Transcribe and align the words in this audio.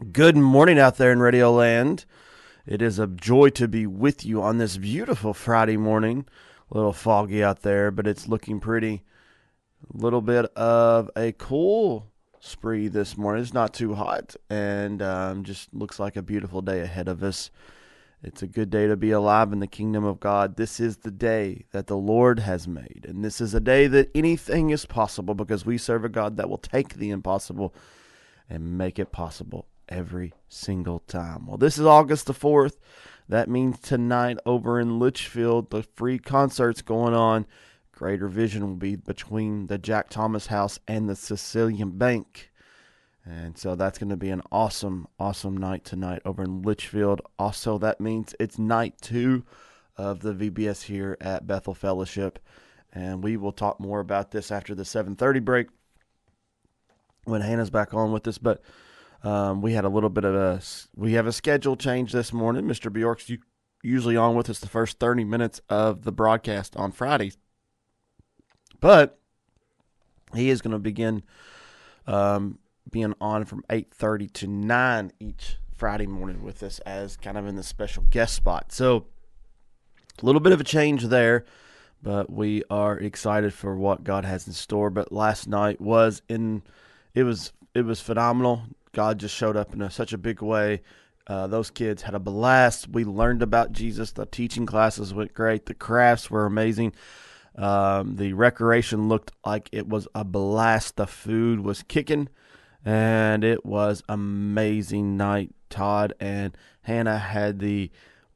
Good 0.00 0.34
morning 0.34 0.78
out 0.78 0.96
there 0.96 1.12
in 1.12 1.20
Radio 1.20 1.52
Land. 1.52 2.06
It 2.66 2.80
is 2.80 2.98
a 2.98 3.06
joy 3.06 3.50
to 3.50 3.68
be 3.68 3.86
with 3.86 4.24
you 4.24 4.40
on 4.40 4.56
this 4.56 4.78
beautiful 4.78 5.34
Friday 5.34 5.76
morning. 5.76 6.24
A 6.70 6.74
little 6.74 6.94
foggy 6.94 7.44
out 7.44 7.60
there, 7.60 7.90
but 7.90 8.06
it's 8.06 8.26
looking 8.26 8.60
pretty. 8.60 9.02
A 9.92 9.98
little 9.98 10.22
bit 10.22 10.46
of 10.56 11.10
a 11.14 11.32
cool 11.32 12.06
spree 12.40 12.88
this 12.88 13.18
morning. 13.18 13.42
It's 13.42 13.52
not 13.52 13.74
too 13.74 13.94
hot 13.94 14.36
and 14.48 15.02
um, 15.02 15.44
just 15.44 15.72
looks 15.74 16.00
like 16.00 16.16
a 16.16 16.22
beautiful 16.22 16.62
day 16.62 16.80
ahead 16.80 17.06
of 17.06 17.22
us. 17.22 17.50
It's 18.22 18.42
a 18.42 18.46
good 18.46 18.70
day 18.70 18.86
to 18.86 18.96
be 18.96 19.10
alive 19.10 19.52
in 19.52 19.60
the 19.60 19.66
kingdom 19.66 20.04
of 20.04 20.18
God. 20.18 20.56
This 20.56 20.80
is 20.80 20.96
the 20.96 21.10
day 21.10 21.66
that 21.72 21.88
the 21.88 21.98
Lord 21.98 22.38
has 22.38 22.66
made. 22.66 23.04
And 23.06 23.22
this 23.22 23.38
is 23.38 23.52
a 23.52 23.60
day 23.60 23.86
that 23.88 24.10
anything 24.14 24.70
is 24.70 24.86
possible 24.86 25.34
because 25.34 25.66
we 25.66 25.76
serve 25.76 26.06
a 26.06 26.08
God 26.08 26.38
that 26.38 26.48
will 26.48 26.56
take 26.56 26.94
the 26.94 27.10
impossible 27.10 27.74
and 28.48 28.78
make 28.78 28.98
it 28.98 29.12
possible 29.12 29.66
every 29.90 30.32
single 30.48 31.00
time. 31.00 31.46
Well, 31.46 31.58
this 31.58 31.78
is 31.78 31.86
August 31.86 32.26
the 32.26 32.34
4th. 32.34 32.76
That 33.28 33.48
means 33.48 33.78
tonight 33.80 34.38
over 34.46 34.80
in 34.80 34.98
Leitchfield, 34.98 35.70
the 35.70 35.82
free 35.82 36.18
concert's 36.18 36.82
going 36.82 37.14
on. 37.14 37.46
Greater 37.92 38.28
Vision 38.28 38.66
will 38.66 38.76
be 38.76 38.96
between 38.96 39.66
the 39.66 39.78
Jack 39.78 40.08
Thomas 40.08 40.46
House 40.46 40.78
and 40.88 41.08
the 41.08 41.14
Sicilian 41.14 41.90
Bank. 41.90 42.50
And 43.24 43.58
so 43.58 43.74
that's 43.74 43.98
going 43.98 44.08
to 44.08 44.16
be 44.16 44.30
an 44.30 44.42
awesome, 44.50 45.06
awesome 45.18 45.56
night 45.56 45.84
tonight 45.84 46.22
over 46.24 46.42
in 46.42 46.62
Leitchfield. 46.62 47.20
Also, 47.38 47.78
that 47.78 48.00
means 48.00 48.34
it's 48.40 48.58
night 48.58 48.94
two 49.00 49.44
of 49.96 50.20
the 50.20 50.32
VBS 50.32 50.84
here 50.84 51.18
at 51.20 51.46
Bethel 51.46 51.74
Fellowship. 51.74 52.38
And 52.92 53.22
we 53.22 53.36
will 53.36 53.52
talk 53.52 53.78
more 53.78 54.00
about 54.00 54.30
this 54.30 54.50
after 54.50 54.74
the 54.74 54.84
7:30 54.84 55.38
break 55.44 55.68
when 57.24 57.42
Hannah's 57.42 57.70
back 57.70 57.92
on 57.92 58.10
with 58.10 58.26
us. 58.26 58.38
But 58.38 58.62
um, 59.22 59.60
we 59.60 59.72
had 59.72 59.84
a 59.84 59.88
little 59.88 60.08
bit 60.08 60.24
of 60.24 60.34
a 60.34 60.60
we 60.96 61.12
have 61.12 61.26
a 61.26 61.32
schedule 61.32 61.76
change 61.76 62.12
this 62.12 62.32
morning. 62.32 62.64
Mr. 62.64 62.92
Bjork's 62.92 63.30
usually 63.82 64.16
on 64.16 64.34
with 64.34 64.50
us 64.50 64.60
the 64.60 64.68
first 64.68 64.98
30 64.98 65.24
minutes 65.24 65.60
of 65.68 66.02
the 66.04 66.12
broadcast 66.12 66.76
on 66.76 66.92
Fridays, 66.92 67.36
but 68.80 69.18
he 70.34 70.50
is 70.50 70.62
going 70.62 70.72
to 70.72 70.78
begin 70.78 71.22
um, 72.06 72.58
being 72.90 73.14
on 73.20 73.44
from 73.44 73.62
8:30 73.68 74.32
to 74.34 74.46
9 74.46 75.12
each 75.20 75.56
Friday 75.74 76.06
morning 76.06 76.42
with 76.42 76.62
us 76.62 76.78
as 76.80 77.16
kind 77.16 77.38
of 77.38 77.46
in 77.46 77.56
the 77.56 77.62
special 77.62 78.04
guest 78.10 78.34
spot. 78.34 78.72
So 78.72 79.06
a 80.20 80.26
little 80.26 80.40
bit 80.40 80.52
of 80.52 80.60
a 80.60 80.64
change 80.64 81.04
there, 81.04 81.44
but 82.02 82.30
we 82.30 82.62
are 82.70 82.98
excited 82.98 83.54
for 83.54 83.76
what 83.76 84.04
God 84.04 84.24
has 84.24 84.46
in 84.46 84.52
store. 84.52 84.90
But 84.90 85.12
last 85.12 85.48
night 85.48 85.80
was 85.80 86.22
in 86.28 86.62
it 87.14 87.22
was 87.22 87.52
it 87.74 87.84
was 87.84 88.00
phenomenal. 88.00 88.62
God 88.92 89.18
just 89.18 89.34
showed 89.34 89.56
up 89.56 89.72
in 89.74 89.82
a, 89.82 89.90
such 89.90 90.12
a 90.12 90.18
big 90.18 90.42
way. 90.42 90.82
Uh, 91.26 91.46
those 91.46 91.70
kids 91.70 92.02
had 92.02 92.14
a 92.14 92.20
blast. 92.20 92.88
We 92.88 93.04
learned 93.04 93.42
about 93.42 93.72
Jesus. 93.72 94.12
The 94.12 94.26
teaching 94.26 94.66
classes 94.66 95.14
went 95.14 95.32
great. 95.32 95.66
The 95.66 95.74
crafts 95.74 96.30
were 96.30 96.46
amazing. 96.46 96.92
Um, 97.56 98.16
the 98.16 98.32
recreation 98.32 99.08
looked 99.08 99.32
like 99.44 99.68
it 99.72 99.88
was 99.88 100.08
a 100.14 100.24
blast. 100.24 100.96
The 100.96 101.06
food 101.06 101.60
was 101.60 101.82
kicking, 101.82 102.28
and 102.84 103.44
it 103.44 103.64
was 103.64 104.02
amazing 104.08 105.16
night. 105.16 105.54
Todd 105.68 106.14
and 106.18 106.56
Hannah 106.82 107.18
had 107.18 107.60
the 107.60 107.90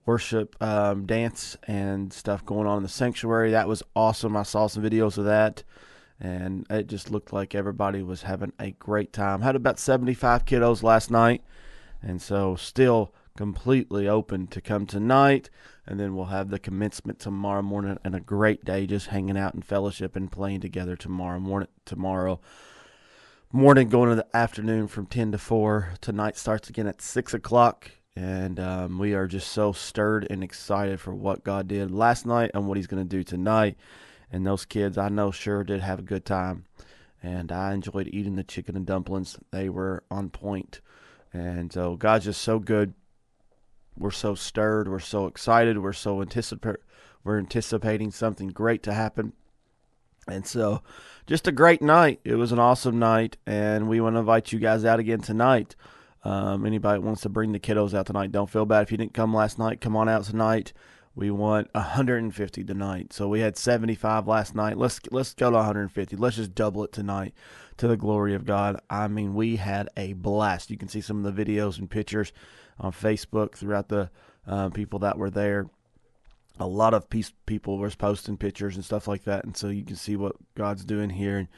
worship 0.07 0.55
um, 0.63 1.07
dance 1.07 1.57
and 1.65 2.13
stuff 2.13 2.45
going 2.45 2.67
on 2.67 2.77
in 2.77 2.83
the 2.83 2.89
sanctuary. 2.89 3.51
That 3.51 3.69
was 3.69 3.83
awesome. 3.97 4.37
I 4.37 4.43
saw 4.43 4.67
some 4.67 4.83
videos 4.83 5.19
of 5.19 5.25
that 5.25 5.65
and 6.21 6.67
it 6.71 6.87
just 6.87 7.11
looked 7.11 7.33
like 7.33 7.55
everybody 7.55 8.03
was 8.03 8.23
having 8.23 8.53
a 8.59 8.71
great 8.73 9.13
time. 9.13 9.43
Had 9.43 9.57
about 9.57 9.79
75 9.79 10.45
kiddos 10.45 10.83
last 10.83 11.11
night, 11.11 11.43
and 12.03 12.21
so 12.21 12.57
still 12.57 13.13
completely 13.37 14.09
open 14.09 14.47
to 14.49 14.61
come 14.61 14.87
tonight. 14.87 15.51
And 15.87 16.01
then 16.01 16.15
we'll 16.15 16.27
have 16.27 16.49
the 16.49 16.59
commencement 16.59 17.19
tomorrow 17.19 17.63
morning, 17.63 17.99
and 18.05 18.15
a 18.15 18.21
great 18.21 18.65
day 18.65 18.87
just 18.87 19.09
hanging 19.09 19.37
out 19.37 19.55
in 19.55 19.63
fellowship 19.63 20.17
and 20.17 20.31
playing 20.31 20.61
together 20.61 20.97
tomorrow 20.97 21.41
morning. 21.41 21.69
Tomorrow 21.85 22.41
morning, 23.53 23.89
going 23.89 24.09
to 24.11 24.17
the 24.17 24.37
afternoon 24.37 24.89
from 24.89 25.07
10 25.07 25.33
to 25.33 25.39
4. 25.39 25.95
Tonight 26.01 26.37
starts 26.37 26.71
again 26.71 26.87
at 26.87 27.03
6 27.03 27.35
o'clock. 27.35 27.91
And 28.17 28.61
um, 28.61 28.99
we 28.99 29.15
are 29.15 29.27
just 29.27 29.49
so 29.49 29.73
stirred 29.73 30.27
and 30.31 30.45
excited 30.45 31.01
for 31.01 31.13
what 31.13 31.43
God 31.43 31.67
did 31.67 31.91
last 31.91 32.25
night 32.25 32.53
and 32.55 32.69
what 32.69 32.77
He's 32.77 32.87
going 32.87 33.03
to 33.03 33.09
do 33.09 33.25
tonight. 33.25 33.77
And 34.35 34.45
those 34.45 34.65
kids, 34.65 34.99
I 34.99 35.11
know, 35.11 35.31
sure 35.31 35.63
did 35.63 35.81
have 35.81 36.01
a 36.01 36.03
good 36.03 36.25
time. 36.25 36.65
And 37.23 37.53
I 37.53 37.73
enjoyed 37.73 38.09
eating 38.09 38.35
the 38.35 38.43
chicken 38.43 38.75
and 38.75 38.85
dumplings. 38.85 39.39
They 39.53 39.69
were 39.69 40.03
on 40.11 40.29
point. 40.31 40.81
And 41.33 41.73
so 41.73 41.95
God's 41.95 42.25
just 42.25 42.41
so 42.41 42.59
good. 42.59 42.95
We're 43.97 44.11
so 44.11 44.35
stirred. 44.35 44.89
We're 44.89 44.99
so 44.99 45.27
excited. 45.27 45.79
We're 45.79 45.93
so 45.93 46.21
anticipate. 46.21 46.79
We're 47.23 47.39
anticipating 47.39 48.11
something 48.11 48.49
great 48.49 48.83
to 48.83 48.93
happen. 48.93 49.35
And 50.27 50.45
so, 50.45 50.83
just 51.29 51.47
a 51.47 51.53
great 51.53 51.81
night. 51.81 52.19
It 52.25 52.35
was 52.35 52.51
an 52.51 52.59
awesome 52.59 52.99
night, 52.99 53.37
and 53.47 53.89
we 53.89 54.01
want 54.01 54.17
to 54.17 54.21
invite 54.21 54.51
you 54.51 54.59
guys 54.59 54.85
out 54.85 54.99
again 54.99 55.21
tonight. 55.21 55.77
Um, 56.25 56.67
anybody 56.67 56.99
wants 56.99 57.21
to 57.23 57.29
bring 57.29 57.53
the 57.53 57.61
kiddos 57.61 57.95
out 57.95 58.07
tonight, 58.07 58.33
don't 58.33 58.51
feel 58.51 58.67
bad 58.67 58.83
if 58.83 58.91
you 58.91 58.97
didn't 58.97 59.15
come 59.15 59.33
last 59.33 59.61
night. 59.61 59.81
Come 59.81 59.95
on 59.95 60.09
out 60.09 60.25
tonight. 60.25 60.73
We 61.17 61.31
want 61.31 61.73
150 61.75 62.65
tonight. 62.65 63.13
So 63.13 63.29
we 63.29 63.41
had 63.41 63.57
75 63.57 64.27
last 64.27 64.55
night. 64.55 64.77
Let's 64.77 65.01
let's 65.13 65.33
go 65.33 65.51
to 65.51 65.57
150. 65.57 66.17
Let's 66.17 66.37
just 66.37 66.55
double 66.55 66.83
it 66.85 66.93
tonight 66.93 67.35
to 67.77 67.87
the 67.87 67.97
glory 67.97 68.35
of 68.35 68.45
God. 68.45 68.81
I 68.91 69.07
mean, 69.07 69.35
we 69.35 69.57
had 69.57 69.89
a 69.97 70.15
blast. 70.15 70.71
You 70.71 70.77
can 70.77 70.89
see 70.89 71.01
some 71.01 71.25
of 71.25 71.37
the 71.37 71.45
videos 71.45 71.79
and 71.79 71.89
pictures 71.89 72.33
on 72.81 72.91
Facebook 72.91 73.55
throughout 73.55 73.89
the 73.89 74.11
uh, 74.47 74.71
people 74.71 74.99
that 75.01 75.17
were 75.17 75.31
there. 75.31 75.67
A 76.59 76.67
lot 76.67 76.95
of 76.95 77.09
peace 77.09 77.33
people 77.47 77.79
were 77.79 77.91
posting 77.91 78.37
pictures 78.37 78.75
and 78.75 78.85
stuff 78.85 79.07
like 79.07 79.25
that, 79.25 79.45
and 79.45 79.57
so 79.57 79.69
you 79.69 79.85
can 79.85 79.97
see 79.97 80.17
what 80.17 80.37
God's 80.57 80.85
doing 80.85 81.11
here. 81.11 81.39
And 81.39 81.49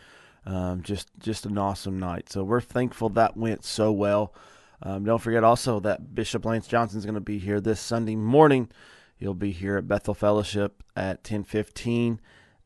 um, 0.44 0.82
just 0.82 1.08
just 1.18 1.46
an 1.46 1.56
awesome 1.56 1.98
night. 1.98 2.30
So 2.30 2.44
we're 2.44 2.60
thankful 2.60 3.08
that 3.10 3.36
went 3.36 3.64
so 3.64 3.90
well. 3.90 4.34
Um, 4.82 5.04
don't 5.04 5.18
forget 5.18 5.44
also 5.44 5.80
that 5.80 6.14
Bishop 6.14 6.44
Lance 6.44 6.66
Johnson 6.66 6.98
is 6.98 7.06
going 7.06 7.14
to 7.14 7.20
be 7.20 7.38
here 7.38 7.60
this 7.60 7.80
Sunday 7.80 8.16
morning 8.16 8.68
He'll 9.16 9.34
be 9.34 9.52
here 9.52 9.78
at 9.78 9.88
Bethel 9.88 10.14
Fellowship 10.14 10.82
at 10.94 11.24
10:15 11.24 12.18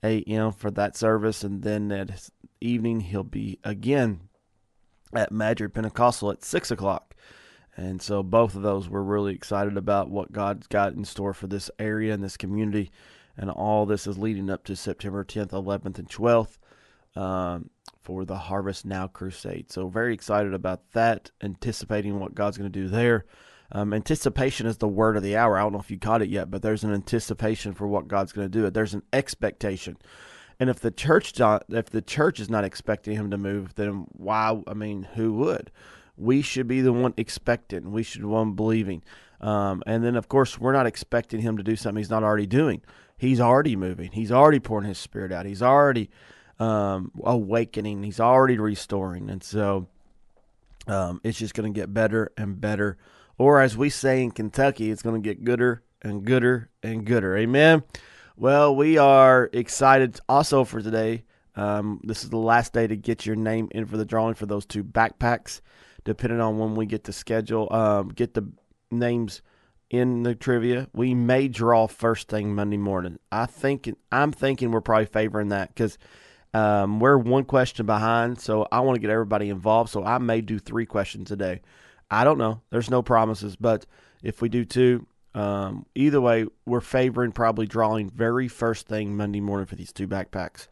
a.m. 0.03 0.53
for 0.53 0.71
that 0.71 0.97
service, 0.97 1.44
and 1.44 1.62
then 1.62 1.93
at 1.93 2.28
evening 2.61 3.00
he'll 3.00 3.22
be 3.22 3.59
again 3.65 4.28
at 5.15 5.33
Madrid 5.33 5.75
Pentecostal 5.75 6.31
at 6.31 6.44
six 6.44 6.71
o'clock. 6.71 7.15
And 7.77 8.03
so 8.03 8.22
both 8.22 8.55
of 8.55 8.62
those 8.62 8.88
we're 8.88 9.03
really 9.03 9.34
excited 9.34 9.77
about 9.77 10.11
what 10.11 10.33
God's 10.33 10.66
got 10.66 10.93
in 10.93 11.05
store 11.05 11.33
for 11.33 11.47
this 11.47 11.71
area 11.78 12.12
and 12.12 12.22
this 12.22 12.37
community, 12.37 12.91
and 13.37 13.50
all 13.50 13.87
this 13.87 14.06
is 14.06 14.19
leading 14.19 14.50
up 14.50 14.65
to 14.65 14.77
September 14.77 15.25
10th, 15.25 15.50
11th, 15.50 15.99
and 15.99 16.09
12th 16.09 16.59
um, 17.17 17.71
for 18.03 18.25
the 18.25 18.37
Harvest 18.37 18.84
Now 18.84 19.06
Crusade. 19.06 19.71
So 19.71 19.88
very 19.88 20.15
excited 20.15 20.53
about 20.53 20.91
that, 20.93 21.31
anticipating 21.43 22.19
what 22.19 22.34
God's 22.34 22.59
going 22.59 22.71
to 22.71 22.81
do 22.81 22.88
there. 22.88 23.25
Um, 23.72 23.92
anticipation 23.92 24.66
is 24.66 24.78
the 24.78 24.88
word 24.88 25.16
of 25.16 25.22
the 25.22 25.36
hour. 25.36 25.56
I 25.56 25.62
don't 25.62 25.72
know 25.72 25.78
if 25.78 25.91
you 25.91 25.98
caught 25.98 26.22
it 26.22 26.28
yet, 26.28 26.50
but 26.50 26.62
there's 26.62 26.84
an 26.84 26.92
anticipation 26.92 27.72
for 27.72 27.86
what 27.86 28.08
God's 28.08 28.32
going 28.32 28.50
to 28.50 28.58
do. 28.58 28.69
There's 28.70 28.94
an 28.94 29.03
expectation, 29.12 29.97
and 30.58 30.69
if 30.69 30.81
the 30.81 30.91
church 30.91 31.38
not, 31.38 31.64
if 31.69 31.88
the 31.88 32.03
church 32.03 32.41
is 32.41 32.50
not 32.50 32.64
expecting 32.64 33.16
Him 33.16 33.31
to 33.31 33.38
move, 33.38 33.75
then 33.76 34.06
why? 34.12 34.60
I 34.66 34.75
mean, 34.75 35.04
who 35.14 35.32
would? 35.34 35.70
We 36.16 36.42
should 36.42 36.66
be 36.66 36.81
the 36.81 36.92
one 36.92 37.14
expecting. 37.16 37.92
We 37.92 38.03
should 38.03 38.19
be 38.19 38.22
the 38.22 38.28
one 38.28 38.53
believing. 38.53 39.03
Um, 39.41 39.82
and 39.87 40.04
then, 40.04 40.16
of 40.16 40.28
course, 40.28 40.58
we're 40.58 40.72
not 40.72 40.87
expecting 40.87 41.41
Him 41.41 41.56
to 41.56 41.62
do 41.62 41.76
something 41.76 41.98
He's 41.98 42.10
not 42.10 42.22
already 42.22 42.47
doing. 42.47 42.82
He's 43.16 43.41
already 43.41 43.76
moving. 43.76 44.12
He's 44.12 44.32
already 44.32 44.60
pouring 44.60 44.87
His 44.87 44.98
Spirit 44.98 45.32
out. 45.32 45.47
He's 45.47 45.62
already 45.62 46.10
um, 46.58 47.12
awakening. 47.22 48.02
He's 48.02 48.20
already 48.20 48.58
restoring, 48.58 49.31
and 49.31 49.42
so 49.42 49.88
um, 50.87 51.20
it's 51.25 51.38
just 51.38 51.54
going 51.54 51.72
to 51.72 51.81
get 51.81 51.94
better 51.94 52.32
and 52.37 52.61
better 52.61 52.99
or 53.40 53.62
as 53.62 53.75
we 53.75 53.88
say 53.88 54.22
in 54.22 54.31
Kentucky, 54.31 54.90
it's 54.90 55.00
going 55.00 55.20
to 55.20 55.26
get 55.26 55.42
gooder 55.42 55.82
and 56.02 56.26
gooder 56.26 56.69
and 56.82 57.06
gooder. 57.06 57.38
Amen. 57.38 57.82
Well, 58.37 58.76
we 58.76 58.98
are 58.98 59.48
excited 59.54 60.20
also 60.28 60.62
for 60.64 60.82
today. 60.82 61.25
Um, 61.56 62.02
this 62.04 62.22
is 62.22 62.28
the 62.28 62.37
last 62.37 62.75
day 62.75 62.87
to 62.87 62.96
get 62.96 63.25
your 63.25 63.37
name 63.37 63.69
in 63.70 63.87
for 63.87 63.96
the 63.96 64.04
drawing 64.04 64.34
for 64.34 64.44
those 64.44 64.66
two 64.66 64.84
backpacks. 64.84 65.62
Depending 66.04 66.38
on 66.38 66.58
when 66.58 66.75
we 66.75 66.84
get 66.84 67.04
the 67.04 67.14
schedule, 67.14 67.66
um, 67.70 68.08
get 68.08 68.34
the 68.34 68.46
names 68.90 69.40
in 69.88 70.22
the 70.22 70.34
trivia. 70.34 70.88
We 70.92 71.14
may 71.14 71.48
draw 71.48 71.87
first 71.87 72.28
thing 72.28 72.54
Monday 72.54 72.76
morning. 72.76 73.19
I 73.32 73.46
think 73.46 73.90
I'm 74.12 74.32
thinking 74.32 74.70
we're 74.70 74.82
probably 74.82 75.06
favoring 75.06 75.48
that 75.48 75.69
because 75.75 75.96
um, 76.52 77.00
we're 77.00 77.16
one 77.16 77.44
question 77.44 77.87
behind. 77.87 78.38
So 78.38 78.69
I 78.70 78.81
want 78.81 78.96
to 78.96 79.00
get 79.00 79.08
everybody 79.08 79.48
involved. 79.48 79.88
So 79.88 80.04
I 80.04 80.19
may 80.19 80.42
do 80.42 80.58
three 80.58 80.84
questions 80.84 81.31
a 81.31 81.37
day. 81.37 81.62
I 82.11 82.25
don't 82.25 82.39
know. 82.39 82.61
There's 82.71 82.91
no 82.91 83.03
promises, 83.03 83.57
but 83.57 83.87
if 84.23 84.43
we 84.43 84.49
do 84.49 84.65
two, 84.65 85.07
um, 85.35 85.87
either 85.95 86.21
way, 86.21 86.47
we're 86.67 86.81
favoring 86.81 87.33
probably 87.33 87.67
drawing 87.67 88.11
very 88.11 88.49
first 88.49 88.89
thing 88.89 89.17
Monday 89.17 89.41
morning 89.41 89.67
for 89.67 89.77
these 89.77 89.93
two 89.93 90.09
backpacks. 90.09 90.67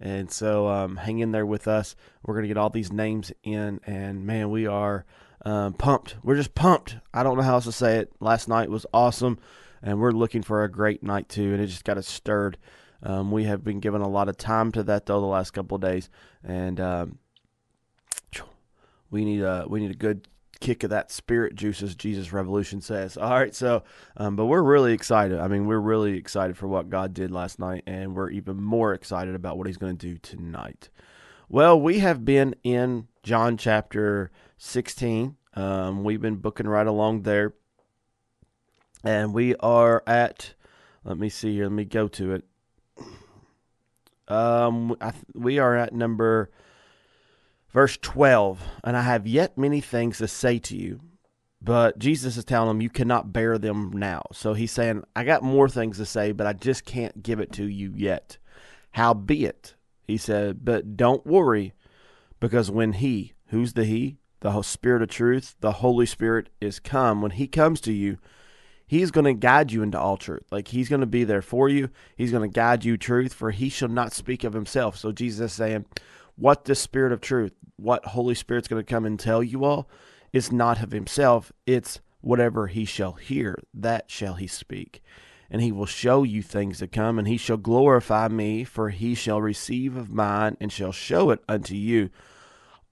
And 0.00 0.30
so 0.30 0.68
um, 0.68 0.96
hang 0.96 1.18
in 1.18 1.32
there 1.32 1.46
with 1.46 1.66
us. 1.66 1.96
We're 2.22 2.34
going 2.34 2.44
to 2.44 2.48
get 2.48 2.56
all 2.56 2.70
these 2.70 2.92
names 2.92 3.32
in, 3.42 3.80
and 3.86 4.26
man, 4.26 4.50
we 4.50 4.66
are 4.66 5.04
um, 5.44 5.72
pumped. 5.74 6.16
We're 6.22 6.36
just 6.36 6.54
pumped. 6.54 6.96
I 7.12 7.22
don't 7.22 7.36
know 7.36 7.42
how 7.42 7.54
else 7.54 7.64
to 7.64 7.72
say 7.72 7.98
it. 7.98 8.12
Last 8.20 8.48
night 8.48 8.70
was 8.70 8.86
awesome, 8.92 9.38
and 9.82 10.00
we're 10.00 10.12
looking 10.12 10.42
for 10.42 10.62
a 10.62 10.70
great 10.70 11.02
night 11.02 11.28
too. 11.28 11.52
And 11.52 11.60
it 11.60 11.66
just 11.66 11.84
got 11.84 11.98
us 11.98 12.06
stirred. 12.06 12.56
Um, 13.02 13.30
we 13.30 13.44
have 13.44 13.62
been 13.62 13.80
given 13.80 14.00
a 14.00 14.08
lot 14.08 14.28
of 14.28 14.36
time 14.36 14.72
to 14.72 14.82
that 14.84 15.06
though 15.06 15.20
the 15.20 15.26
last 15.26 15.50
couple 15.52 15.74
of 15.76 15.82
days, 15.82 16.08
and 16.42 16.80
um, 16.80 17.18
we 19.10 19.24
need 19.24 19.42
a 19.42 19.66
we 19.68 19.80
need 19.80 19.90
a 19.90 19.96
good 19.96 20.26
kick 20.60 20.82
of 20.84 20.90
that 20.90 21.10
spirit 21.10 21.54
juice, 21.54 21.82
as 21.82 21.94
Jesus 21.94 22.32
Revolution 22.32 22.80
says. 22.80 23.16
All 23.16 23.30
right, 23.30 23.54
so 23.54 23.82
um, 24.16 24.36
but 24.36 24.46
we're 24.46 24.62
really 24.62 24.92
excited. 24.92 25.38
I 25.38 25.48
mean, 25.48 25.66
we're 25.66 25.78
really 25.78 26.16
excited 26.16 26.56
for 26.56 26.68
what 26.68 26.90
God 26.90 27.14
did 27.14 27.30
last 27.30 27.58
night, 27.58 27.82
and 27.86 28.14
we're 28.14 28.30
even 28.30 28.62
more 28.62 28.94
excited 28.94 29.34
about 29.34 29.58
what 29.58 29.66
He's 29.66 29.76
going 29.76 29.96
to 29.96 30.06
do 30.06 30.18
tonight. 30.18 30.88
Well, 31.48 31.80
we 31.80 31.98
have 31.98 32.24
been 32.24 32.54
in 32.62 33.08
John 33.22 33.56
chapter 33.56 34.30
16. 34.58 35.36
Um, 35.54 36.04
we've 36.04 36.20
been 36.20 36.36
booking 36.36 36.66
right 36.66 36.86
along 36.86 37.22
there. 37.22 37.54
And 39.04 39.34
we 39.34 39.54
are 39.56 40.02
at, 40.06 40.54
let 41.04 41.18
me 41.18 41.28
see 41.28 41.54
here, 41.54 41.64
let 41.64 41.72
me 41.72 41.84
go 41.84 42.08
to 42.08 42.32
it. 42.32 42.44
Um, 44.26 44.96
th- 45.00 45.14
we 45.34 45.58
are 45.58 45.76
at 45.76 45.92
number, 45.92 46.50
verse 47.74 47.98
12. 48.00 48.62
And 48.84 48.96
I 48.96 49.02
have 49.02 49.26
yet 49.26 49.58
many 49.58 49.82
things 49.82 50.18
to 50.18 50.28
say 50.28 50.58
to 50.60 50.76
you, 50.76 51.00
but 51.60 51.98
Jesus 51.98 52.36
is 52.36 52.44
telling 52.44 52.68
them 52.68 52.80
you 52.80 52.88
cannot 52.88 53.32
bear 53.32 53.58
them 53.58 53.90
now. 53.92 54.22
So 54.32 54.54
he's 54.54 54.72
saying, 54.72 55.02
I 55.14 55.24
got 55.24 55.42
more 55.42 55.68
things 55.68 55.98
to 55.98 56.06
say, 56.06 56.32
but 56.32 56.46
I 56.46 56.54
just 56.54 56.84
can't 56.84 57.22
give 57.22 57.40
it 57.40 57.52
to 57.52 57.66
you 57.66 57.92
yet. 57.94 58.38
Howbeit, 58.92 59.74
he 60.06 60.16
said, 60.16 60.64
but 60.64 60.96
don't 60.96 61.26
worry, 61.26 61.74
because 62.38 62.70
when 62.70 62.94
he, 62.94 63.32
who's 63.48 63.72
the 63.72 63.84
he? 63.84 64.18
The 64.40 64.60
Spirit 64.60 65.00
of 65.00 65.08
truth, 65.08 65.56
the 65.60 65.72
Holy 65.72 66.04
Spirit 66.04 66.50
is 66.60 66.78
come. 66.78 67.22
When 67.22 67.30
he 67.30 67.46
comes 67.46 67.80
to 67.80 67.92
you, 67.94 68.18
he's 68.86 69.10
going 69.10 69.24
to 69.24 69.32
guide 69.32 69.72
you 69.72 69.82
into 69.82 69.98
all 69.98 70.18
truth. 70.18 70.44
Like 70.50 70.68
he's 70.68 70.90
going 70.90 71.00
to 71.00 71.06
be 71.06 71.24
there 71.24 71.40
for 71.40 71.70
you. 71.70 71.88
He's 72.14 72.30
going 72.30 72.48
to 72.48 72.54
guide 72.54 72.84
you 72.84 72.98
truth, 72.98 73.32
for 73.32 73.52
he 73.52 73.70
shall 73.70 73.88
not 73.88 74.12
speak 74.12 74.44
of 74.44 74.52
himself. 74.52 74.98
So 74.98 75.12
Jesus 75.12 75.52
is 75.52 75.56
saying, 75.56 75.86
what 76.36 76.64
the 76.64 76.74
Spirit 76.74 77.12
of 77.12 77.20
truth, 77.20 77.52
what 77.76 78.04
Holy 78.06 78.34
Spirit's 78.34 78.68
going 78.68 78.84
to 78.84 78.90
come 78.90 79.04
and 79.04 79.18
tell 79.18 79.42
you 79.42 79.64
all, 79.64 79.88
is 80.32 80.52
not 80.52 80.82
of 80.82 80.92
himself. 80.92 81.52
It's 81.66 82.00
whatever 82.20 82.66
he 82.66 82.84
shall 82.84 83.12
hear, 83.12 83.58
that 83.72 84.10
shall 84.10 84.34
he 84.34 84.46
speak. 84.46 85.02
And 85.50 85.62
he 85.62 85.70
will 85.70 85.86
show 85.86 86.22
you 86.22 86.42
things 86.42 86.78
to 86.78 86.88
come, 86.88 87.18
and 87.18 87.28
he 87.28 87.36
shall 87.36 87.56
glorify 87.56 88.28
me, 88.28 88.64
for 88.64 88.88
he 88.88 89.14
shall 89.14 89.40
receive 89.40 89.96
of 89.96 90.10
mine 90.10 90.56
and 90.60 90.72
shall 90.72 90.92
show 90.92 91.30
it 91.30 91.40
unto 91.48 91.74
you. 91.74 92.10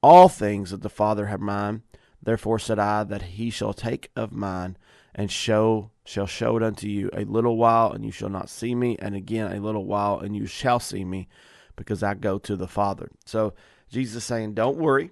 All 0.02 0.28
things 0.28 0.70
that 0.70 0.82
the 0.82 0.88
Father 0.88 1.26
have 1.26 1.40
mine, 1.40 1.82
therefore 2.22 2.58
said 2.58 2.78
I 2.78 3.04
that 3.04 3.22
he 3.22 3.50
shall 3.50 3.72
take 3.72 4.10
of 4.14 4.32
mine 4.32 4.76
and 5.14 5.30
show 5.30 5.90
shall 6.04 6.26
show 6.26 6.56
it 6.56 6.62
unto 6.62 6.88
you 6.88 7.10
a 7.12 7.24
little 7.24 7.56
while 7.56 7.92
and 7.92 8.04
you 8.04 8.10
shall 8.10 8.28
not 8.28 8.48
see 8.48 8.74
me 8.74 8.96
and 8.98 9.14
again 9.14 9.52
a 9.52 9.60
little 9.60 9.84
while 9.84 10.18
and 10.18 10.34
you 10.34 10.46
shall 10.46 10.80
see 10.80 11.04
me 11.04 11.28
because 11.76 12.02
I 12.02 12.14
go 12.14 12.38
to 12.38 12.56
the 12.56 12.68
Father. 12.68 13.10
So 13.24 13.54
Jesus 13.90 14.16
is 14.16 14.24
saying, 14.24 14.54
Don't 14.54 14.78
worry. 14.78 15.10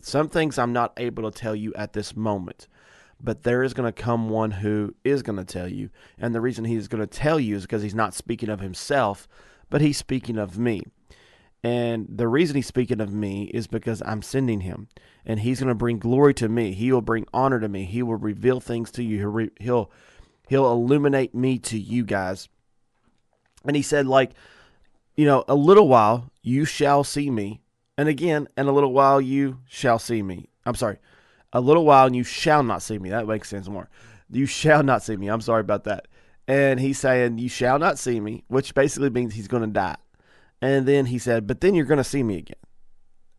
Some 0.00 0.28
things 0.28 0.58
I'm 0.58 0.72
not 0.72 0.92
able 0.96 1.30
to 1.30 1.38
tell 1.38 1.56
you 1.56 1.72
at 1.74 1.94
this 1.94 2.14
moment, 2.14 2.68
but 3.20 3.42
there 3.42 3.62
is 3.62 3.72
going 3.72 3.90
to 3.90 4.02
come 4.02 4.28
one 4.28 4.50
who 4.50 4.94
is 5.02 5.22
going 5.22 5.38
to 5.38 5.44
tell 5.44 5.68
you. 5.68 5.88
And 6.18 6.34
the 6.34 6.42
reason 6.42 6.66
he's 6.66 6.88
going 6.88 7.00
to 7.00 7.06
tell 7.06 7.40
you 7.40 7.56
is 7.56 7.62
because 7.62 7.82
he's 7.82 7.94
not 7.94 8.12
speaking 8.12 8.50
of 8.50 8.60
himself, 8.60 9.26
but 9.70 9.80
he's 9.80 9.96
speaking 9.96 10.36
of 10.36 10.58
me. 10.58 10.82
And 11.64 12.06
the 12.10 12.28
reason 12.28 12.56
he's 12.56 12.66
speaking 12.66 13.00
of 13.00 13.14
me 13.14 13.44
is 13.44 13.66
because 13.66 14.02
I'm 14.04 14.20
sending 14.20 14.60
him. 14.60 14.88
And 15.24 15.40
he's 15.40 15.60
going 15.60 15.70
to 15.70 15.74
bring 15.74 15.98
glory 15.98 16.34
to 16.34 16.48
me. 16.50 16.74
He 16.74 16.92
will 16.92 17.00
bring 17.00 17.26
honor 17.32 17.58
to 17.58 17.68
me. 17.70 17.86
He 17.86 18.02
will 18.02 18.16
reveal 18.16 18.60
things 18.60 18.90
to 18.92 19.02
you. 19.02 19.16
He'll, 19.18 19.28
re- 19.28 19.50
he'll, 19.58 19.90
he'll 20.46 20.70
illuminate 20.70 21.34
me 21.34 21.58
to 21.60 21.78
you 21.78 22.04
guys. 22.04 22.50
And 23.64 23.74
he 23.74 23.80
said, 23.80 24.06
like, 24.06 24.32
you 25.16 25.24
know, 25.24 25.44
a 25.48 25.54
little 25.54 25.88
while 25.88 26.30
you 26.42 26.64
shall 26.64 27.04
see 27.04 27.30
me. 27.30 27.60
And 27.96 28.08
again, 28.08 28.48
in 28.56 28.66
a 28.66 28.72
little 28.72 28.92
while 28.92 29.20
you 29.20 29.60
shall 29.68 29.98
see 29.98 30.22
me. 30.22 30.48
I'm 30.66 30.74
sorry. 30.74 30.98
A 31.52 31.60
little 31.60 31.84
while 31.84 32.06
and 32.06 32.16
you 32.16 32.24
shall 32.24 32.62
not 32.62 32.82
see 32.82 32.98
me. 32.98 33.10
That 33.10 33.28
makes 33.28 33.48
sense 33.48 33.68
more. 33.68 33.88
You 34.30 34.46
shall 34.46 34.82
not 34.82 35.02
see 35.02 35.16
me. 35.16 35.28
I'm 35.28 35.40
sorry 35.40 35.60
about 35.60 35.84
that. 35.84 36.08
And 36.48 36.80
he's 36.80 36.98
saying, 36.98 37.38
You 37.38 37.48
shall 37.48 37.78
not 37.78 37.98
see 37.98 38.20
me, 38.20 38.44
which 38.48 38.74
basically 38.74 39.10
means 39.10 39.34
he's 39.34 39.48
going 39.48 39.62
to 39.62 39.68
die. 39.68 39.96
And 40.60 40.86
then 40.86 41.06
he 41.06 41.18
said, 41.18 41.46
But 41.46 41.60
then 41.60 41.74
you're 41.74 41.86
going 41.86 41.98
to 41.98 42.04
see 42.04 42.22
me 42.22 42.38
again. 42.38 42.56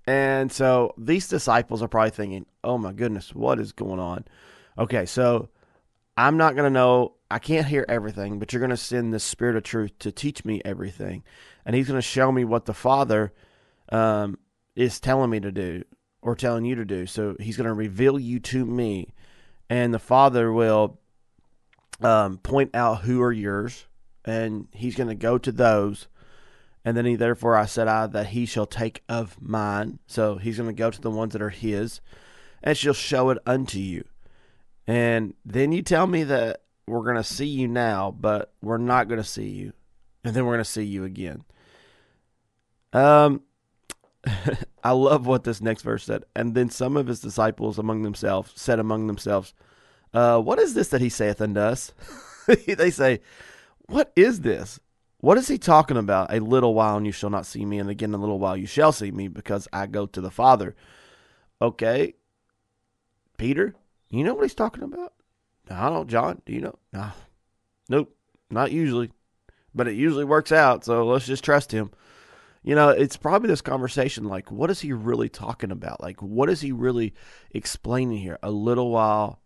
And 0.08 0.52
so 0.52 0.94
these 0.98 1.28
disciples 1.28 1.82
are 1.82 1.88
probably 1.88 2.12
thinking, 2.12 2.46
Oh 2.64 2.78
my 2.78 2.94
goodness, 2.94 3.36
what 3.36 3.60
is 3.60 3.74
going 3.74 4.00
on? 4.00 4.26
Okay, 4.78 5.06
so 5.06 5.50
I'm 6.18 6.38
not 6.38 6.56
going 6.56 6.66
to 6.66 6.70
know, 6.70 7.14
I 7.30 7.40
can't 7.40 7.68
hear 7.68 7.86
everything, 7.90 8.40
but 8.40 8.54
you're 8.54 8.62
going 8.62 8.70
to 8.70 8.78
send 8.78 9.14
the 9.14 9.20
Spirit 9.20 9.56
of 9.58 9.64
truth 9.64 9.98
to 10.00 10.12
teach 10.12 10.46
me 10.46 10.62
everything. 10.64 11.24
And 11.66 11.76
he's 11.76 11.88
going 11.88 11.98
to 11.98 12.02
show 12.02 12.32
me 12.32 12.46
what 12.46 12.66
the 12.66 12.74
Father 12.74 13.34
um, 13.92 14.38
is 14.76 15.00
telling 15.00 15.30
me 15.30 15.40
to 15.40 15.52
do 15.52 15.84
or 16.22 16.36
telling 16.36 16.66
you 16.66 16.76
to 16.76 16.86
do. 16.86 17.06
So 17.06 17.36
he's 17.40 17.58
going 17.58 17.68
to 17.68 17.74
reveal 17.74 18.20
you 18.20 18.40
to 18.42 18.66
me. 18.66 19.14
And 19.70 19.94
the 19.94 20.00
Father 20.00 20.52
will 20.52 21.00
um, 22.02 22.38
point 22.38 22.76
out 22.76 23.02
who 23.02 23.22
are 23.22 23.34
yours. 23.34 23.86
And 24.24 24.68
he's 24.72 24.96
going 24.96 25.10
to 25.10 25.16
go 25.16 25.38
to 25.38 25.52
those 25.52 26.08
and 26.86 26.96
then 26.96 27.06
he, 27.06 27.16
therefore, 27.16 27.56
I 27.56 27.66
said, 27.66 27.88
I 27.88 28.06
that 28.06 28.28
he 28.28 28.46
shall 28.46 28.68
take 28.68 29.04
of 29.10 29.42
mine. 29.42 29.98
So 30.06 30.38
he's 30.38 30.58
going 30.58 30.70
to 30.70 30.74
go 30.74 30.92
to 30.92 31.02
the 31.02 31.10
ones 31.10 31.34
that 31.34 31.42
are 31.42 31.50
his, 31.50 32.00
and 32.62 32.78
shall 32.78 32.94
show 32.94 33.32
it 33.32 33.40
unto 33.48 33.80
you. 33.80 34.06
And 34.86 35.34
then 35.44 35.72
you 35.72 35.82
tell 35.82 36.06
me 36.06 36.24
that 36.26 36.62
we're 36.86 37.04
going 37.04 37.16
to 37.16 37.24
see 37.24 37.48
you 37.48 37.68
now, 37.68 38.12
but 38.12 38.54
we're 38.62 38.78
not 38.78 39.08
going 39.08 39.20
to 39.20 39.28
see 39.28 39.50
you, 39.50 39.74
and 40.24 40.36
then 40.36 40.46
we're 40.46 40.54
going 40.54 40.64
to 40.64 40.70
see 40.70 40.84
you 40.84 41.04
again. 41.04 41.44
Um, 42.96 43.42
I 44.84 44.92
love 44.92 45.28
what 45.28 45.44
this 45.44 45.62
next 45.62 45.82
verse 45.82 46.06
said. 46.06 46.24
And 46.36 46.56
then 46.56 46.70
some 46.70 46.96
of 46.96 47.08
his 47.08 47.20
disciples 47.20 47.78
among 47.78 48.04
themselves 48.04 48.54
said 48.56 48.80
among 48.80 49.08
themselves, 49.08 49.54
uh, 50.14 50.40
"What 50.40 50.60
is 50.60 50.74
this 50.74 50.88
that 50.90 51.02
he 51.02 51.10
saith 51.10 51.42
unto 51.42 51.60
us?" 51.60 51.94
they 52.68 52.92
say, 52.92 53.22
"What 53.88 54.12
is 54.16 54.42
this?" 54.42 54.80
What 55.20 55.40
is 55.40 55.48
he 55.48 55.58
talking 55.58 55.98
about? 55.98 56.32
A 56.32 56.40
little 56.40 56.76
while 56.76 56.98
and 56.98 57.06
you 57.06 57.12
shall 57.12 57.32
not 57.32 57.48
see 57.48 57.66
me, 57.66 57.80
and 57.80 57.90
again 57.90 58.14
a 58.14 58.18
little 58.18 58.38
while 58.38 58.56
you 58.56 58.68
shall 58.68 58.92
see 58.92 59.10
me, 59.10 59.28
because 59.28 59.68
I 59.74 59.88
go 59.88 60.06
to 60.06 60.22
the 60.22 60.30
Father. 60.30 60.76
Okay, 61.60 62.14
Peter, 63.38 63.74
you 64.10 64.24
know 64.24 64.36
what 64.36 64.44
he's 64.44 64.54
talking 64.54 64.84
about? 64.84 65.14
I 65.68 65.90
don't, 65.90 66.08
John. 66.08 66.44
Do 66.46 66.54
you 66.54 66.62
know? 66.62 66.76
No, 66.94 67.12
nope, 67.90 68.16
not 68.52 68.72
usually, 68.72 69.12
but 69.74 69.88
it 69.88 69.96
usually 69.96 70.26
works 70.26 70.52
out. 70.52 70.86
So 70.86 71.08
let's 71.08 71.26
just 71.26 71.44
trust 71.44 71.72
him. 71.72 71.90
You 72.66 72.74
know, 72.74 72.90
it's 72.90 73.16
probably 73.16 73.48
this 73.48 73.62
conversation 73.62 74.24
like, 74.24 74.52
what 74.52 74.72
is 74.72 74.82
he 74.82 74.92
really 74.92 75.30
talking 75.30 75.70
about? 75.70 76.02
Like, 76.02 76.20
what 76.24 76.50
is 76.50 76.62
he 76.62 76.72
really 76.72 77.14
explaining 77.52 78.18
here? 78.18 78.40
A 78.42 78.50
little 78.50 78.90
while, 78.90 79.40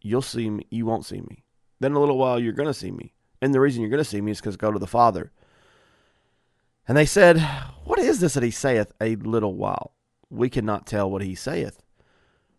you'll 0.00 0.22
see 0.22 0.48
me, 0.48 0.66
you 0.70 0.86
won't 0.86 1.04
see 1.04 1.20
me. 1.20 1.44
Then 1.80 1.92
a 1.92 2.00
little 2.00 2.16
while, 2.16 2.40
you're 2.40 2.54
going 2.54 2.70
to 2.70 2.74
see 2.74 2.90
me. 2.90 3.12
And 3.42 3.52
the 3.52 3.60
reason 3.60 3.82
you're 3.82 3.90
going 3.90 4.02
to 4.02 4.08
see 4.08 4.22
me 4.22 4.32
is 4.32 4.40
because 4.40 4.56
go 4.56 4.72
to 4.72 4.78
the 4.78 4.86
Father. 4.86 5.32
And 6.88 6.96
they 6.96 7.04
said, 7.04 7.40
What 7.84 7.98
is 7.98 8.20
this 8.20 8.34
that 8.34 8.42
he 8.42 8.50
saith 8.50 8.90
a 9.02 9.16
little 9.16 9.54
while? 9.54 9.92
We 10.30 10.48
cannot 10.48 10.86
tell 10.86 11.10
what 11.10 11.20
he 11.20 11.34
saith. 11.34 11.82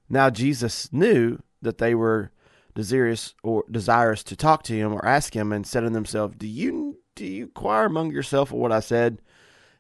Now 0.10 0.30
Jesus 0.30 0.94
knew 0.94 1.40
that 1.64 1.80
they 1.80 1.96
were 1.96 2.32
desirous 2.76 3.34
or 3.42 3.64
desirous 3.72 4.24
to 4.26 4.36
talk 4.36 4.62
to 4.64 4.76
him 4.76 4.94
or 4.94 5.04
ask 5.04 5.36
him, 5.36 5.52
and 5.52 5.66
said 5.66 5.84
in 5.84 5.94
themselves, 5.94 6.36
Do 6.38 6.48
you 6.48 7.00
do 7.16 7.26
you 7.26 7.46
inquire 7.46 7.86
among 7.86 8.12
yourself 8.12 8.52
of 8.52 8.60
what 8.60 8.72
I 8.72 8.80
said? 8.80 9.20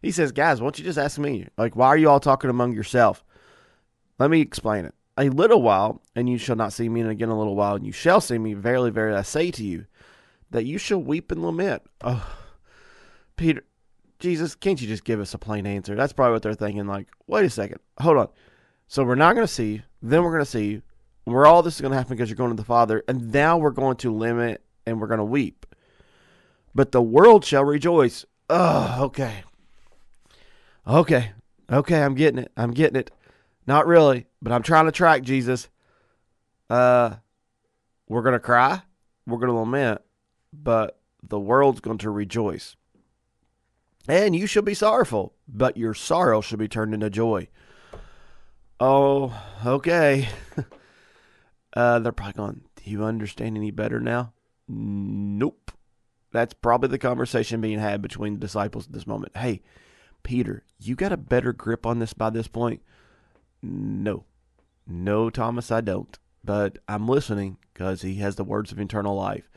He 0.03 0.11
says, 0.11 0.31
Guys, 0.31 0.61
why 0.61 0.65
don't 0.65 0.77
you 0.77 0.85
just 0.85 0.99
ask 0.99 1.17
me? 1.17 1.47
Like, 1.57 1.75
why 1.75 1.87
are 1.87 1.97
you 1.97 2.09
all 2.09 2.19
talking 2.19 2.51
among 2.51 2.73
yourself? 2.73 3.23
Let 4.19 4.29
me 4.29 4.41
explain 4.41 4.85
it. 4.85 4.93
A 5.17 5.29
little 5.29 5.61
while, 5.61 6.01
and 6.15 6.29
you 6.29 6.37
shall 6.37 6.55
not 6.55 6.73
see 6.73 6.87
me, 6.89 7.01
and 7.01 7.09
again 7.09 7.29
a 7.29 7.37
little 7.37 7.55
while, 7.55 7.75
and 7.75 7.85
you 7.85 7.91
shall 7.91 8.21
see 8.21 8.37
me. 8.37 8.53
Verily, 8.53 8.91
verily, 8.91 9.17
I 9.17 9.23
say 9.23 9.49
to 9.49 9.63
you, 9.63 9.85
that 10.51 10.65
you 10.65 10.77
shall 10.77 10.99
weep 10.99 11.31
and 11.31 11.43
lament. 11.43 11.81
Oh, 12.01 12.27
Peter, 13.37 13.63
Jesus, 14.19 14.53
can't 14.53 14.79
you 14.79 14.87
just 14.87 15.03
give 15.03 15.19
us 15.19 15.33
a 15.33 15.39
plain 15.39 15.65
answer? 15.65 15.95
That's 15.95 16.13
probably 16.13 16.33
what 16.33 16.43
they're 16.43 16.53
thinking. 16.53 16.85
Like, 16.85 17.07
wait 17.25 17.45
a 17.45 17.49
second, 17.49 17.79
hold 17.99 18.17
on. 18.17 18.27
So 18.87 19.03
we're 19.03 19.15
not 19.15 19.33
going 19.33 19.47
to 19.47 19.51
see 19.53 19.81
then 20.03 20.23
we're 20.23 20.31
going 20.31 20.43
to 20.43 20.45
see. 20.45 20.81
We're 21.25 21.45
all 21.45 21.63
this 21.63 21.75
is 21.75 21.81
going 21.81 21.93
to 21.93 21.97
happen 21.97 22.15
because 22.15 22.29
you're 22.29 22.35
going 22.35 22.51
to 22.51 22.57
the 22.57 22.65
Father, 22.65 23.01
and 23.07 23.31
now 23.31 23.57
we're 23.57 23.71
going 23.71 23.95
to 23.97 24.13
limit 24.13 24.61
and 24.85 24.99
we're 24.99 25.07
going 25.07 25.19
to 25.19 25.23
weep. 25.23 25.65
But 26.75 26.91
the 26.91 27.01
world 27.01 27.45
shall 27.45 27.63
rejoice. 27.63 28.25
Oh, 28.49 28.97
okay. 29.05 29.43
Okay. 30.87 31.31
Okay, 31.71 32.01
I'm 32.01 32.15
getting 32.15 32.39
it. 32.39 32.51
I'm 32.57 32.71
getting 32.71 32.97
it. 32.97 33.11
Not 33.65 33.87
really, 33.87 34.27
but 34.41 34.51
I'm 34.51 34.63
trying 34.63 34.85
to 34.85 34.91
track 34.91 35.23
Jesus. 35.23 35.69
Uh 36.69 37.15
we're 38.07 38.21
going 38.21 38.33
to 38.33 38.39
cry, 38.39 38.81
we're 39.25 39.37
going 39.39 39.47
to 39.47 39.57
lament, 39.57 40.01
but 40.51 40.99
the 41.21 41.39
world's 41.39 41.79
going 41.79 41.97
to 41.99 42.09
rejoice. 42.09 42.75
And 44.07 44.35
you 44.35 44.45
shall 44.45 44.61
be 44.61 44.73
sorrowful, 44.73 45.33
but 45.47 45.77
your 45.77 45.93
sorrow 45.93 46.41
shall 46.41 46.57
be 46.57 46.67
turned 46.67 46.93
into 46.93 47.09
joy. 47.09 47.47
Oh, 48.79 49.33
okay. 49.65 50.27
Uh, 51.75 51.97
they're 51.97 52.11
probably 52.11 52.33
going, 52.33 52.61
Do 52.75 52.91
you 52.91 53.03
understand 53.03 53.57
any 53.57 53.71
better 53.71 53.99
now? 53.99 54.31
Nope. 54.67 55.71
That's 56.31 56.53
probably 56.53 56.89
the 56.89 56.99
conversation 56.99 57.61
being 57.61 57.79
had 57.79 57.99
between 57.99 58.33
the 58.33 58.39
disciples 58.39 58.85
at 58.85 58.93
this 58.93 59.07
moment. 59.07 59.35
Hey, 59.35 59.63
Peter, 60.23 60.63
you 60.79 60.95
got 60.95 61.11
a 61.11 61.17
better 61.17 61.53
grip 61.53 61.85
on 61.85 61.99
this 61.99 62.13
by 62.13 62.29
this 62.29 62.47
point? 62.47 62.81
No. 63.61 64.25
No, 64.87 65.29
Thomas, 65.29 65.71
I 65.71 65.81
don't. 65.81 66.17
But 66.43 66.79
I'm 66.87 67.07
listening 67.07 67.57
because 67.73 68.01
he 68.01 68.15
has 68.15 68.35
the 68.35 68.43
words 68.43 68.71
of 68.71 68.79
eternal 68.79 69.15
life. 69.15 69.49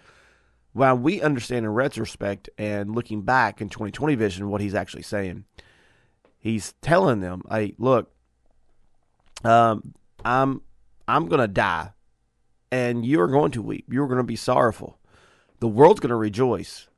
While 0.72 0.98
we 0.98 1.22
understand 1.22 1.64
in 1.64 1.72
retrospect 1.72 2.48
and 2.58 2.94
looking 2.94 3.22
back 3.22 3.60
in 3.60 3.68
2020 3.68 4.14
vision 4.14 4.50
what 4.50 4.60
he's 4.60 4.74
actually 4.74 5.02
saying, 5.02 5.44
he's 6.38 6.74
telling 6.82 7.20
them, 7.20 7.42
"Hey, 7.50 7.74
look, 7.78 8.12
um, 9.42 9.94
I'm 10.24 10.60
I'm 11.08 11.28
gonna 11.28 11.48
die, 11.48 11.92
and 12.70 13.06
you're 13.06 13.28
going 13.28 13.52
to 13.52 13.62
weep. 13.62 13.86
You're 13.90 14.06
going 14.06 14.18
to 14.18 14.24
be 14.24 14.36
sorrowful. 14.36 14.98
The 15.60 15.68
world's 15.68 16.00
going 16.00 16.10
to 16.10 16.16
rejoice, 16.16 16.88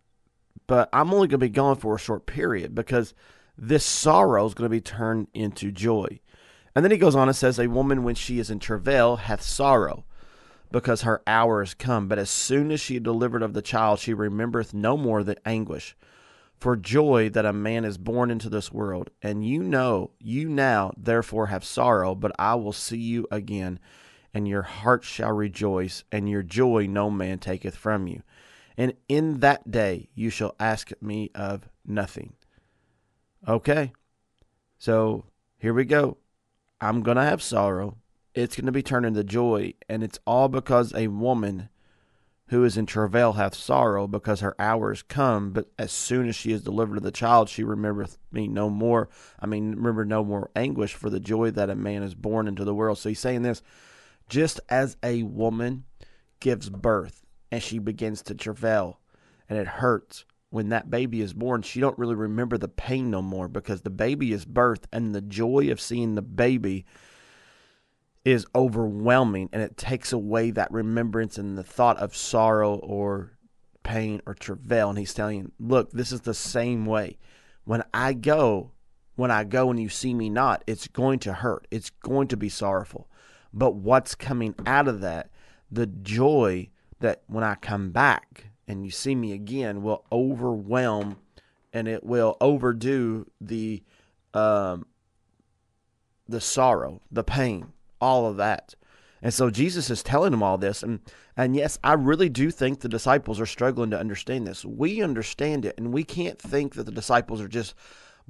but 0.66 0.88
I'm 0.92 1.14
only 1.14 1.28
going 1.28 1.38
to 1.40 1.46
be 1.46 1.48
gone 1.48 1.76
for 1.76 1.94
a 1.94 2.00
short 2.00 2.26
period 2.26 2.74
because 2.74 3.14
this 3.58 3.84
sorrow 3.84 4.46
is 4.46 4.54
going 4.54 4.70
to 4.70 4.76
be 4.76 4.80
turned 4.80 5.28
into 5.34 5.70
joy." 5.72 6.20
And 6.74 6.84
then 6.84 6.92
he 6.92 6.98
goes 6.98 7.16
on 7.16 7.28
and 7.28 7.36
says, 7.36 7.58
A 7.58 7.66
woman, 7.66 8.04
when 8.04 8.14
she 8.14 8.38
is 8.38 8.50
in 8.50 8.60
travail, 8.60 9.16
hath 9.16 9.42
sorrow, 9.42 10.04
because 10.70 11.02
her 11.02 11.22
hour 11.26 11.60
is 11.60 11.74
come. 11.74 12.06
But 12.06 12.20
as 12.20 12.30
soon 12.30 12.70
as 12.70 12.80
she 12.80 13.00
delivered 13.00 13.42
of 13.42 13.52
the 13.52 13.62
child, 13.62 13.98
she 13.98 14.14
remembereth 14.14 14.72
no 14.72 14.96
more 14.96 15.24
the 15.24 15.36
anguish 15.44 15.96
for 16.60 16.76
joy 16.76 17.28
that 17.30 17.46
a 17.46 17.52
man 17.52 17.84
is 17.84 17.98
born 17.98 18.30
into 18.30 18.48
this 18.48 18.72
world. 18.72 19.10
And 19.22 19.44
you 19.44 19.62
know, 19.62 20.12
you 20.18 20.48
now 20.48 20.92
therefore 20.96 21.46
have 21.46 21.64
sorrow, 21.64 22.14
but 22.14 22.32
I 22.38 22.54
will 22.56 22.72
see 22.72 22.98
you 22.98 23.26
again, 23.30 23.78
and 24.34 24.46
your 24.46 24.62
heart 24.62 25.04
shall 25.04 25.32
rejoice, 25.32 26.04
and 26.12 26.28
your 26.28 26.42
joy 26.42 26.86
no 26.88 27.10
man 27.10 27.38
taketh 27.38 27.76
from 27.76 28.06
you. 28.06 28.22
And 28.76 28.94
in 29.08 29.40
that 29.40 29.70
day 29.70 30.08
you 30.14 30.30
shall 30.30 30.54
ask 30.60 30.92
me 31.00 31.30
of 31.34 31.68
nothing. 31.84 32.34
Okay, 33.46 33.92
so 34.78 35.24
here 35.58 35.72
we 35.72 35.84
go. 35.84 36.18
I'm 36.80 37.02
going 37.02 37.16
to 37.16 37.22
have 37.22 37.42
sorrow. 37.42 37.98
It's 38.34 38.56
going 38.56 38.66
to 38.66 38.72
be 38.72 38.82
turned 38.82 39.06
into 39.06 39.24
joy. 39.24 39.74
And 39.88 40.02
it's 40.02 40.18
all 40.26 40.48
because 40.48 40.92
a 40.94 41.08
woman 41.08 41.68
who 42.48 42.64
is 42.64 42.76
in 42.76 42.86
travail 42.86 43.34
hath 43.34 43.54
sorrow 43.54 44.06
because 44.06 44.40
her 44.40 44.56
hour 44.58 44.92
is 44.92 45.02
come. 45.02 45.50
But 45.50 45.70
as 45.78 45.92
soon 45.92 46.28
as 46.28 46.36
she 46.36 46.52
is 46.52 46.62
delivered 46.62 46.96
of 46.96 47.02
the 47.02 47.10
child, 47.10 47.48
she 47.48 47.62
remembereth 47.62 48.18
me 48.32 48.48
no 48.48 48.70
more. 48.70 49.08
I 49.38 49.46
mean, 49.46 49.74
remember 49.74 50.04
no 50.04 50.24
more 50.24 50.50
anguish 50.56 50.94
for 50.94 51.10
the 51.10 51.20
joy 51.20 51.50
that 51.52 51.70
a 51.70 51.74
man 51.74 52.02
is 52.02 52.14
born 52.14 52.48
into 52.48 52.64
the 52.64 52.74
world. 52.74 52.98
So 52.98 53.08
he's 53.08 53.20
saying 53.20 53.42
this 53.42 53.62
just 54.28 54.60
as 54.68 54.96
a 55.02 55.22
woman 55.22 55.84
gives 56.40 56.70
birth 56.70 57.24
and 57.50 57.62
she 57.62 57.78
begins 57.78 58.22
to 58.22 58.34
travail 58.34 59.00
and 59.48 59.58
it 59.58 59.66
hurts 59.66 60.24
when 60.50 60.70
that 60.70 60.90
baby 60.90 61.20
is 61.20 61.34
born, 61.34 61.62
she 61.62 61.80
don't 61.80 61.98
really 61.98 62.14
remember 62.14 62.56
the 62.56 62.68
pain 62.68 63.10
no 63.10 63.20
more 63.20 63.48
because 63.48 63.82
the 63.82 63.90
baby 63.90 64.32
is 64.32 64.46
birthed 64.46 64.84
and 64.92 65.14
the 65.14 65.20
joy 65.20 65.70
of 65.70 65.80
seeing 65.80 66.14
the 66.14 66.22
baby 66.22 66.86
is 68.24 68.46
overwhelming 68.54 69.48
and 69.52 69.62
it 69.62 69.76
takes 69.76 70.12
away 70.12 70.50
that 70.50 70.72
remembrance 70.72 71.38
and 71.38 71.56
the 71.56 71.62
thought 71.62 71.98
of 71.98 72.16
sorrow 72.16 72.76
or 72.76 73.38
pain 73.82 74.20
or 74.26 74.34
travail. 74.34 74.90
And 74.90 74.98
he's 74.98 75.14
telling, 75.14 75.52
look, 75.58 75.90
this 75.92 76.12
is 76.12 76.22
the 76.22 76.34
same 76.34 76.86
way. 76.86 77.18
When 77.64 77.82
I 77.92 78.14
go, 78.14 78.72
when 79.16 79.30
I 79.30 79.44
go 79.44 79.70
and 79.70 79.80
you 79.80 79.88
see 79.88 80.14
me 80.14 80.30
not, 80.30 80.62
it's 80.66 80.88
going 80.88 81.18
to 81.20 81.32
hurt. 81.32 81.66
It's 81.70 81.90
going 81.90 82.28
to 82.28 82.36
be 82.36 82.48
sorrowful. 82.48 83.08
But 83.52 83.74
what's 83.74 84.14
coming 84.14 84.54
out 84.66 84.88
of 84.88 85.00
that, 85.00 85.30
the 85.70 85.86
joy 85.86 86.70
that 87.00 87.22
when 87.26 87.44
I 87.44 87.54
come 87.54 87.90
back, 87.90 88.47
and 88.68 88.84
you 88.84 88.90
see 88.90 89.14
me 89.14 89.32
again 89.32 89.82
will 89.82 90.04
overwhelm 90.12 91.16
and 91.72 91.88
it 91.88 92.04
will 92.04 92.36
overdo 92.40 93.26
the 93.40 93.82
um, 94.34 94.86
the 96.28 96.40
sorrow, 96.40 97.00
the 97.10 97.24
pain, 97.24 97.72
all 98.00 98.26
of 98.26 98.36
that. 98.36 98.74
And 99.22 99.34
so 99.34 99.50
Jesus 99.50 99.90
is 99.90 100.02
telling 100.02 100.30
them 100.30 100.42
all 100.42 100.58
this. 100.58 100.82
And, 100.82 101.00
and 101.36 101.56
yes, 101.56 101.78
I 101.82 101.94
really 101.94 102.28
do 102.28 102.50
think 102.50 102.80
the 102.80 102.88
disciples 102.88 103.40
are 103.40 103.46
struggling 103.46 103.90
to 103.90 103.98
understand 103.98 104.46
this. 104.46 104.64
We 104.64 105.02
understand 105.02 105.64
it, 105.64 105.76
and 105.78 105.92
we 105.92 106.04
can't 106.04 106.38
think 106.38 106.74
that 106.74 106.84
the 106.84 106.92
disciples 106.92 107.40
are 107.40 107.48
just 107.48 107.74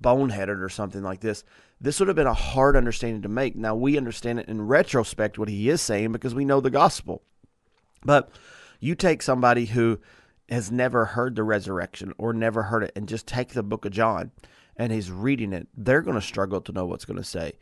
boneheaded 0.01 0.63
or 0.63 0.69
something 0.69 1.03
like 1.03 1.21
this. 1.21 1.45
This 1.81 1.99
would 1.99 2.09
have 2.09 2.17
been 2.17 2.27
a 2.27 2.35
hard 2.35 2.77
understanding 2.77 3.23
to 3.23 3.29
make. 3.29 3.57
Now, 3.57 3.75
we 3.75 3.99
understand 3.99 4.39
it 4.39 4.49
in 4.49 4.63
retrospect 4.67 5.39
what 5.39 5.49
he 5.49 5.69
is 5.69 5.83
saying 5.83 6.13
because 6.13 6.35
we 6.35 6.45
know 6.45 6.61
the 6.61 6.71
gospel. 6.71 7.23
But 8.05 8.31
you 8.81 8.95
take 8.95 9.23
somebody 9.23 9.67
who 9.67 9.99
has 10.49 10.71
never 10.71 11.05
heard 11.05 11.37
the 11.37 11.43
resurrection 11.43 12.13
or 12.19 12.33
never 12.33 12.65
heard 12.65 12.85
it 12.85 12.93
and 12.97 13.09
just 13.09 13.27
take 13.27 13.51
the 13.51 13.63
book 13.63 13.85
of 13.85 13.93
John 13.93 14.31
and 14.79 14.93
he's 14.93 15.11
reading 15.11 15.53
it, 15.53 15.67
they're 15.77 16.03
going 16.03 16.15
to 16.15 16.23
struggle 16.23 16.61
to 16.63 16.73
know 16.73 16.87
what's 16.87 17.05
going 17.05 17.17
to 17.17 17.25
say. 17.25 17.53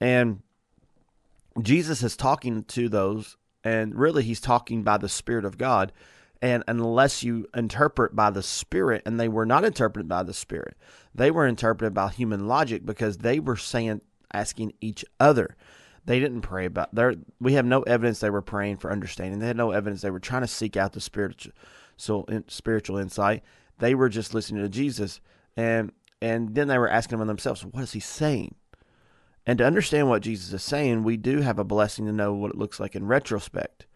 And 0.00 0.42
Jesus 1.60 2.02
is 2.02 2.16
talking 2.16 2.62
to 2.64 2.88
those, 2.88 3.36
and 3.64 3.94
really 3.94 4.22
he's 4.22 4.40
talking 4.40 4.82
by 4.82 4.96
the 4.96 5.08
Spirit 5.08 5.44
of 5.44 5.58
God. 5.58 5.92
And 6.40 6.64
unless 6.68 7.22
you 7.22 7.46
interpret 7.54 8.16
by 8.16 8.30
the 8.30 8.42
Spirit, 8.42 9.02
and 9.04 9.20
they 9.20 9.28
were 9.28 9.44
not 9.44 9.64
interpreted 9.64 10.08
by 10.08 10.22
the 10.22 10.32
Spirit, 10.32 10.76
they 11.14 11.30
were 11.30 11.46
interpreted 11.46 11.92
by 11.92 12.08
human 12.08 12.46
logic 12.46 12.86
because 12.86 13.18
they 13.18 13.40
were 13.40 13.56
saying, 13.56 14.00
asking 14.32 14.72
each 14.80 15.04
other. 15.18 15.56
They 16.06 16.18
didn't 16.18 16.40
pray 16.40 16.64
about 16.64 16.94
there. 16.94 17.14
We 17.40 17.54
have 17.54 17.66
no 17.66 17.82
evidence 17.82 18.20
they 18.20 18.30
were 18.30 18.40
praying 18.40 18.78
for 18.78 18.90
understanding. 18.90 19.38
They 19.38 19.48
had 19.48 19.56
no 19.56 19.72
evidence 19.72 20.00
they 20.00 20.10
were 20.10 20.18
trying 20.20 20.42
to 20.42 20.48
seek 20.48 20.76
out 20.76 20.92
the 20.92 21.00
spiritual 21.00 21.52
so 22.00 22.24
in, 22.24 22.48
spiritual 22.48 22.96
insight. 22.96 23.42
They 23.78 23.94
were 23.94 24.08
just 24.08 24.34
listening 24.34 24.62
to 24.62 24.68
Jesus, 24.68 25.20
and 25.56 25.92
and 26.22 26.54
then 26.54 26.68
they 26.68 26.78
were 26.78 26.88
asking 26.88 27.18
them 27.18 27.28
themselves, 27.28 27.64
"What 27.64 27.82
is 27.82 27.92
he 27.92 28.00
saying?" 28.00 28.54
And 29.46 29.58
to 29.58 29.66
understand 29.66 30.08
what 30.08 30.22
Jesus 30.22 30.52
is 30.52 30.62
saying, 30.62 31.02
we 31.02 31.16
do 31.16 31.40
have 31.40 31.58
a 31.58 31.64
blessing 31.64 32.06
to 32.06 32.12
know 32.12 32.32
what 32.34 32.50
it 32.50 32.58
looks 32.58 32.78
like 32.78 32.94
in 32.94 33.06
retrospect. 33.06 33.86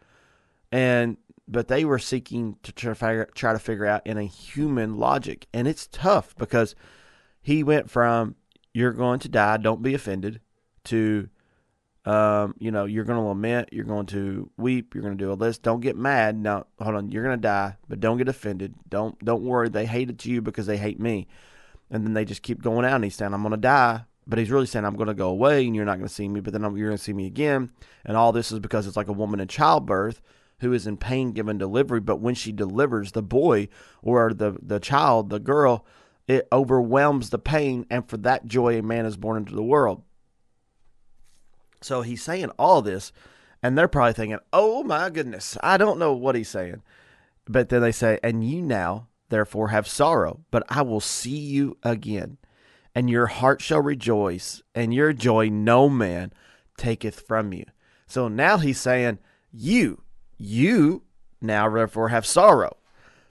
And 0.73 1.19
but 1.47 1.69
they 1.69 1.85
were 1.85 1.99
seeking 1.99 2.57
to 2.63 2.73
try 2.73 2.91
to 2.91 2.95
figure, 2.95 3.29
try 3.35 3.53
to 3.53 3.59
figure 3.59 3.87
out 3.87 4.07
in 4.07 4.17
a 4.17 4.25
human 4.25 4.97
logic, 4.97 5.47
and 5.53 5.69
it's 5.69 5.87
tough 5.87 6.35
because 6.37 6.75
he 7.43 7.63
went 7.63 7.91
from 7.91 8.37
"You're 8.73 8.93
going 8.93 9.21
to 9.21 9.29
die, 9.29 9.59
don't 9.59 9.83
be 9.83 9.95
offended," 9.95 10.41
to 10.85 11.29
um, 12.05 12.55
you 12.59 12.71
know, 12.71 12.85
you're 12.85 13.05
going 13.05 13.19
to 13.19 13.25
lament, 13.25 13.71
you're 13.73 13.85
going 13.85 14.07
to 14.07 14.51
weep, 14.59 14.95
you're 14.95 15.03
going 15.03 15.17
to 15.17 15.25
do 15.25 15.31
all 15.31 15.37
this. 15.37 15.59
Don't 15.59 15.81
get 15.81 15.97
mad. 15.97 16.37
Now, 16.37 16.67
hold 16.79 16.97
on, 16.97 17.11
you're 17.11 17.25
going 17.25 17.39
to 17.39 17.43
die, 17.43 17.77
but 17.89 18.01
don't 18.01 18.19
get 18.19 18.29
offended. 18.29 18.75
Don't 18.89 19.19
don't 19.25 19.45
worry. 19.45 19.71
They 19.71 19.87
hated 19.87 20.25
you 20.25 20.43
because 20.43 20.67
they 20.67 20.77
hate 20.77 21.01
me, 21.01 21.27
and 21.91 22.05
then 22.05 22.13
they 22.13 22.25
just 22.25 22.43
keep 22.43 22.63
going 22.63 22.85
out. 22.85 22.97
And 22.97 23.05
he's 23.05 23.15
saying, 23.15 23.33
"I'm 23.33 23.43
going 23.43 23.53
to 23.53 23.57
die," 23.57 24.05
but 24.27 24.39
he's 24.39 24.51
really 24.51 24.67
saying, 24.67 24.85
"I'm 24.85 24.97
going 24.97 25.09
to 25.09 25.15
go 25.15 25.31
away, 25.31 25.67
and 25.67 25.75
you're 25.75 25.87
not 25.87 25.97
going 25.97 26.09
to 26.09 26.15
see 26.15 26.29
me, 26.29 26.41
but 26.41 26.53
then 26.53 26.63
you're 26.63 26.89
going 26.89 26.99
to 26.99 27.03
see 27.03 27.15
me 27.15 27.27
again." 27.27 27.71
And 28.05 28.19
all 28.19 28.33
this 28.33 28.53
is 28.53 28.59
because 28.59 28.87
it's 28.87 28.99
like 28.99 29.09
a 29.09 29.13
woman 29.13 29.41
in 29.41 29.49
childbirth 29.49 30.21
who 30.59 30.75
is 30.75 30.87
in 30.87 30.99
pain 30.99 31.33
given 31.33 31.57
delivery, 31.59 32.01
but 32.01 32.21
when 32.21 32.35
she 32.35 32.53
delivers 32.53 33.13
the 33.13 33.23
boy 33.23 33.69
or 34.03 34.35
the 34.35 34.59
the 34.63 34.79
child, 34.79 35.31
the 35.31 35.41
girl, 35.41 35.87
it 36.29 36.49
overwhelms 36.53 37.31
the 37.31 37.39
pain, 37.39 37.87
and 37.89 38.07
for 38.07 38.19
that 38.19 38.47
joy, 38.47 38.79
a 38.79 38.83
man 38.83 39.07
is 39.07 39.17
born 39.17 39.39
into 39.39 39.55
the 39.55 39.63
world. 39.63 40.03
So 41.85 42.01
he's 42.01 42.23
saying 42.23 42.51
all 42.59 42.81
this, 42.81 43.13
and 43.63 43.77
they're 43.77 43.89
probably 43.89 44.15
thinking, 44.15 44.39
oh 44.55 44.83
my 44.85 45.11
goodness, 45.11 45.59
I 45.63 45.77
don't 45.77 45.99
know 45.99 46.15
what 46.15 46.35
he's 46.35 46.49
saying. 46.49 46.83
But 47.47 47.69
then 47.69 47.83
they 47.83 47.93
say, 47.93 48.19
and 48.23 48.43
you 48.43 48.63
now 48.63 49.09
therefore 49.29 49.69
have 49.69 49.87
sorrow, 49.87 50.41
but 50.51 50.63
I 50.71 50.81
will 50.81 51.01
see 51.01 51.37
you 51.37 51.77
again, 51.83 52.39
and 52.95 53.11
your 53.11 53.27
heart 53.27 53.61
shall 53.61 53.83
rejoice, 53.83 54.63
and 54.75 54.95
your 54.95 55.13
joy 55.13 55.51
no 55.51 55.91
man 55.91 56.33
taketh 56.79 57.21
from 57.21 57.53
you. 57.53 57.67
So 58.07 58.29
now 58.29 58.57
he's 58.57 58.81
saying, 58.81 59.19
you, 59.53 60.03
you 60.39 61.03
now 61.43 61.69
therefore 61.69 62.09
have 62.09 62.25
sorrow. 62.25 62.79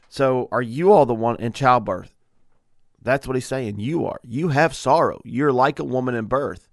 So 0.10 0.48
are 0.52 0.62
you 0.62 0.92
all 0.92 1.08
the 1.08 1.16
one 1.16 1.38
in 1.38 1.54
childbirth? 1.54 2.14
That's 3.02 3.26
what 3.26 3.36
he's 3.36 3.48
saying. 3.48 3.80
You 3.80 4.06
are. 4.06 4.20
You 4.24 4.50
have 4.50 4.76
sorrow. 4.76 5.22
You're 5.26 5.52
like 5.52 5.80
a 5.80 5.84
woman 5.84 6.14
in 6.14 6.26
birth 6.26 6.70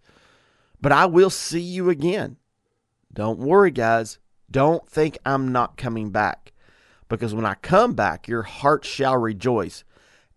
but 0.80 0.92
I 0.92 1.06
will 1.06 1.30
see 1.30 1.60
you 1.60 1.90
again. 1.90 2.36
Don't 3.12 3.38
worry, 3.38 3.70
guys. 3.70 4.18
Don't 4.50 4.88
think 4.88 5.18
I'm 5.24 5.52
not 5.52 5.76
coming 5.76 6.10
back. 6.10 6.52
Because 7.08 7.34
when 7.34 7.44
I 7.44 7.54
come 7.54 7.94
back, 7.94 8.28
your 8.28 8.42
heart 8.42 8.84
shall 8.84 9.16
rejoice. 9.16 9.84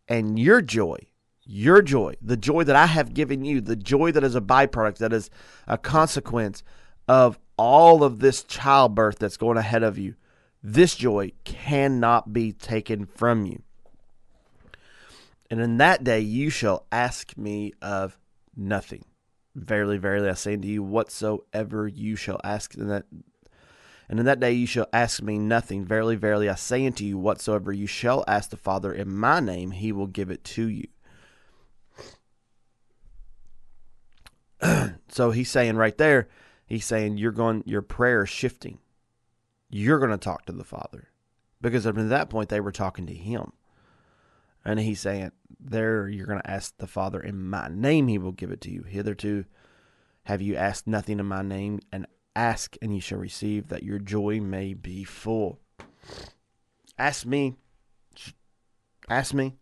And 0.08 0.38
your 0.38 0.62
joy, 0.62 0.98
your 1.46 1.82
joy, 1.82 2.16
the 2.22 2.38
joy 2.38 2.64
that 2.64 2.76
I 2.76 2.88
have 2.88 3.14
given 3.14 3.46
you, 3.46 3.62
the 3.62 3.76
joy 3.76 4.12
that 4.12 4.24
is 4.24 4.36
a 4.36 4.42
byproduct, 4.42 4.98
that 4.98 5.14
is 5.14 5.30
a 5.68 5.78
consequence 5.78 6.64
of 7.08 7.40
all 7.58 8.04
of 8.04 8.20
this 8.20 8.44
childbirth 8.44 9.20
that's 9.20 9.38
going 9.38 9.58
ahead 9.58 9.84
of 9.84 9.98
you, 9.98 10.16
this 10.62 10.96
joy 10.96 11.32
cannot 11.44 12.34
be 12.34 12.52
taken 12.52 13.06
from 13.06 13.46
you. 13.46 13.62
And 15.50 15.62
in 15.62 15.78
that 15.78 16.04
day 16.04 16.22
you 16.22 16.50
shall 16.50 16.86
ask 16.92 17.38
me 17.38 17.74
of 17.82 18.18
nothing. 18.56 19.06
Verily, 19.56 19.98
verily, 19.98 20.30
I 20.30 20.34
say 20.34 20.54
unto 20.56 20.68
you, 20.68 20.82
whatsoever 20.82 21.88
you 21.88 22.16
shall 22.16 22.42
ask 22.44 22.76
in 22.76 22.88
that 22.88 23.06
And 24.10 24.20
in 24.20 24.26
that 24.26 24.40
day 24.40 24.52
you 24.54 24.66
shall 24.66 24.88
ask 24.92 25.22
me 25.22 25.38
nothing. 25.38 25.86
Verily, 25.86 26.16
verily, 26.16 26.50
I 26.50 26.56
say 26.56 26.86
unto 26.86 27.04
you, 27.04 27.18
whatsoever 27.18 27.72
you 27.72 27.88
shall 27.88 28.24
ask 28.28 28.50
the 28.50 28.58
Father 28.58 28.92
in 28.92 29.16
my 29.16 29.40
name, 29.40 29.72
he 29.72 29.92
will 29.92 30.08
give 30.08 30.32
it 30.32 30.44
to 30.46 30.68
you. 30.68 30.88
so 35.08 35.32
he's 35.32 35.52
saying 35.52 35.76
right 35.76 35.98
there, 35.98 36.30
he's 36.66 36.86
saying 36.86 37.18
you're 37.18 37.32
going 37.32 37.64
your 37.66 37.82
prayer 37.82 38.24
is 38.24 38.30
shifting. 38.30 38.80
You're 39.70 40.00
going 40.00 40.12
to 40.12 40.18
talk 40.18 40.46
to 40.46 40.52
the 40.52 40.64
Father. 40.64 41.10
Because 41.62 41.88
up 41.88 41.96
to 41.96 42.04
that 42.04 42.30
point 42.30 42.50
they 42.50 42.60
were 42.60 42.72
talking 42.72 43.06
to 43.08 43.14
him. 43.14 43.54
And 44.66 44.80
he's 44.80 45.00
saying, 45.00 45.32
There 45.60 46.08
you're 46.08 46.28
going 46.28 46.42
to 46.42 46.50
ask 46.50 46.78
the 46.78 46.88
Father 46.88 47.20
in 47.20 47.50
my 47.50 47.68
name, 47.70 48.08
he 48.08 48.18
will 48.18 48.32
give 48.32 48.52
it 48.52 48.62
to 48.62 48.72
you. 48.72 48.84
Hitherto 48.84 49.46
have 50.26 50.42
you 50.42 50.56
asked 50.56 50.88
nothing 50.88 51.20
in 51.20 51.26
my 51.26 51.42
name, 51.42 51.80
and 51.92 52.08
ask 52.36 52.78
and 52.82 52.94
you 52.94 53.02
shall 53.02 53.20
receive, 53.20 53.68
that 53.68 53.84
your 53.84 54.00
joy 54.00 54.40
may 54.40 54.74
be 54.74 55.04
full. 55.04 55.60
Ask 56.98 57.26
me. 57.26 57.56
Ask 59.10 59.34
me. 59.34 59.56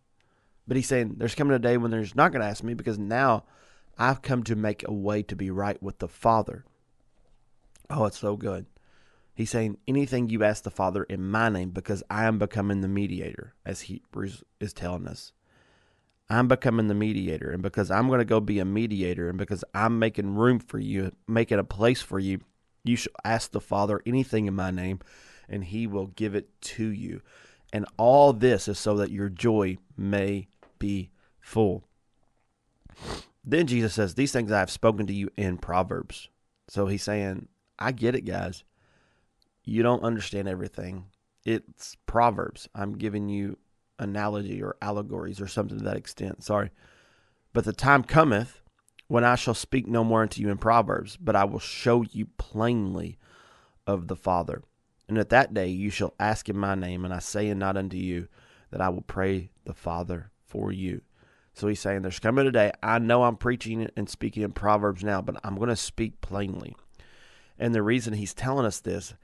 But 0.66 0.76
he's 0.76 0.86
saying 0.86 1.16
there's 1.16 1.34
coming 1.34 1.54
a 1.54 1.58
day 1.58 1.76
when 1.76 1.90
there's 1.90 2.14
not 2.14 2.30
going 2.30 2.42
to 2.42 2.48
ask 2.48 2.62
me 2.62 2.74
because 2.74 2.98
now 2.98 3.44
I've 3.98 4.22
come 4.22 4.44
to 4.44 4.56
make 4.56 4.86
a 4.86 4.92
way 4.92 5.22
to 5.24 5.34
be 5.34 5.50
right 5.50 5.82
with 5.82 5.98
the 5.98 6.08
Father. 6.08 6.64
Oh, 7.90 8.04
it's 8.04 8.18
so 8.18 8.36
good. 8.36 8.66
He's 9.34 9.50
saying 9.50 9.78
anything 9.88 10.28
you 10.28 10.44
ask 10.44 10.62
the 10.62 10.70
Father 10.70 11.04
in 11.04 11.28
my 11.28 11.48
name 11.48 11.70
because 11.70 12.02
I 12.10 12.24
am 12.24 12.38
becoming 12.38 12.80
the 12.80 12.88
mediator, 12.88 13.54
as 13.64 13.82
Hebrews 13.82 14.44
is 14.60 14.72
telling 14.72 15.06
us. 15.08 15.32
I'm 16.28 16.48
becoming 16.48 16.88
the 16.88 16.94
mediator, 16.94 17.50
and 17.50 17.62
because 17.62 17.90
I'm 17.90 18.08
going 18.08 18.18
to 18.18 18.24
go 18.24 18.40
be 18.40 18.58
a 18.58 18.64
mediator, 18.64 19.28
and 19.28 19.38
because 19.38 19.64
I'm 19.74 19.98
making 19.98 20.34
room 20.34 20.58
for 20.58 20.78
you, 20.78 21.12
making 21.26 21.58
a 21.58 21.64
place 21.64 22.02
for 22.02 22.18
you, 22.18 22.40
you 22.84 22.96
shall 22.96 23.12
ask 23.24 23.50
the 23.50 23.60
Father 23.60 24.02
anything 24.06 24.46
in 24.46 24.54
my 24.54 24.70
name, 24.70 25.00
and 25.48 25.64
he 25.64 25.86
will 25.86 26.06
give 26.08 26.34
it 26.34 26.48
to 26.62 26.86
you. 26.86 27.22
And 27.72 27.86
all 27.96 28.32
this 28.32 28.68
is 28.68 28.78
so 28.78 28.96
that 28.96 29.10
your 29.10 29.28
joy 29.28 29.78
may 29.96 30.48
be 30.78 31.10
full. 31.40 31.84
Then 33.44 33.66
Jesus 33.66 33.94
says, 33.94 34.14
These 34.14 34.32
things 34.32 34.52
I 34.52 34.58
have 34.58 34.70
spoken 34.70 35.06
to 35.06 35.12
you 35.12 35.30
in 35.36 35.58
Proverbs. 35.58 36.28
So 36.68 36.86
he's 36.86 37.02
saying, 37.02 37.48
I 37.78 37.92
get 37.92 38.14
it, 38.14 38.22
guys. 38.22 38.64
You 39.64 39.82
don't 39.82 40.02
understand 40.02 40.48
everything. 40.48 41.06
It's 41.44 41.96
Proverbs. 42.06 42.68
I'm 42.74 42.98
giving 42.98 43.28
you 43.28 43.58
analogy 43.98 44.62
or 44.62 44.76
allegories 44.82 45.40
or 45.40 45.46
something 45.46 45.78
to 45.78 45.84
that 45.84 45.96
extent. 45.96 46.42
Sorry. 46.42 46.70
But 47.52 47.64
the 47.64 47.72
time 47.72 48.02
cometh 48.02 48.60
when 49.08 49.24
I 49.24 49.34
shall 49.34 49.54
speak 49.54 49.86
no 49.86 50.04
more 50.04 50.22
unto 50.22 50.40
you 50.40 50.50
in 50.50 50.58
Proverbs, 50.58 51.16
but 51.16 51.36
I 51.36 51.44
will 51.44 51.58
show 51.58 52.02
you 52.02 52.26
plainly 52.38 53.18
of 53.86 54.08
the 54.08 54.16
Father. 54.16 54.62
And 55.08 55.18
at 55.18 55.28
that 55.30 55.52
day 55.52 55.68
you 55.68 55.90
shall 55.90 56.14
ask 56.18 56.48
in 56.48 56.56
my 56.56 56.74
name, 56.74 57.04
and 57.04 57.12
I 57.12 57.18
say 57.18 57.48
and 57.48 57.60
not 57.60 57.76
unto 57.76 57.96
you 57.96 58.28
that 58.70 58.80
I 58.80 58.88
will 58.88 59.02
pray 59.02 59.50
the 59.64 59.74
Father 59.74 60.30
for 60.46 60.72
you. 60.72 61.02
So 61.54 61.68
he's 61.68 61.80
saying, 61.80 62.02
There's 62.02 62.18
coming 62.18 62.46
a 62.46 62.50
day. 62.50 62.72
I 62.82 62.98
know 62.98 63.24
I'm 63.24 63.36
preaching 63.36 63.88
and 63.96 64.08
speaking 64.08 64.42
in 64.42 64.52
Proverbs 64.52 65.04
now, 65.04 65.20
but 65.20 65.36
I'm 65.44 65.56
going 65.56 65.68
to 65.68 65.76
speak 65.76 66.20
plainly. 66.20 66.74
And 67.58 67.74
the 67.74 67.82
reason 67.82 68.14
he's 68.14 68.34
telling 68.34 68.64
us 68.64 68.80
this 68.80 69.14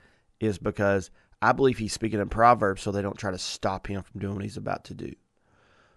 is 0.40 0.58
because 0.58 1.10
I 1.40 1.52
believe 1.52 1.78
he's 1.78 1.92
speaking 1.92 2.20
in 2.20 2.28
Proverbs 2.28 2.82
so 2.82 2.90
they 2.90 3.02
don't 3.02 3.18
try 3.18 3.30
to 3.30 3.38
stop 3.38 3.86
him 3.86 4.02
from 4.02 4.20
doing 4.20 4.34
what 4.34 4.44
he's 4.44 4.56
about 4.56 4.84
to 4.84 4.94
do. 4.94 5.12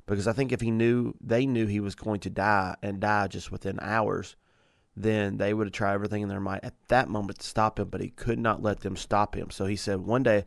Because 0.05 0.27
I 0.27 0.33
think 0.33 0.51
if 0.51 0.62
he 0.62 0.71
knew, 0.71 1.13
they 1.21 1.45
knew 1.45 1.67
he 1.67 1.79
was 1.79 1.95
going 1.95 2.19
to 2.21 2.29
die 2.29 2.75
and 2.81 3.00
die 3.00 3.27
just 3.27 3.51
within 3.51 3.79
hours, 3.81 4.36
then 4.95 5.38
they 5.38 5.53
would 5.53 5.67
have 5.67 5.74
tried 5.74 5.93
everything 5.93 6.21
in 6.21 6.29
their 6.29 6.39
might 6.39 6.63
at 6.63 6.74
that 6.89 7.07
moment 7.07 7.39
to 7.39 7.48
stop 7.48 7.79
him, 7.79 7.88
but 7.89 8.01
he 8.01 8.10
could 8.10 8.39
not 8.39 8.62
let 8.62 8.81
them 8.81 8.95
stop 8.95 9.36
him. 9.36 9.50
So 9.50 9.65
he 9.65 9.75
said, 9.75 10.01
One 10.01 10.24
day, 10.24 10.45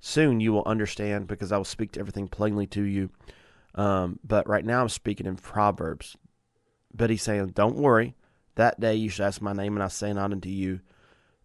soon 0.00 0.40
you 0.40 0.52
will 0.52 0.64
understand 0.64 1.26
because 1.26 1.52
I 1.52 1.56
will 1.56 1.64
speak 1.64 1.92
to 1.92 2.00
everything 2.00 2.28
plainly 2.28 2.66
to 2.68 2.82
you. 2.82 3.10
Um, 3.74 4.18
but 4.24 4.48
right 4.48 4.64
now 4.64 4.80
I'm 4.80 4.88
speaking 4.88 5.26
in 5.26 5.36
Proverbs. 5.36 6.16
But 6.94 7.10
he's 7.10 7.22
saying, 7.22 7.48
Don't 7.48 7.76
worry. 7.76 8.14
That 8.54 8.80
day 8.80 8.94
you 8.94 9.08
shall 9.08 9.26
ask 9.26 9.40
my 9.40 9.52
name, 9.52 9.74
and 9.76 9.82
I 9.82 9.88
say 9.88 10.12
not 10.12 10.32
unto 10.32 10.48
you 10.48 10.80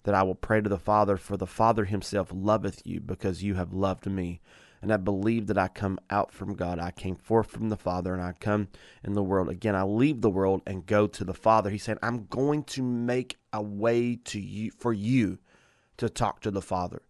that 0.04 0.16
I 0.16 0.24
will 0.24 0.36
pray 0.36 0.62
to 0.62 0.70
the 0.70 0.78
Father, 0.78 1.18
for 1.18 1.38
the 1.38 1.48
Father 1.48 1.86
himself 1.86 2.30
loveth 2.34 2.82
you, 2.86 3.00
because 3.00 3.44
you 3.44 3.56
have 3.56 3.74
loved 3.74 4.06
me. 4.06 4.42
And 4.82 4.94
I 4.94 4.98
believe 4.98 5.48
that 5.48 5.58
I 5.58 5.68
come 5.68 6.00
out 6.10 6.32
from 6.32 6.54
God. 6.54 6.78
I 6.80 6.92
came 6.92 7.16
forth 7.16 7.50
from 7.50 7.70
the 7.70 7.78
Father, 7.78 8.14
and 8.14 8.22
I 8.22 8.34
come 8.34 8.68
in 9.04 9.14
the 9.14 9.24
world. 9.24 9.50
Again, 9.50 9.76
I 9.76 9.84
leave 9.84 10.22
the 10.22 10.30
world 10.30 10.62
and 10.68 10.86
go 10.86 11.08
to 11.08 11.24
the 11.24 11.34
Father. 11.34 11.72
He 11.72 11.80
said, 11.80 11.98
I'm 12.04 12.26
going 12.26 12.64
to 12.66 12.84
make 12.84 13.38
a 13.52 13.62
way 13.62 14.18
to 14.26 14.40
you 14.40 14.72
for 14.78 14.94
you 14.94 15.40
to 15.98 16.10
talk 16.10 16.42
to 16.42 16.52
the 16.52 16.62
Father. 16.62 17.02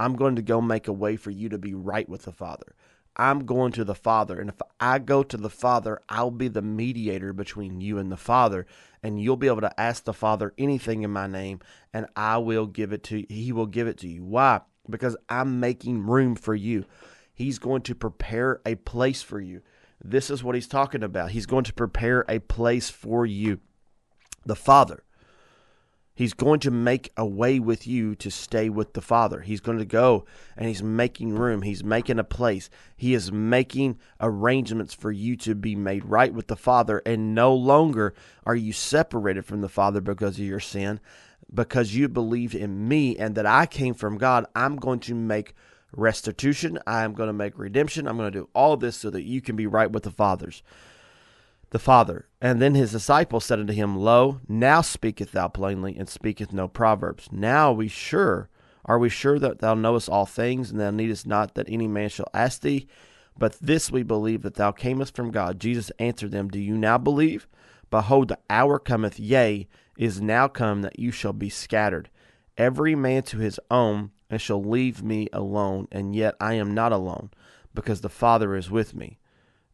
I'm 0.00 0.16
going 0.16 0.34
to 0.34 0.42
go 0.42 0.60
make 0.60 0.88
a 0.88 0.92
way 0.92 1.14
for 1.14 1.30
you 1.30 1.48
to 1.48 1.58
be 1.58 1.74
right 1.74 2.08
with 2.08 2.22
the 2.22 2.32
Father. 2.32 2.74
I'm 3.16 3.44
going 3.44 3.72
to 3.72 3.84
the 3.84 3.94
Father. 3.94 4.40
And 4.40 4.48
if 4.48 4.60
I 4.80 4.98
go 4.98 5.22
to 5.22 5.36
the 5.36 5.50
Father, 5.50 6.00
I'll 6.08 6.30
be 6.30 6.48
the 6.48 6.62
mediator 6.62 7.32
between 7.32 7.80
you 7.80 7.98
and 7.98 8.10
the 8.10 8.16
Father. 8.16 8.66
And 9.02 9.20
you'll 9.20 9.36
be 9.36 9.48
able 9.48 9.60
to 9.60 9.80
ask 9.80 10.04
the 10.04 10.14
Father 10.14 10.54
anything 10.56 11.02
in 11.02 11.10
my 11.10 11.26
name, 11.26 11.60
and 11.92 12.06
I 12.16 12.38
will 12.38 12.66
give 12.66 12.92
it 12.92 13.02
to 13.04 13.18
you. 13.18 13.26
He 13.28 13.52
will 13.52 13.66
give 13.66 13.86
it 13.86 13.98
to 13.98 14.08
you. 14.08 14.24
Why? 14.24 14.60
Because 14.88 15.16
I'm 15.28 15.60
making 15.60 16.06
room 16.06 16.36
for 16.36 16.54
you. 16.54 16.84
He's 17.34 17.58
going 17.58 17.82
to 17.82 17.94
prepare 17.94 18.60
a 18.64 18.76
place 18.76 19.22
for 19.22 19.40
you. 19.40 19.62
This 20.04 20.30
is 20.30 20.42
what 20.42 20.54
he's 20.54 20.68
talking 20.68 21.02
about. 21.02 21.30
He's 21.30 21.46
going 21.46 21.64
to 21.64 21.72
prepare 21.72 22.24
a 22.28 22.38
place 22.38 22.90
for 22.90 23.26
you. 23.26 23.60
The 24.44 24.56
Father. 24.56 25.04
He's 26.14 26.34
going 26.34 26.60
to 26.60 26.70
make 26.70 27.10
a 27.16 27.24
way 27.24 27.58
with 27.58 27.86
you 27.86 28.14
to 28.16 28.30
stay 28.30 28.68
with 28.68 28.92
the 28.92 29.00
Father. 29.00 29.40
He's 29.40 29.60
going 29.60 29.78
to 29.78 29.86
go 29.86 30.26
and 30.56 30.68
he's 30.68 30.82
making 30.82 31.34
room. 31.34 31.62
He's 31.62 31.82
making 31.82 32.18
a 32.18 32.24
place. 32.24 32.68
He 32.96 33.14
is 33.14 33.32
making 33.32 33.98
arrangements 34.20 34.92
for 34.92 35.10
you 35.10 35.36
to 35.38 35.54
be 35.54 35.74
made 35.74 36.04
right 36.04 36.34
with 36.34 36.48
the 36.48 36.56
Father. 36.56 37.00
And 37.06 37.34
no 37.34 37.54
longer 37.54 38.14
are 38.44 38.54
you 38.54 38.74
separated 38.74 39.46
from 39.46 39.62
the 39.62 39.70
Father 39.70 40.02
because 40.02 40.38
of 40.38 40.44
your 40.44 40.60
sin, 40.60 41.00
because 41.52 41.94
you 41.94 42.08
believed 42.08 42.54
in 42.54 42.86
me 42.86 43.16
and 43.16 43.34
that 43.34 43.46
I 43.46 43.64
came 43.64 43.94
from 43.94 44.18
God. 44.18 44.44
I'm 44.54 44.76
going 44.76 45.00
to 45.00 45.14
make 45.14 45.54
restitution. 45.96 46.78
I'm 46.86 47.14
going 47.14 47.28
to 47.28 47.34
make 47.34 47.58
redemption. 47.58 48.06
I'm 48.06 48.18
going 48.18 48.30
to 48.30 48.38
do 48.38 48.48
all 48.54 48.76
this 48.76 48.96
so 48.96 49.08
that 49.08 49.22
you 49.22 49.40
can 49.40 49.56
be 49.56 49.66
right 49.66 49.90
with 49.90 50.02
the 50.02 50.10
Father's 50.10 50.62
the 51.72 51.78
Father. 51.78 52.28
And 52.40 52.60
then 52.60 52.74
his 52.74 52.92
disciples 52.92 53.46
said 53.46 53.58
unto 53.58 53.72
him, 53.72 53.96
Lo, 53.96 54.40
now 54.46 54.82
speaketh 54.82 55.32
thou 55.32 55.48
plainly, 55.48 55.96
and 55.96 56.08
speaketh 56.08 56.52
no 56.52 56.68
proverbs. 56.68 57.28
Now 57.32 57.72
we 57.72 57.88
sure, 57.88 58.50
are 58.84 58.98
we 58.98 59.08
sure 59.08 59.38
that 59.38 59.60
thou 59.60 59.74
knowest 59.74 60.08
all 60.08 60.26
things, 60.26 60.70
and 60.70 60.78
thou 60.78 60.90
needest 60.90 61.26
not 61.26 61.54
that 61.54 61.68
any 61.68 61.88
man 61.88 62.10
shall 62.10 62.28
ask 62.34 62.60
thee? 62.60 62.86
But 63.38 63.58
this 63.58 63.90
we 63.90 64.02
believe 64.02 64.42
that 64.42 64.54
thou 64.54 64.70
camest 64.70 65.16
from 65.16 65.30
God. 65.30 65.58
Jesus 65.58 65.90
answered 65.98 66.30
them, 66.30 66.48
Do 66.48 66.60
you 66.60 66.76
now 66.76 66.98
believe? 66.98 67.48
Behold, 67.90 68.28
the 68.28 68.38
hour 68.50 68.78
cometh, 68.78 69.18
yea, 69.18 69.66
is 69.96 70.20
now 70.20 70.48
come 70.48 70.82
that 70.82 70.98
you 70.98 71.10
shall 71.10 71.32
be 71.32 71.48
scattered, 71.48 72.10
every 72.58 72.94
man 72.94 73.22
to 73.22 73.38
his 73.38 73.58
own, 73.70 74.10
and 74.28 74.42
shall 74.42 74.62
leave 74.62 75.02
me 75.02 75.28
alone. 75.32 75.88
And 75.90 76.14
yet 76.14 76.34
I 76.38 76.54
am 76.54 76.74
not 76.74 76.92
alone, 76.92 77.30
because 77.74 78.02
the 78.02 78.10
Father 78.10 78.54
is 78.54 78.70
with 78.70 78.94
me. 78.94 79.18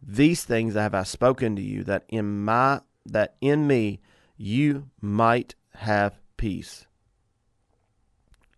These 0.03 0.45
things 0.45 0.75
have 0.75 0.95
I 0.95 1.03
spoken 1.03 1.57
to 1.57 1.63
you, 1.63 1.85
that 1.85 2.05
in 2.09 2.45
my 2.45 2.81
that 3.05 3.37
in 3.41 3.67
me 3.67 4.01
you 4.37 4.91
might 5.01 5.55
have 5.75 6.21
peace. 6.37 6.87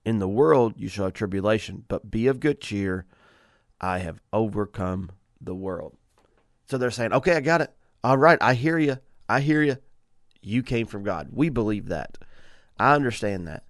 In 0.04 0.18
the 0.18 0.28
world 0.28 0.74
you 0.76 0.88
shall 0.88 1.06
have 1.06 1.14
tribulation, 1.14 1.84
but 1.88 2.10
be 2.10 2.26
of 2.26 2.40
good 2.40 2.60
cheer. 2.60 3.06
I 3.80 3.98
have 3.98 4.20
overcome 4.32 5.10
the 5.40 5.54
world. 5.54 5.96
So 6.66 6.78
they're 6.78 6.90
saying, 6.90 7.12
okay, 7.12 7.36
I 7.36 7.40
got 7.40 7.62
it. 7.62 7.72
All 8.04 8.18
right, 8.18 8.38
I 8.40 8.54
hear 8.54 8.78
you. 8.78 8.98
I 9.28 9.40
hear 9.40 9.62
you. 9.62 9.76
You 10.42 10.62
came 10.62 10.86
from 10.86 11.02
God. 11.02 11.28
We 11.32 11.48
believe 11.48 11.88
that. 11.88 12.18
I 12.78 12.94
understand 12.94 13.46
that. 13.46 13.64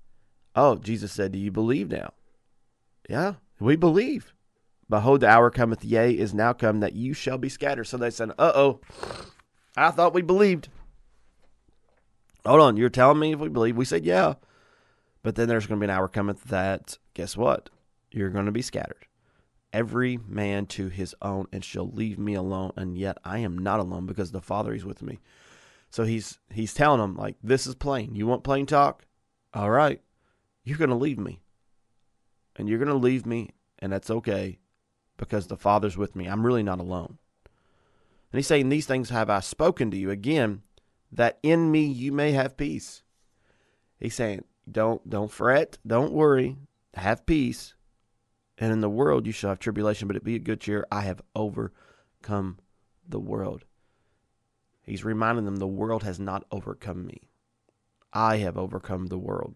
Oh, 0.54 0.76
Jesus 0.76 1.12
said, 1.12 1.32
Do 1.32 1.38
you 1.38 1.50
believe 1.50 1.90
now? 1.90 2.12
Yeah, 3.08 3.34
we 3.58 3.76
believe. 3.76 4.34
Behold, 4.90 5.20
the 5.20 5.28
hour 5.28 5.50
cometh, 5.50 5.84
yea, 5.84 6.10
is 6.10 6.34
now 6.34 6.52
come, 6.52 6.80
that 6.80 6.94
you 6.94 7.14
shall 7.14 7.38
be 7.38 7.48
scattered. 7.48 7.84
So 7.84 7.96
they 7.96 8.10
said, 8.10 8.30
Uh 8.32 8.52
oh, 8.54 8.80
I 9.76 9.92
thought 9.92 10.12
we 10.12 10.20
believed. 10.20 10.68
Hold 12.44 12.60
on, 12.60 12.76
you're 12.76 12.88
telling 12.88 13.20
me 13.20 13.32
if 13.32 13.38
we 13.38 13.48
believe? 13.48 13.76
We 13.76 13.84
said, 13.84 14.04
Yeah. 14.04 14.34
But 15.22 15.36
then 15.36 15.48
there's 15.48 15.66
going 15.66 15.78
to 15.78 15.86
be 15.86 15.90
an 15.90 15.96
hour 15.96 16.08
cometh 16.08 16.42
that, 16.44 16.98
guess 17.14 17.36
what? 17.36 17.70
You're 18.10 18.30
going 18.30 18.46
to 18.46 18.52
be 18.52 18.62
scattered. 18.62 19.06
Every 19.72 20.18
man 20.26 20.66
to 20.66 20.88
his 20.88 21.14
own, 21.22 21.46
and 21.52 21.64
shall 21.64 21.88
leave 21.88 22.18
me 22.18 22.34
alone, 22.34 22.72
and 22.74 22.98
yet 22.98 23.18
I 23.24 23.38
am 23.38 23.56
not 23.56 23.78
alone 23.78 24.06
because 24.06 24.32
the 24.32 24.40
Father 24.40 24.74
is 24.74 24.84
with 24.84 25.02
me. 25.02 25.20
So 25.90 26.02
he's 26.04 26.38
he's 26.52 26.74
telling 26.74 27.00
them 27.00 27.16
like 27.16 27.36
this 27.44 27.66
is 27.66 27.76
plain. 27.76 28.16
You 28.16 28.26
want 28.26 28.42
plain 28.42 28.66
talk? 28.66 29.06
All 29.54 29.70
right. 29.70 30.00
You're 30.64 30.78
going 30.78 30.90
to 30.90 30.96
leave 30.96 31.18
me. 31.18 31.40
And 32.56 32.68
you're 32.68 32.78
going 32.78 32.88
to 32.88 32.94
leave 32.94 33.24
me 33.24 33.50
and 33.78 33.92
that's 33.92 34.10
okay 34.10 34.58
because 35.20 35.48
the 35.48 35.56
Father's 35.56 35.98
with 35.98 36.16
me. 36.16 36.26
I'm 36.26 36.46
really 36.46 36.62
not 36.62 36.80
alone. 36.80 37.18
And 38.32 38.38
he's 38.38 38.46
saying, 38.46 38.70
These 38.70 38.86
things 38.86 39.10
have 39.10 39.28
I 39.28 39.40
spoken 39.40 39.90
to 39.90 39.96
you 39.96 40.10
again, 40.10 40.62
that 41.12 41.38
in 41.42 41.70
me 41.70 41.84
you 41.84 42.10
may 42.10 42.32
have 42.32 42.56
peace. 42.56 43.02
He's 43.98 44.14
saying, 44.14 44.44
Don't 44.70 45.08
don't 45.08 45.30
fret, 45.30 45.78
don't 45.86 46.12
worry. 46.12 46.56
have 46.94 47.26
peace, 47.26 47.74
and 48.56 48.72
in 48.72 48.80
the 48.80 48.88
world 48.88 49.26
you 49.26 49.32
shall 49.32 49.50
have 49.50 49.58
tribulation, 49.58 50.08
but 50.08 50.16
it 50.16 50.24
be 50.24 50.36
a 50.36 50.40
good 50.40 50.60
cheer. 50.60 50.86
I 50.90 51.02
have 51.02 51.20
overcome 51.36 52.58
the 53.06 53.20
world. 53.20 53.64
He's 54.82 55.04
reminding 55.04 55.44
them 55.44 55.56
the 55.56 55.66
world 55.66 56.02
has 56.02 56.18
not 56.18 56.46
overcome 56.50 57.06
me. 57.06 57.28
I 58.12 58.38
have 58.38 58.56
overcome 58.56 59.06
the 59.06 59.18
world. 59.18 59.54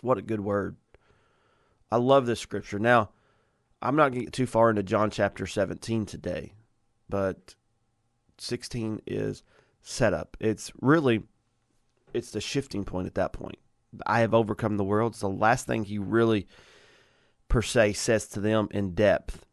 What 0.00 0.18
a 0.18 0.22
good 0.22 0.40
word. 0.40 0.76
I 1.90 1.98
love 1.98 2.26
this 2.26 2.40
scripture. 2.40 2.78
Now, 2.78 3.10
I'm 3.82 3.96
not 3.96 4.12
getting 4.12 4.30
too 4.30 4.46
far 4.46 4.70
into 4.70 4.82
John 4.82 5.10
chapter 5.10 5.46
17 5.46 6.06
today, 6.06 6.54
but 7.08 7.54
16 8.38 9.02
is 9.06 9.42
set 9.82 10.14
up. 10.14 10.36
It's 10.40 10.72
really 10.80 11.22
it's 12.14 12.30
the 12.30 12.40
shifting 12.40 12.84
point 12.84 13.06
at 13.06 13.14
that 13.14 13.32
point. 13.32 13.58
I 14.06 14.20
have 14.20 14.34
overcome 14.34 14.76
the 14.76 14.84
world. 14.84 15.12
It's 15.12 15.20
the 15.20 15.28
last 15.28 15.66
thing 15.66 15.84
he 15.84 15.98
really 15.98 16.46
per 17.48 17.62
se 17.62 17.94
says 17.94 18.26
to 18.28 18.40
them 18.40 18.68
in 18.70 18.94
depth. 18.94 19.44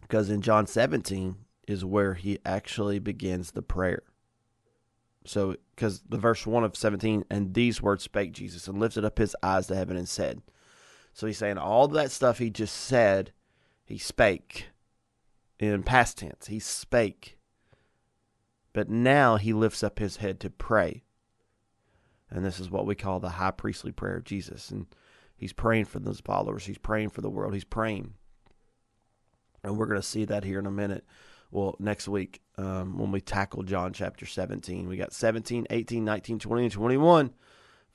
Because 0.00 0.30
in 0.30 0.40
John 0.40 0.66
17 0.66 1.36
is 1.66 1.84
where 1.84 2.14
he 2.14 2.38
actually 2.44 2.98
begins 2.98 3.50
the 3.50 3.62
prayer. 3.62 4.02
So, 5.26 5.56
because 5.74 6.02
the 6.08 6.16
verse 6.16 6.46
1 6.46 6.64
of 6.64 6.74
17, 6.74 7.24
and 7.30 7.52
these 7.52 7.82
words 7.82 8.04
spake 8.04 8.32
Jesus 8.32 8.66
and 8.66 8.80
lifted 8.80 9.04
up 9.04 9.18
his 9.18 9.36
eyes 9.42 9.66
to 9.66 9.76
heaven 9.76 9.96
and 9.96 10.08
said. 10.08 10.40
So 11.18 11.26
he's 11.26 11.38
saying 11.38 11.58
all 11.58 11.88
that 11.88 12.12
stuff 12.12 12.38
he 12.38 12.48
just 12.48 12.76
said, 12.76 13.32
he 13.84 13.98
spake 13.98 14.68
in 15.58 15.82
past 15.82 16.18
tense. 16.18 16.46
He 16.46 16.60
spake. 16.60 17.38
But 18.72 18.88
now 18.88 19.34
he 19.34 19.52
lifts 19.52 19.82
up 19.82 19.98
his 19.98 20.18
head 20.18 20.38
to 20.38 20.48
pray. 20.48 21.02
And 22.30 22.44
this 22.44 22.60
is 22.60 22.70
what 22.70 22.86
we 22.86 22.94
call 22.94 23.18
the 23.18 23.30
high 23.30 23.50
priestly 23.50 23.90
prayer 23.90 24.18
of 24.18 24.22
Jesus. 24.22 24.70
And 24.70 24.86
he's 25.34 25.52
praying 25.52 25.86
for 25.86 25.98
those 25.98 26.20
followers, 26.20 26.66
he's 26.66 26.78
praying 26.78 27.10
for 27.10 27.20
the 27.20 27.30
world, 27.30 27.52
he's 27.52 27.64
praying. 27.64 28.14
And 29.64 29.76
we're 29.76 29.86
going 29.86 30.00
to 30.00 30.06
see 30.06 30.24
that 30.24 30.44
here 30.44 30.60
in 30.60 30.66
a 30.66 30.70
minute 30.70 31.04
well, 31.50 31.74
next 31.80 32.06
week 32.06 32.42
um, 32.58 32.96
when 32.96 33.10
we 33.10 33.20
tackle 33.20 33.64
John 33.64 33.92
chapter 33.92 34.24
17. 34.24 34.88
We 34.88 34.96
got 34.96 35.12
17, 35.12 35.66
18, 35.68 36.04
19, 36.04 36.38
20, 36.38 36.62
and 36.62 36.72
21. 36.72 37.32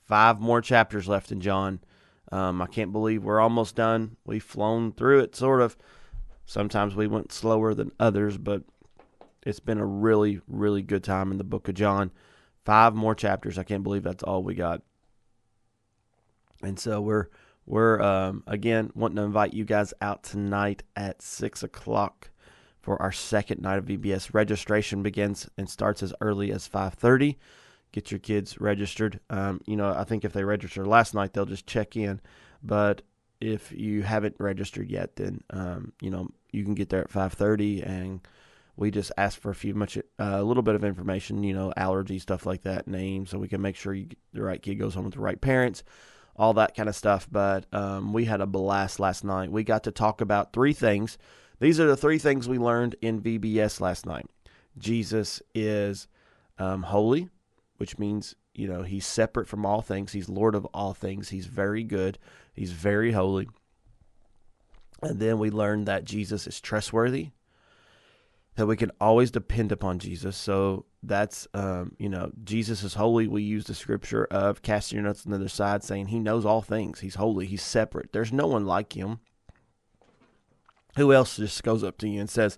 Five 0.02 0.40
more 0.42 0.60
chapters 0.60 1.08
left 1.08 1.32
in 1.32 1.40
John. 1.40 1.80
Um, 2.32 2.62
I 2.62 2.66
can't 2.66 2.92
believe 2.92 3.24
we're 3.24 3.40
almost 3.40 3.76
done. 3.76 4.16
We've 4.24 4.42
flown 4.42 4.92
through 4.92 5.20
it, 5.20 5.36
sort 5.36 5.60
of. 5.60 5.76
Sometimes 6.46 6.94
we 6.94 7.06
went 7.06 7.32
slower 7.32 7.74
than 7.74 7.92
others, 7.98 8.36
but 8.36 8.62
it's 9.44 9.60
been 9.60 9.78
a 9.78 9.86
really, 9.86 10.40
really 10.46 10.82
good 10.82 11.04
time 11.04 11.30
in 11.30 11.38
the 11.38 11.44
book 11.44 11.68
of 11.68 11.74
John. 11.74 12.10
Five 12.64 12.94
more 12.94 13.14
chapters. 13.14 13.58
I 13.58 13.62
can't 13.62 13.82
believe 13.82 14.02
that's 14.02 14.22
all 14.22 14.42
we 14.42 14.54
got. 14.54 14.82
And 16.62 16.78
so 16.78 17.00
we're 17.00 17.28
we're 17.66 18.00
um, 18.00 18.42
again 18.46 18.90
wanting 18.94 19.16
to 19.16 19.22
invite 19.22 19.54
you 19.54 19.64
guys 19.64 19.92
out 20.00 20.22
tonight 20.22 20.82
at 20.96 21.22
six 21.22 21.62
o'clock 21.62 22.30
for 22.80 23.00
our 23.00 23.12
second 23.12 23.62
night 23.62 23.78
of 23.78 23.86
VBS. 23.86 24.34
Registration 24.34 25.02
begins 25.02 25.48
and 25.56 25.68
starts 25.68 26.02
as 26.02 26.14
early 26.20 26.52
as 26.52 26.68
5:30. 26.68 27.36
Get 27.94 28.10
your 28.10 28.18
kids 28.18 28.60
registered. 28.60 29.20
Um, 29.30 29.60
you 29.66 29.76
know, 29.76 29.94
I 29.94 30.02
think 30.02 30.24
if 30.24 30.32
they 30.32 30.42
register 30.42 30.84
last 30.84 31.14
night, 31.14 31.32
they'll 31.32 31.46
just 31.46 31.66
check 31.66 31.96
in. 31.96 32.20
But 32.60 33.02
if 33.40 33.70
you 33.70 34.02
haven't 34.02 34.36
registered 34.40 34.90
yet, 34.90 35.16
then 35.16 35.42
um, 35.50 35.92
you 36.00 36.10
know 36.10 36.28
you 36.50 36.64
can 36.64 36.74
get 36.74 36.88
there 36.88 37.02
at 37.02 37.10
5:30, 37.10 37.86
and 37.86 38.26
we 38.76 38.90
just 38.90 39.12
ask 39.16 39.40
for 39.40 39.50
a 39.50 39.54
few 39.54 39.74
much 39.74 39.96
uh, 39.96 40.02
a 40.18 40.42
little 40.42 40.64
bit 40.64 40.74
of 40.74 40.82
information. 40.82 41.44
You 41.44 41.54
know, 41.54 41.72
allergy 41.76 42.18
stuff 42.18 42.46
like 42.46 42.62
that, 42.62 42.88
name, 42.88 43.26
so 43.26 43.38
we 43.38 43.48
can 43.48 43.62
make 43.62 43.76
sure 43.76 43.94
you, 43.94 44.08
the 44.32 44.42
right 44.42 44.60
kid 44.60 44.74
goes 44.74 44.94
home 44.94 45.04
with 45.04 45.14
the 45.14 45.20
right 45.20 45.40
parents 45.40 45.84
all 46.36 46.52
that 46.54 46.74
kind 46.74 46.88
of 46.88 46.96
stuff. 46.96 47.28
But 47.30 47.64
um, 47.72 48.12
we 48.12 48.24
had 48.24 48.40
a 48.40 48.46
blast 48.46 48.98
last 48.98 49.22
night. 49.22 49.52
We 49.52 49.62
got 49.62 49.84
to 49.84 49.92
talk 49.92 50.20
about 50.20 50.52
three 50.52 50.72
things 50.72 51.16
these 51.60 51.80
are 51.80 51.86
the 51.86 51.96
three 51.96 52.18
things 52.18 52.48
we 52.48 52.58
learned 52.58 52.96
in 53.00 53.20
VBS 53.20 53.80
last 53.80 54.06
night. 54.06 54.26
Jesus 54.76 55.40
is 55.54 56.08
um, 56.58 56.82
holy, 56.82 57.28
which 57.76 57.98
means 57.98 58.34
you 58.54 58.68
know 58.68 58.82
he's 58.82 59.06
separate 59.06 59.48
from 59.48 59.66
all 59.66 59.82
things. 59.82 60.12
He's 60.12 60.28
Lord 60.28 60.54
of 60.54 60.64
all 60.66 60.94
things. 60.94 61.30
He's 61.30 61.46
very 61.46 61.82
good. 61.82 62.18
He's 62.54 62.72
very 62.72 63.12
holy. 63.12 63.48
And 65.02 65.20
then 65.20 65.38
we 65.38 65.50
learn 65.50 65.84
that 65.84 66.04
Jesus 66.04 66.46
is 66.46 66.60
trustworthy. 66.60 67.30
That 68.56 68.66
we 68.66 68.76
can 68.76 68.92
always 69.00 69.32
depend 69.32 69.72
upon 69.72 69.98
Jesus. 69.98 70.36
So 70.36 70.86
that's 71.02 71.48
um, 71.54 71.96
you 71.98 72.08
know 72.08 72.30
Jesus 72.44 72.82
is 72.82 72.94
holy. 72.94 73.26
We 73.26 73.42
use 73.42 73.64
the 73.64 73.74
scripture 73.74 74.26
of 74.30 74.62
casting 74.62 74.96
your 74.96 75.06
nuts 75.06 75.26
on 75.26 75.32
the 75.32 75.36
other 75.36 75.48
side, 75.48 75.82
saying 75.82 76.06
He 76.06 76.20
knows 76.20 76.46
all 76.46 76.62
things. 76.62 77.00
He's 77.00 77.16
holy. 77.16 77.46
He's 77.46 77.62
separate. 77.62 78.12
There's 78.12 78.32
no 78.32 78.46
one 78.46 78.64
like 78.64 78.96
Him. 78.96 79.18
Who 80.96 81.12
else 81.12 81.36
just 81.36 81.64
goes 81.64 81.82
up 81.82 81.98
to 81.98 82.08
you 82.08 82.20
and 82.20 82.30
says, 82.30 82.56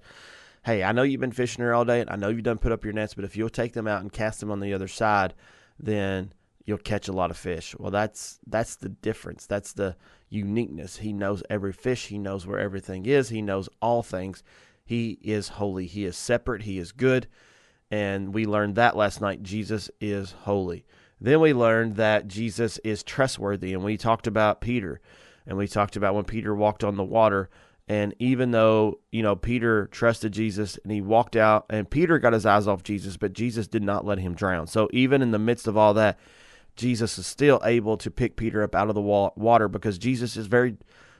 Hey, 0.67 0.83
I 0.83 0.91
know 0.91 1.05
you've 1.05 1.21
been 1.21 1.31
fishing 1.31 1.63
here 1.63 1.73
all 1.73 1.85
day, 1.85 2.01
and 2.01 2.11
I 2.11 2.17
know 2.17 2.29
you've 2.29 2.43
done 2.43 2.59
put 2.59 2.73
up 2.73 2.83
your 2.83 2.93
nets, 2.93 3.15
but 3.15 3.25
if 3.25 3.37
you'll 3.37 3.49
take 3.49 3.73
them 3.73 3.87
out 3.87 4.01
and 4.01 4.13
cast 4.13 4.41
them 4.41 4.51
on 4.51 4.59
the 4.59 4.75
other 4.75 4.89
side, 4.89 5.33
then 5.79 6.33
you'll 6.65 6.77
catch 6.79 7.07
a 7.07 7.13
lot 7.13 7.31
of 7.31 7.37
fish. 7.37 7.77
Well, 7.79 7.93
that's 7.93 8.41
that's 8.49 8.75
the 8.75 8.89
difference. 8.89 9.47
That's 9.47 9.73
the 9.73 9.95
uniqueness. 10.29 10.97
He 10.97 11.13
knows 11.13 11.45
every 11.49 11.73
fish. 11.73 12.09
He 12.09 12.19
knows 12.19 12.49
where 12.49 12.59
everything 12.59 13.07
is. 13.07 13.29
He 13.29 13.43
knows 13.43 13.69
all 13.81 14.03
things. 14.03 14.43
He 14.85 15.21
is 15.23 15.51
holy. 15.51 15.87
He 15.87 16.05
is 16.05 16.17
separate. 16.17 16.63
He 16.63 16.79
is 16.79 16.91
good. 16.91 17.29
And 17.93 18.35
we 18.35 18.45
learned 18.45 18.75
that 18.75 18.97
last 18.97 19.21
night. 19.21 19.45
Jesus 19.45 19.89
is 20.01 20.33
holy. 20.33 20.85
Then 21.21 21.39
we 21.39 21.55
learned 21.55 21.95
that 21.95 22.27
Jesus 22.27 22.79
is 22.79 23.05
trustworthy. 23.05 23.73
And 23.73 23.85
we 23.85 23.97
talked 23.97 24.27
about 24.27 24.61
Peter. 24.61 25.01
And 25.47 25.57
we 25.57 25.69
talked 25.69 25.95
about 25.95 26.17
when 26.17 26.25
Peter 26.25 26.57
walked 26.57 26.83
on 26.83 26.97
the 26.97 27.05
water 27.05 27.51
and 27.89 28.15
even 28.19 28.51
though, 28.51 28.99
you 29.13 29.23
know, 29.23 29.37
Peter 29.37 29.87
trusted 29.87 30.33
Jesus 30.33 30.77
and 30.83 30.91
he 30.91 31.01
walked 31.01 31.37
out 31.37 31.67
and 31.71 31.89
Peter 31.89 32.19
got 32.19 32.33
his 32.33 32.45
eyes 32.45 32.67
off 32.67 32.83
Jesus, 32.83 33.17
but 33.17 33.33
Jesus 33.33 33.69
did 33.69 33.83
not 33.83 34.05
let 34.05 34.19
him 34.19 34.35
drown. 34.35 34.67
So 34.67 34.89
even 34.93 35.23
in 35.23 35.31
the 35.31 35.39
midst 35.39 35.69
of 35.69 35.77
all 35.77 35.95
that, 35.95 36.19
Jesus 36.75 37.17
is 37.17 37.27
still 37.27 37.61
able 37.65 37.97
to 37.99 38.11
pick 38.11 38.37
Peter 38.37 38.63
up 38.63 38.75
out 38.75 38.89
of 38.89 38.95
the 38.95 39.01
water 39.01 39.69
because 39.69 39.99
Jesus 39.99 40.37
is 40.37 40.47
very 40.47 40.77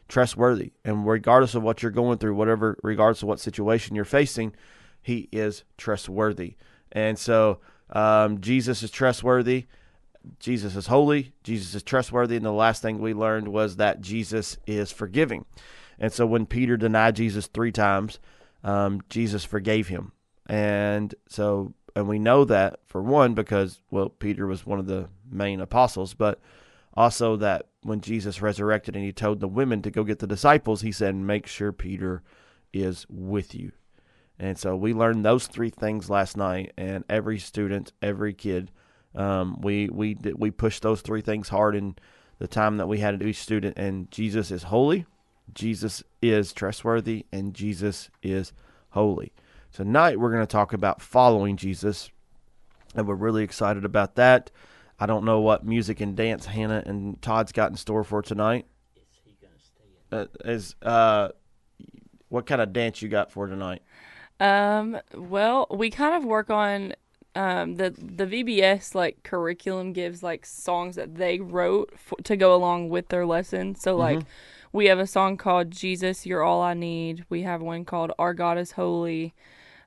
trustworthy. 0.09 0.73
And 0.85 1.07
regardless 1.07 1.55
of 1.55 1.63
what 1.63 1.83
you're 1.83 1.93
going 1.93 2.19
through, 2.19 2.35
whatever, 2.35 2.77
regardless 2.83 3.23
of 3.23 3.29
what 3.29 3.41
situation 3.41 3.95
you're 3.95 4.05
facing, 4.05 4.53
he 5.01 5.29
is 5.31 5.63
trustworthy. 5.79 6.57
And 6.91 7.17
so 7.17 7.61
um, 7.91 8.41
Jesus 8.41 8.83
is 8.83 8.91
trustworthy. 8.91 9.67
Jesus 10.41 10.75
is 10.75 10.89
holy. 10.89 11.33
Jesus 11.45 11.75
is 11.77 11.85
trustworthy. 11.85 12.35
And 12.35 12.45
the 12.45 12.51
last 12.51 12.83
thing 12.83 12.99
we 12.99 13.15
learned 13.15 13.49
was 13.49 13.77
that 13.77 14.01
Jesus 14.01 14.59
is 14.67 14.91
forgiving. 14.91 15.45
And 15.99 16.13
so 16.13 16.27
when 16.27 16.47
Peter 16.47 16.77
denied 16.77 17.17
Jesus 17.17 17.47
three 17.47 17.73
times, 17.73 18.19
um, 18.63 19.01
Jesus 19.09 19.45
forgave 19.45 19.89
him. 19.89 20.13
And 20.47 21.15
so, 21.29 21.75
and 21.95 22.09
we 22.09 22.19
know 22.19 22.45
that 22.45 22.81
for 22.87 23.03
one, 23.03 23.35
because, 23.35 23.81
well, 23.91 24.09
Peter 24.09 24.47
was 24.47 24.67
one 24.67 24.79
of 24.79 24.87
the 24.87 25.09
main 25.31 25.61
apostles, 25.61 26.15
but 26.15 26.41
also 26.95 27.37
that 27.37 27.69
when 27.83 28.01
Jesus 28.01 28.43
resurrected 28.43 28.97
and 28.97 29.05
he 29.05 29.13
told 29.13 29.41
the 29.41 29.49
women 29.49 29.83
to 29.83 29.91
go 29.91 30.05
get 30.05 30.19
the 30.19 30.27
disciples, 30.27 30.83
he 30.83 30.93
said, 30.93 31.15
make 31.15 31.47
sure 31.47 31.73
Peter 31.73 32.23
is 32.73 33.07
with 33.09 33.55
you. 33.55 33.73
And 34.39 34.59
so 34.59 34.77
we 34.77 34.93
learned 34.93 35.25
those 35.25 35.47
three 35.47 35.71
things 35.71 36.11
last 36.11 36.37
night, 36.37 36.73
and 36.77 37.05
every 37.09 37.39
student, 37.39 37.93
every 38.03 38.35
kid, 38.35 38.71
um, 39.15 39.59
we 39.63 39.89
we 39.89 40.19
we 40.37 40.51
pushed 40.51 40.83
those 40.83 41.01
three 41.01 41.23
things 41.23 41.49
hard 41.49 41.75
in 41.75 41.97
the 42.39 42.47
time 42.47 42.77
that 42.77 42.87
we 42.87 42.99
had 42.99 43.19
to 43.19 43.27
each 43.27 43.39
student. 43.39 43.79
And 43.79 44.11
Jesus 44.11 44.51
is 44.51 44.65
holy, 44.65 45.07
Jesus 45.55 46.03
is 46.23 46.53
trustworthy 46.53 47.27
and 47.33 47.55
Jesus 47.55 48.11
is 48.23 48.53
holy. 48.91 49.33
Tonight, 49.73 50.19
we're 50.19 50.31
going 50.31 50.43
to 50.43 50.47
talk 50.47 50.73
about 50.73 51.03
following 51.03 51.57
Jesus, 51.57 52.11
and 52.95 53.07
we're 53.07 53.15
really 53.15 53.45
excited 53.45 53.85
about 53.85 54.15
that. 54.15 54.51
I 54.99 55.05
don't 55.05 55.25
know 55.25 55.41
what 55.41 55.67
music 55.67 56.01
and 56.01 56.17
dance 56.17 56.47
Hannah 56.47 56.83
and 56.87 57.21
Todd's 57.21 57.53
got 57.53 57.71
in 57.71 57.77
store 57.77 58.03
for 58.03 58.23
tonight. 58.23 58.65
Is 58.97 59.03
he 59.23 59.37
going 59.39 59.53
to 59.53 60.29
stay? 60.31 60.47
Uh, 60.47 60.51
is 60.51 60.75
uh, 60.81 61.29
what 62.29 62.47
kind 62.47 62.63
of 62.63 62.73
dance 62.73 63.03
you 63.03 63.11
got 63.11 63.31
for 63.31 63.47
tonight? 63.47 63.83
Um, 64.41 64.99
well, 65.15 65.67
we 65.71 65.91
kind 65.91 66.15
of 66.15 66.25
work 66.25 66.51
on 66.51 66.95
um 67.35 67.75
the 67.75 67.91
the 67.91 68.25
VBS 68.25 68.95
like 68.95 69.23
curriculum 69.25 69.93
gives 69.93 70.23
like 70.23 70.47
songs 70.47 70.97
that 70.97 71.17
they 71.17 71.39
wrote 71.39 71.93
for, 71.99 72.17
to 72.23 72.35
go 72.35 72.55
along 72.55 72.89
with 72.89 73.09
their 73.09 73.27
lesson. 73.27 73.75
So 73.75 73.95
like. 73.97 74.21
Mm-hmm 74.21 74.29
we 74.77 74.87
have 74.87 74.99
a 74.99 75.07
song 75.07 75.39
called 75.39 75.71
Jesus, 75.71 76.27
You're 76.27 76.43
All 76.43 76.61
I 76.61 76.75
Need. 76.75 77.25
We 77.31 77.43
have 77.43 77.63
one 77.63 77.87
called 77.87 78.13
Our 78.19 78.35
God 78.35 78.59
is 78.59 78.73
Holy. 78.73 79.35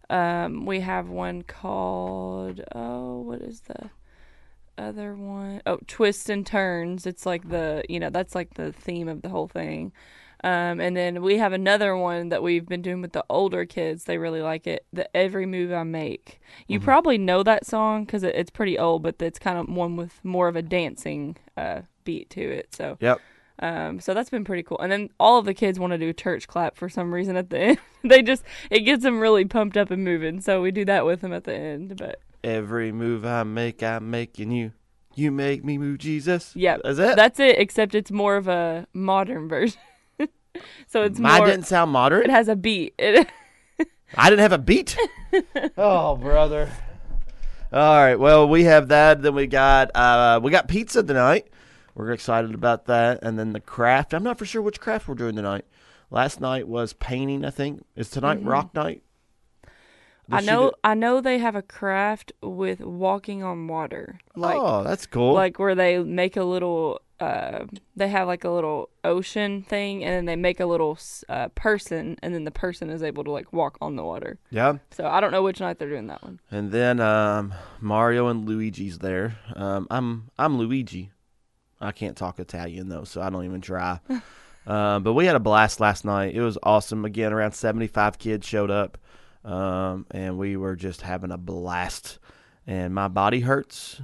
Um, 0.10 0.66
we 0.66 0.80
have 0.80 1.10
one 1.10 1.44
called, 1.44 2.62
oh, 2.74 3.20
what 3.20 3.40
is 3.42 3.62
the 3.62 3.92
other 4.80 5.14
one? 5.14 5.62
Oh, 5.68 5.78
Twists 5.86 6.28
and 6.28 6.44
Turns. 6.44 7.06
It's 7.06 7.28
like 7.28 7.50
the, 7.50 7.84
you 7.88 8.00
know, 8.00 8.10
that's 8.10 8.34
like 8.34 8.56
the 8.56 8.72
theme 8.74 9.08
of 9.08 9.22
the 9.22 9.30
whole 9.30 9.48
thing. 9.48 9.92
Um, 10.44 10.82
and 10.82 10.98
then 10.98 11.22
we 11.22 11.38
have 11.38 11.54
another 11.54 11.96
one 11.96 12.30
that 12.30 12.42
we've 12.42 12.66
been 12.66 12.82
doing 12.82 13.02
with 13.02 13.12
the 13.12 13.26
older 13.30 13.66
kids. 13.66 14.06
They 14.06 14.18
really 14.18 14.42
like 14.42 14.66
it. 14.66 14.88
The 14.92 15.16
Every 15.16 15.46
Move 15.46 15.72
I 15.72 15.84
Make. 15.84 16.42
You 16.68 16.80
probably 16.80 17.20
know 17.20 17.44
that 17.44 17.68
song 17.68 18.06
because 18.06 18.24
it, 18.24 18.34
it's 18.34 18.50
pretty 18.50 18.80
old, 18.80 19.04
but 19.04 19.22
it's 19.22 19.38
kind 19.38 19.60
of 19.60 19.70
one 19.70 19.98
with 19.98 20.20
more 20.26 20.48
of 20.48 20.56
a 20.56 20.64
dancing 20.64 21.38
uh, 21.56 21.82
beat 22.06 22.32
to 22.32 22.42
it. 22.42 22.74
So 22.74 22.98
Yep. 23.02 23.20
Um, 23.60 24.00
so 24.00 24.14
that's 24.14 24.30
been 24.30 24.44
pretty 24.46 24.64
cool. 24.64 24.80
And 24.80 24.92
then 24.92 25.10
all 25.20 25.38
of 25.40 25.46
the 25.46 25.54
kids 25.54 25.80
want 25.80 25.92
to 25.92 25.98
do 25.98 26.14
church 26.14 26.48
clap 26.48 26.76
for 26.78 26.88
some 26.90 27.14
reason 27.14 27.36
at 27.36 27.50
the 27.50 27.60
end. 27.60 27.78
they 28.04 28.22
just 28.22 28.44
it 28.70 28.82
gets 28.82 29.04
them 29.04 29.20
really 29.20 29.46
pumped 29.46 29.76
up 29.78 29.92
and 29.92 30.04
moving. 30.04 30.40
So 30.42 30.62
we 30.62 30.72
do 30.72 30.86
that 30.86 31.06
with 31.06 31.22
them 31.22 31.34
at 31.34 31.44
the 31.44 31.54
end. 31.56 31.98
But 31.98 32.20
Every 32.44 32.92
move 32.92 33.26
I 33.26 33.44
make, 33.44 33.84
I'm 33.84 34.10
making 34.10 34.52
you. 34.52 34.72
You 35.16 35.32
make 35.32 35.66
me 35.66 35.78
move, 35.78 35.98
Jesus. 35.98 36.54
yeah, 36.56 36.78
Is 36.86 36.98
it? 37.00 37.18
that's 37.18 37.40
it. 37.42 37.60
Except 37.60 37.94
it's 37.96 38.12
more 38.12 38.38
of 38.38 38.48
a 38.48 38.88
modern 38.94 39.50
version. 39.50 39.80
so 40.88 41.04
it's 41.04 41.20
Mine 41.20 41.40
more. 41.40 41.48
didn't 41.48 41.66
sound 41.66 41.92
modern. 41.92 42.24
It 42.24 42.30
has 42.30 42.48
a 42.48 42.56
beat. 42.56 42.94
It, 42.98 43.28
I 44.16 44.30
didn't 44.30 44.42
have 44.42 44.54
a 44.54 44.58
beat. 44.58 44.96
oh, 45.78 46.16
brother. 46.16 46.72
All 47.74 47.98
right. 47.98 48.16
Well, 48.16 48.48
we 48.48 48.64
have 48.64 48.88
that. 48.88 49.22
Then 49.22 49.36
we 49.36 49.46
got 49.48 49.92
uh, 49.96 50.40
we 50.42 50.50
got 50.52 50.68
pizza 50.68 51.04
tonight. 51.04 51.48
We're 52.00 52.12
excited 52.12 52.54
about 52.54 52.86
that. 52.86 53.20
And 53.24 53.38
then 53.38 53.52
the 53.52 53.60
craft. 53.60 54.14
I'm 54.14 54.24
not 54.24 54.38
for 54.38 54.46
sure 54.46 54.62
which 54.62 54.80
craft 54.80 55.10
we're 55.10 55.16
doing 55.16 55.36
tonight. 55.36 55.66
Last 56.10 56.40
night 56.40 56.66
was 56.66 56.94
painting. 56.94 57.44
I 57.44 57.50
think 57.50 57.84
is 57.94 58.10
tonight 58.10 58.42
rock 58.42 58.74
night. 58.74 59.04
I 60.32 60.40
Did 60.40 60.46
know. 60.46 60.72
I 60.82 60.94
know 60.94 61.20
they 61.20 61.40
have 61.40 61.58
a 61.58 61.62
craft 61.62 62.32
with 62.42 62.80
walking 62.80 63.44
on 63.44 63.68
water. 63.68 64.18
Like 64.34 64.56
oh, 64.58 64.82
that's 64.84 65.08
cool. 65.08 65.34
like 65.34 65.60
where 65.60 65.76
they 65.76 66.00
make 66.00 66.38
a 66.38 66.46
little 66.46 67.02
uh 67.20 67.66
they 67.98 68.08
have 68.08 68.28
like 68.28 68.46
a 68.46 68.50
little 68.50 68.88
ocean 69.04 69.64
thing 69.64 70.02
and 70.06 70.14
then 70.14 70.26
they 70.26 70.38
make 70.38 70.62
a 70.62 70.66
little 70.66 70.98
uh, 71.28 71.50
person 71.50 72.18
and 72.24 72.34
then 72.34 72.46
the 72.46 72.52
person 72.52 72.90
is 72.90 73.04
able 73.04 73.26
to 73.26 73.32
like 73.32 73.52
walk 73.52 73.78
on 73.82 73.98
the 73.98 74.04
water 74.04 74.40
yeah. 74.52 74.78
so 74.92 75.06
i 75.06 75.20
don't 75.20 75.32
know 75.32 75.44
which 75.44 75.60
night 75.60 75.78
they're 75.78 75.90
doing 75.90 76.08
that 76.08 76.24
one 76.24 76.40
And 76.50 76.72
then 76.72 77.02
um, 77.02 77.54
Mario 77.82 78.28
and 78.28 78.46
Luigi's 78.46 79.00
there. 79.00 79.38
Um, 79.54 79.86
I'm 79.92 80.30
I'm 80.38 80.58
Luigi. 80.58 81.12
I 81.82 81.92
can't 81.92 82.18
talk 82.18 82.40
Italian 82.40 82.90
though, 82.90 83.04
so 83.04 83.22
I 83.22 83.30
don't 83.30 83.46
even 83.46 83.62
try. 83.62 84.00
uh, 84.68 85.00
but 85.00 85.14
we 85.14 85.26
had 85.26 85.36
a 85.36 85.40
blast 85.40 85.80
last 85.80 86.06
night. 86.06 86.36
It 86.36 86.42
was 86.42 86.58
awesome. 86.64 87.06
Again, 87.06 87.34
around 87.34 87.54
75 87.54 88.18
kids 88.18 88.48
showed 88.48 88.72
up, 88.72 88.98
um, 89.46 90.06
and 90.12 90.38
we 90.38 90.58
were 90.58 90.76
just 90.76 91.02
having 91.02 91.32
a 91.32 91.38
blast. 91.38 92.20
And 92.68 92.94
my 92.94 93.08
body 93.08 93.40
hurts, 93.40 94.02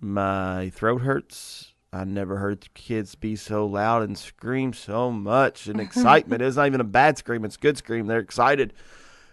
my 0.00 0.70
throat 0.70 1.02
hurts. 1.02 1.74
I 1.92 2.04
never 2.04 2.36
heard 2.36 2.72
kids 2.74 3.14
be 3.14 3.34
so 3.34 3.64
loud 3.66 4.02
and 4.02 4.18
scream 4.18 4.72
so 4.74 5.10
much 5.10 5.68
in 5.68 5.80
excitement. 5.80 6.42
it's 6.42 6.56
not 6.56 6.66
even 6.66 6.80
a 6.80 6.84
bad 6.84 7.18
scream; 7.18 7.44
it's 7.44 7.56
a 7.56 7.60
good 7.60 7.78
scream. 7.78 8.06
They're 8.06 8.18
excited. 8.18 8.72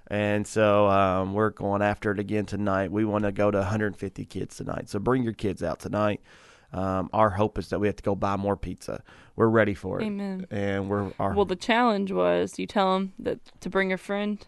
And 0.08 0.46
so 0.46 0.88
um, 0.88 1.34
we're 1.34 1.50
going 1.50 1.82
after 1.82 2.12
it 2.12 2.20
again 2.20 2.46
tonight. 2.46 2.92
We 2.92 3.06
want 3.06 3.24
to 3.24 3.32
go 3.32 3.50
to 3.50 3.58
150 3.58 4.26
kids 4.26 4.56
tonight. 4.56 4.88
So 4.88 5.00
bring 5.00 5.24
your 5.24 5.34
kids 5.34 5.64
out 5.64 5.80
tonight. 5.80 6.22
Um, 6.74 7.10
our 7.14 7.30
hope 7.30 7.58
is 7.58 7.70
that 7.70 7.80
we 7.80 7.88
have 7.88 7.96
to 7.96 8.04
go 8.04 8.16
buy 8.16 8.36
more 8.36 8.58
pizza. 8.58 9.04
We're 9.36 9.48
ready 9.48 9.74
for 9.74 10.02
it. 10.02 10.06
amen 10.06 10.48
And 10.52 10.90
we're 10.90 11.12
our, 11.20 11.34
well 11.34 11.46
the 11.46 11.56
challenge 11.56 12.12
was 12.12 12.58
you 12.60 12.68
tell 12.68 12.94
them 12.94 13.14
that 13.20 13.40
to 13.62 13.70
bring 13.70 13.94
a 13.94 13.98
friend 13.98 14.46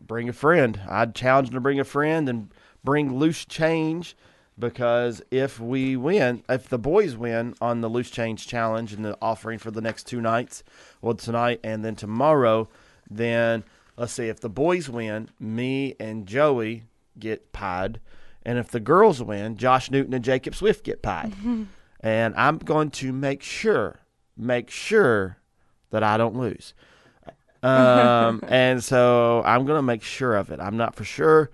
bring 0.00 0.28
a 0.28 0.32
friend. 0.32 0.80
I'd 0.88 1.14
challenge 1.14 1.48
them 1.48 1.54
to 1.54 1.60
bring 1.60 1.80
a 1.80 1.84
friend 1.84 2.28
and 2.28 2.50
bring 2.84 3.18
loose 3.18 3.44
change 3.44 4.16
because 4.58 5.22
if 5.30 5.60
we 5.60 5.96
win, 5.96 6.42
if 6.48 6.68
the 6.68 6.78
boys 6.78 7.16
win 7.16 7.54
on 7.60 7.80
the 7.80 7.88
loose 7.88 8.10
change 8.10 8.46
challenge 8.46 8.92
and 8.92 9.04
the 9.04 9.16
offering 9.20 9.58
for 9.58 9.70
the 9.70 9.80
next 9.80 10.06
two 10.06 10.20
nights, 10.20 10.62
well, 11.02 11.14
tonight 11.14 11.60
and 11.62 11.84
then 11.84 11.94
tomorrow, 11.94 12.68
then 13.10 13.64
let's 13.96 14.12
see, 14.12 14.28
if 14.28 14.40
the 14.40 14.48
boys 14.48 14.88
win, 14.88 15.28
me 15.38 15.94
and 16.00 16.26
Joey 16.26 16.84
get 17.18 17.52
pied. 17.52 18.00
And 18.46 18.58
if 18.58 18.68
the 18.68 18.78
girls 18.78 19.20
win, 19.20 19.56
Josh 19.56 19.90
Newton 19.90 20.14
and 20.14 20.24
Jacob 20.24 20.54
Swift 20.54 20.84
get 20.84 21.02
pied. 21.02 21.34
and 22.00 22.34
I'm 22.36 22.58
going 22.58 22.90
to 22.92 23.12
make 23.12 23.42
sure, 23.42 23.98
make 24.36 24.70
sure 24.70 25.38
that 25.90 26.04
I 26.04 26.16
don't 26.16 26.36
lose. 26.36 26.72
Um, 27.64 28.40
and 28.48 28.82
so 28.82 29.42
I'm 29.44 29.66
going 29.66 29.78
to 29.78 29.82
make 29.82 30.04
sure 30.04 30.36
of 30.36 30.50
it. 30.50 30.60
I'm 30.60 30.76
not 30.76 30.94
for 30.94 31.02
sure. 31.02 31.50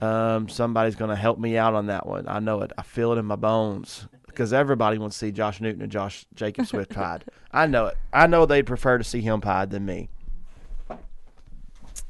Um, 0.00 0.48
somebody's 0.48 0.96
going 0.96 1.10
to 1.10 1.16
help 1.16 1.38
me 1.38 1.56
out 1.56 1.74
on 1.74 1.86
that 1.86 2.06
one. 2.06 2.26
I 2.26 2.40
know 2.40 2.62
it. 2.62 2.72
I 2.76 2.82
feel 2.82 3.12
it 3.12 3.18
in 3.18 3.24
my 3.24 3.36
bones 3.36 4.08
because 4.26 4.52
everybody 4.52 4.98
wants 4.98 5.16
to 5.20 5.26
see 5.26 5.30
Josh 5.30 5.60
Newton 5.60 5.80
and 5.80 5.92
Josh 5.92 6.26
Jacob 6.34 6.66
Swift 6.66 6.90
pied. 6.94 7.24
I 7.52 7.68
know 7.68 7.86
it. 7.86 7.98
I 8.12 8.26
know 8.26 8.46
they'd 8.46 8.66
prefer 8.66 8.98
to 8.98 9.04
see 9.04 9.20
him 9.20 9.40
pied 9.40 9.70
than 9.70 9.86
me. 9.86 10.08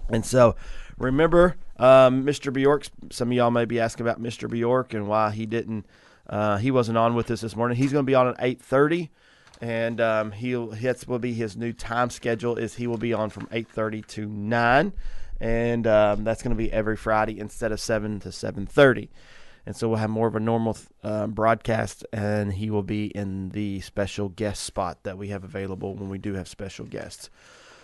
And 0.08 0.24
so, 0.24 0.56
remember, 0.96 1.56
um, 1.82 2.24
Mr. 2.24 2.52
Bjork. 2.52 2.86
Some 3.10 3.32
of 3.32 3.36
y'all 3.36 3.50
may 3.50 3.64
be 3.64 3.80
asking 3.80 4.06
about 4.06 4.22
Mr. 4.22 4.48
Bjork 4.48 4.94
and 4.94 5.08
why 5.08 5.32
he 5.32 5.46
didn't. 5.46 5.84
Uh, 6.30 6.56
he 6.56 6.70
wasn't 6.70 6.96
on 6.96 7.16
with 7.16 7.28
us 7.30 7.40
this 7.40 7.56
morning. 7.56 7.76
He's 7.76 7.92
going 7.92 8.04
to 8.04 8.10
be 8.10 8.14
on 8.14 8.28
at 8.28 8.36
eight 8.38 8.62
thirty, 8.62 9.10
and 9.60 10.00
um, 10.00 10.30
he'll 10.30 10.74
will 11.08 11.18
be 11.18 11.34
his 11.34 11.56
new 11.56 11.72
time 11.72 12.08
schedule. 12.08 12.56
Is 12.56 12.76
he 12.76 12.86
will 12.86 12.98
be 12.98 13.12
on 13.12 13.30
from 13.30 13.48
eight 13.50 13.68
thirty 13.68 14.00
to 14.02 14.26
nine, 14.26 14.92
and 15.40 15.84
um, 15.88 16.22
that's 16.22 16.40
going 16.40 16.56
to 16.56 16.62
be 16.62 16.72
every 16.72 16.96
Friday 16.96 17.40
instead 17.40 17.72
of 17.72 17.80
seven 17.80 18.20
to 18.20 18.30
seven 18.30 18.64
thirty. 18.64 19.10
And 19.66 19.76
so 19.76 19.88
we'll 19.88 19.98
have 19.98 20.10
more 20.10 20.26
of 20.26 20.34
a 20.34 20.40
normal 20.40 20.76
um, 21.02 21.32
broadcast, 21.32 22.04
and 22.12 22.52
he 22.52 22.70
will 22.70 22.82
be 22.82 23.06
in 23.06 23.50
the 23.50 23.80
special 23.80 24.28
guest 24.28 24.64
spot 24.64 24.98
that 25.02 25.18
we 25.18 25.28
have 25.28 25.44
available 25.44 25.94
when 25.94 26.08
we 26.08 26.18
do 26.18 26.34
have 26.34 26.48
special 26.48 26.84
guests. 26.84 27.30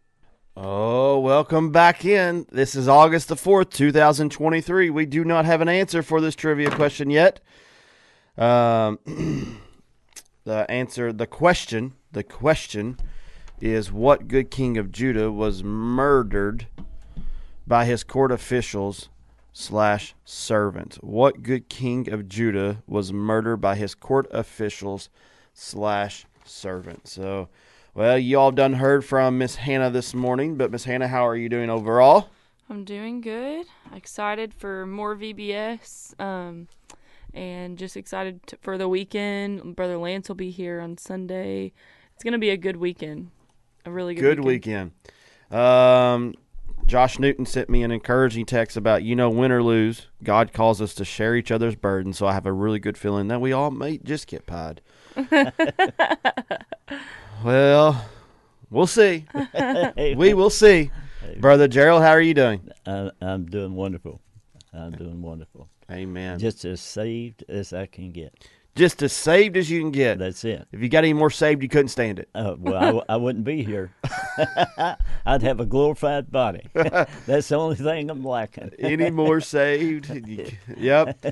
Oh, 0.61 1.21
welcome 1.21 1.71
back 1.71 2.05
in. 2.05 2.45
This 2.51 2.75
is 2.75 2.89
August 2.89 3.29
the 3.29 3.37
4th, 3.37 3.71
2023. 3.71 4.91
We 4.91 5.07
do 5.07 5.25
not 5.25 5.45
have 5.45 5.61
an 5.61 5.69
answer 5.69 6.03
for 6.03 6.21
this 6.21 6.35
trivia 6.35 6.69
question 6.69 7.11
yet. 7.11 7.39
Um, 8.37 8.99
the 10.45 10.69
answer, 10.69 11.13
the 11.13 11.29
question, 11.29 11.93
the 12.11 12.25
question 12.25 12.99
is 13.61 13.93
what 13.93 14.27
good 14.27 14.51
king 14.51 14.77
of 14.79 14.91
Judah 14.91 15.31
was 15.31 15.63
murdered 15.63 16.67
by 17.65 17.85
his 17.85 18.03
court 18.03 18.33
officials 18.33 19.11
slash 19.53 20.17
servants? 20.25 20.97
What 20.97 21.45
good 21.45 21.69
king 21.69 22.11
of 22.11 22.29
Judah 22.29 22.83
was 22.89 23.13
murdered 23.13 23.59
by 23.59 23.77
his 23.77 23.95
court 23.95 24.27
officials 24.33 25.09
slash 25.55 26.27
servant? 26.45 27.07
So, 27.07 27.49
well, 27.99 28.17
you 28.17 28.39
all 28.39 28.53
done 28.53 28.75
heard 28.75 29.05
from 29.05 29.39
Miss 29.39 29.57
Hannah 29.57 29.91
this 29.91 30.15
morning, 30.15 30.55
but 30.55 30.71
Miss 30.71 30.85
Hannah, 30.85 31.09
how 31.09 31.27
are 31.27 31.35
you 31.35 31.49
doing 31.49 31.69
overall? 31.69 32.29
I'm 32.71 32.85
doing 32.85 33.21
good. 33.21 33.67
Excited 33.93 34.55
for 34.55 34.87
more 34.87 35.17
VBS. 35.17 36.19
Um, 36.21 36.69
and 37.35 37.77
just 37.77 37.97
excited 37.97 38.47
to, 38.47 38.57
for 38.63 38.79
the 38.79 38.89
weekend. 38.89 39.75
Brother 39.75 39.99
Lance 39.99 40.29
will 40.29 40.37
be 40.37 40.53
here 40.53 40.79
on 40.79 40.97
Sunday. 40.97 41.73
It's 42.15 42.23
gonna 42.23 42.39
be 42.39 42.51
a 42.51 42.57
good 42.57 42.77
weekend. 42.77 43.33
A 43.85 43.91
really 43.91 44.15
good, 44.15 44.37
Good 44.37 44.45
weekend. 44.45 44.93
Um, 45.51 46.35
Josh 46.87 47.19
Newton 47.19 47.47
sent 47.47 47.69
me 47.69 47.83
an 47.83 47.91
encouraging 47.91 48.47
text 48.47 48.77
about 48.77 49.03
you 49.03 49.17
know 49.17 49.29
win 49.29 49.51
or 49.51 49.61
lose, 49.61 50.07
God 50.23 50.53
calls 50.53 50.81
us 50.81 50.95
to 50.95 51.05
share 51.05 51.35
each 51.35 51.51
other's 51.51 51.75
burdens. 51.75 52.19
So 52.19 52.29
I 52.29 52.33
have 52.33 52.47
a 52.47 52.53
really 52.53 52.79
good 52.79 52.97
feeling 52.97 53.27
that 53.27 53.41
we 53.41 53.51
all 53.51 53.73
may 53.73 53.99
just 53.99 54.29
get 54.29 54.47
pied. 54.47 54.83
well, 57.45 58.05
we'll 58.71 58.87
see. 58.87 59.27
we 60.17 60.35
will 60.35 60.51
see. 60.51 60.91
Brother 61.39 61.69
Gerald, 61.69 62.03
how 62.03 62.11
are 62.11 62.21
you 62.21 62.35
doing? 62.35 62.69
I, 62.87 63.11
I'm 63.21 63.47
doing 63.47 63.75
wonderful. 63.75 64.21
I'm 64.73 64.93
doing 64.93 65.23
wonderful. 65.23 65.69
Amen. 65.91 66.39
Just, 66.39 66.65
as 66.65 66.81
saved 66.81 67.45
as 67.49 67.73
I 67.73 67.87
can 67.87 68.11
get. 68.13 68.47
Just 68.75 69.03
as 69.03 69.13
saved 69.13 69.57
as 69.57 69.71
you 69.71 69.81
can 69.81 69.91
get. 69.91 70.19
That's 70.19 70.45
it. 70.45 70.69
If 70.71 70.81
you 70.81 70.89
got 70.89 70.99
any 71.05 71.13
more 71.13 71.31
saved, 71.31 71.63
you 71.63 71.69
couldn't 71.69 71.89
stand 71.89 72.21
it. 72.21 72.29
Uh, 72.35 72.55
well, 72.59 72.77
I, 72.77 72.85
w- 72.87 73.05
I 73.09 73.17
wouldn't 73.17 73.45
be 73.45 73.65
here. 73.65 73.91
I'd 75.27 75.43
have 75.43 75.59
a 75.59 75.67
glorified 75.67 76.31
body. 76.31 76.69
That's 76.75 77.49
the 77.49 77.57
only 77.57 77.77
thing 77.77 78.11
I'm 78.11 78.23
lacking. 78.25 78.71
Any 78.79 79.11
more 79.11 79.41
saved? 79.41 80.11
Yep, 80.77 81.25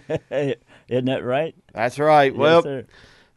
Isn't 0.89 1.05
that 1.05 1.25
right? 1.25 1.55
that's 1.73 1.99
right. 1.99 2.33
Yes, 2.33 2.39
well, 2.39 2.63
sir. 2.63 2.87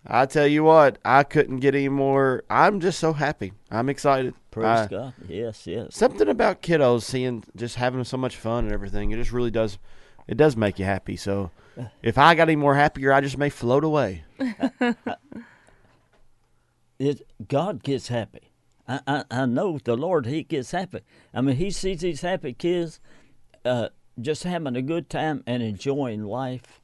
I 0.05 0.25
tell 0.25 0.47
you 0.47 0.63
what, 0.63 0.97
I 1.03 1.23
couldn't 1.23 1.57
get 1.57 1.75
any 1.75 1.89
more. 1.89 2.43
I'm 2.49 2.79
just 2.79 2.99
so 2.99 3.13
happy. 3.13 3.53
I'm 3.69 3.89
excited. 3.89 4.33
praise 4.51 4.65
I- 4.65 4.87
God. 4.87 5.13
Yes, 5.27 5.67
yes. 5.67 5.95
Something 5.95 6.29
about 6.29 6.61
kiddos 6.61 7.03
seeing 7.03 7.43
just 7.55 7.75
having 7.75 8.03
so 8.03 8.17
much 8.17 8.37
fun 8.37 8.65
and 8.65 8.73
everything. 8.73 9.11
It 9.11 9.17
just 9.17 9.31
really 9.31 9.51
does. 9.51 9.77
It 10.27 10.37
does 10.37 10.55
make 10.55 10.79
you 10.79 10.85
happy. 10.85 11.15
So, 11.15 11.51
if 12.01 12.17
I 12.17 12.35
got 12.35 12.49
any 12.49 12.55
more 12.55 12.75
happier, 12.75 13.11
I 13.11 13.21
just 13.21 13.37
may 13.37 13.49
float 13.49 13.83
away. 13.83 14.23
it 16.99 17.21
God 17.47 17.83
gets 17.83 18.07
happy. 18.07 18.51
I, 18.87 19.01
I, 19.05 19.23
I 19.29 19.45
know 19.45 19.79
the 19.83 19.95
Lord 19.95 20.25
He 20.25 20.43
gets 20.43 20.71
happy. 20.71 21.01
I 21.33 21.41
mean 21.41 21.57
He 21.57 21.71
sees 21.71 22.01
these 22.01 22.21
happy 22.21 22.53
kids 22.53 22.99
uh, 23.65 23.89
just 24.19 24.43
having 24.43 24.75
a 24.75 24.81
good 24.81 25.09
time 25.09 25.43
and 25.45 25.61
enjoying 25.61 26.23
life. 26.23 26.78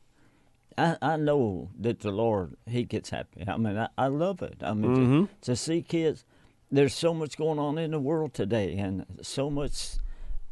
I, 0.77 0.97
I 1.01 1.15
know 1.17 1.69
that 1.79 1.99
the 2.01 2.11
Lord 2.11 2.55
He 2.67 2.83
gets 2.83 3.09
happy. 3.09 3.43
I 3.47 3.57
mean 3.57 3.77
I, 3.77 3.89
I 3.97 4.07
love 4.07 4.41
it. 4.41 4.57
I 4.61 4.73
mean 4.73 4.91
Mhm. 4.95 5.29
to, 5.41 5.51
to 5.51 5.55
see 5.55 5.81
kids 5.81 6.25
there's 6.71 6.93
so 6.95 7.13
much 7.13 7.37
going 7.37 7.59
on 7.59 7.77
in 7.77 7.91
the 7.91 7.99
world 7.99 8.33
today 8.33 8.75
and 8.77 9.05
so 9.21 9.49
much 9.49 9.97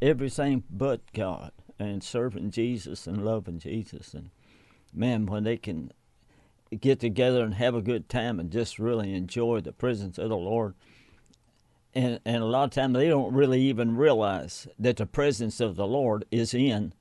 everything 0.01 0.63
but 0.69 1.01
God 1.13 1.51
and 1.79 2.03
serving 2.03 2.51
Jesus 2.51 3.07
and 3.07 3.25
loving 3.25 3.57
Jesus 3.59 4.13
and 4.13 4.29
man 4.93 5.25
when 5.25 5.43
they 5.43 5.57
can 5.57 5.91
get 6.79 6.99
together 6.99 7.43
and 7.43 7.55
have 7.55 7.75
a 7.75 7.81
good 7.81 8.07
time 8.09 8.39
and 8.39 8.51
just 8.51 8.79
really 8.79 9.13
enjoy 9.13 9.59
the 9.59 9.71
presence 9.73 10.17
of 10.17 10.29
the 10.29 10.37
Lord. 10.37 10.75
And 11.95 12.19
and 12.25 12.37
a 12.41 12.45
lot 12.45 12.63
of 12.65 12.71
times 12.71 12.93
they 12.95 13.07
don't 13.09 13.33
really 13.33 13.61
even 13.61 13.95
realize 13.97 14.67
that 14.79 14.97
the 14.97 15.05
presence 15.05 15.59
of 15.59 15.75
the 15.75 15.85
Lord 15.87 16.25
is 16.31 16.53
in 16.53 16.93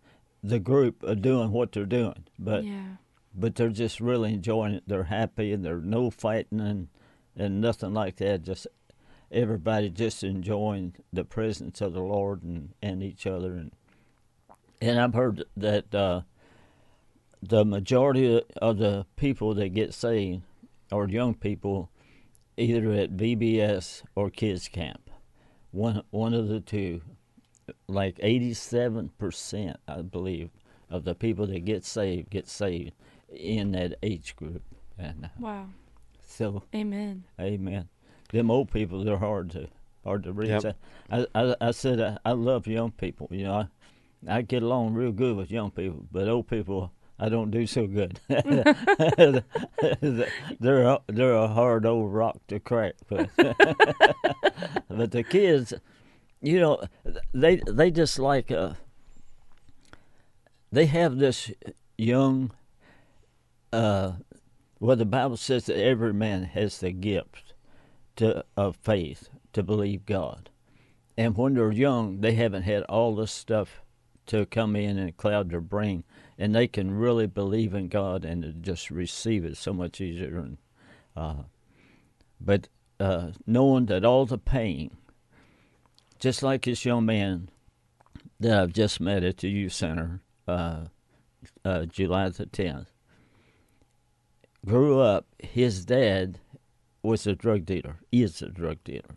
the 0.42 0.58
group 0.58 1.02
of 1.02 1.22
doing 1.22 1.52
what 1.52 1.72
they're 1.72 1.87
doing. 1.87 2.24
But 2.38 2.64
yeah. 2.64 2.96
But 3.35 3.55
they're 3.55 3.68
just 3.68 4.01
really 4.01 4.35
enjoying 4.35 4.75
it. 4.75 4.85
They're 4.87 5.05
happy 5.05 5.53
and 5.53 5.64
there's 5.64 5.85
no 5.85 6.11
fighting 6.11 6.61
and 6.61 6.88
and 7.35 7.61
nothing 7.61 7.95
like 7.95 8.16
that. 8.16 8.42
Just 8.42 8.66
everybody 9.31 9.88
just 9.88 10.23
enjoying 10.23 10.95
the 11.12 11.25
presence 11.25 11.81
of 11.81 11.95
the 11.95 12.03
Lord 12.03 12.42
and, 12.42 12.75
and 12.83 13.03
each 13.03 13.27
other 13.27 13.55
and 13.55 13.73
and 14.83 14.99
I've 14.99 15.14
heard 15.14 15.45
that 15.57 15.95
uh, 15.95 16.23
the 17.40 17.64
majority 17.64 18.42
of 18.57 18.79
the 18.79 19.07
people 19.14 19.55
that 19.55 19.68
get 19.68 19.95
saved 19.95 20.42
are 20.90 21.09
young 21.09 21.35
people, 21.35 21.88
either 22.57 22.90
at 22.90 23.16
VBS 23.16 24.03
or 24.16 24.29
kids 24.29 24.66
camp. 24.66 25.09
One 25.71 26.03
one 26.11 26.35
of 26.35 26.49
the 26.49 26.61
two, 26.61 27.01
like 27.87 28.16
eighty 28.21 28.53
seven 28.55 29.11
percent, 29.18 29.77
I 29.87 30.03
believe, 30.03 30.51
of 30.90 31.05
the 31.05 31.14
people 31.14 31.47
that 31.47 31.64
get 31.64 31.85
saved 31.85 32.29
get 32.29 32.49
saved 32.49 32.92
in 33.35 33.73
that 33.73 33.95
age 34.03 34.37
group. 34.37 34.62
And 34.99 35.27
uh, 35.27 35.29
Wow. 35.38 35.66
so, 36.27 36.62
Amen. 36.75 37.25
Amen. 37.40 37.88
Them 38.33 38.51
old 38.51 38.71
people, 38.71 39.05
they're 39.05 39.18
hard 39.18 39.51
to 39.51 39.68
hard 40.05 40.25
to 40.25 40.33
reach. 40.33 40.51
Yep. 40.51 40.77
I, 41.11 41.27
I 41.35 41.57
I 41.61 41.71
said 41.71 42.01
I, 42.01 42.18
I 42.25 42.33
love 42.33 42.66
young 42.66 42.90
people. 42.92 43.29
You 43.31 43.45
know, 43.45 43.55
I, 43.55 43.68
I 44.38 44.42
get 44.42 44.62
along 44.62 44.95
real 44.95 45.12
good 45.12 45.37
with 45.37 45.51
young 45.51 45.71
people, 45.71 46.07
but 46.11 46.29
old 46.29 46.49
people 46.49 46.92
I 47.18 47.29
don't 47.29 47.51
do 47.53 47.66
so 47.68 47.87
good. 47.87 48.18
they're 48.29 49.37
a, 50.83 51.01
they're 51.07 51.35
a 51.35 51.47
hard 51.47 51.87
old 51.87 52.12
rock 52.12 52.38
to 52.49 52.59
crack. 52.59 52.95
But, 53.09 53.31
but 53.37 55.12
the 55.12 55.23
kids, 55.23 55.73
you 56.40 56.59
know, 56.59 56.83
they 57.33 57.61
they 57.68 57.92
just 57.92 58.18
like 58.18 58.51
uh, 58.51 58.73
they 60.73 60.87
have 60.87 61.18
this 61.18 61.53
young. 61.97 62.51
Uh, 63.72 64.12
well, 64.78 64.96
the 64.96 65.04
Bible 65.04 65.37
says 65.37 65.66
that 65.66 65.80
every 65.80 66.12
man 66.12 66.44
has 66.44 66.78
the 66.78 66.92
gift 66.92 67.54
to, 68.16 68.44
of 68.56 68.76
faith 68.76 69.28
to 69.52 69.62
believe 69.62 70.04
God. 70.06 70.50
And 71.16 71.37
when 71.37 71.54
they're 71.54 71.72
young, 71.72 72.20
they 72.20 72.35
haven't 72.35 72.62
had 72.62 72.82
all 72.85 73.14
this 73.14 73.32
stuff 73.32 73.82
to 74.26 74.46
come 74.46 74.76
in 74.76 74.98
and 74.98 75.16
cloud 75.16 75.50
their 75.50 75.61
brain, 75.61 76.04
and 76.38 76.54
they 76.54 76.66
can 76.66 76.96
really 76.96 77.26
believe 77.26 77.74
in 77.74 77.88
God 77.88 78.24
and 78.24 78.62
just 78.62 78.90
receive 78.90 79.44
it 79.44 79.56
so 79.56 79.72
much 79.72 80.00
easier. 80.00 80.38
And, 80.38 80.58
uh, 81.16 81.42
but 82.40 82.68
uh, 82.98 83.32
knowing 83.46 83.87
that 83.87 84.04
all 84.04 84.26
the 84.26 84.38
pain, 84.38 84.96
just 86.18 86.42
like 86.42 86.64
this 86.64 86.85
young 86.85 87.04
man 87.04 87.50
that 88.40 88.62
I've 88.62 88.72
just 88.72 89.00
met 89.00 89.22
at 89.22 89.38
the 89.38 89.48
youth 89.48 89.72
center, 89.72 90.20
uh, 90.46 90.85
uh, 91.64 91.85
July 91.87 92.28
the 92.28 92.46
10th, 92.46 92.87
grew 94.64 95.01
up, 95.01 95.27
his 95.38 95.85
dad 95.85 96.38
was 97.03 97.27
a 97.27 97.35
drug 97.35 97.64
dealer, 97.64 97.98
he 98.11 98.22
is 98.22 98.40
a 98.42 98.48
drug 98.48 98.79
dealer. 98.85 99.16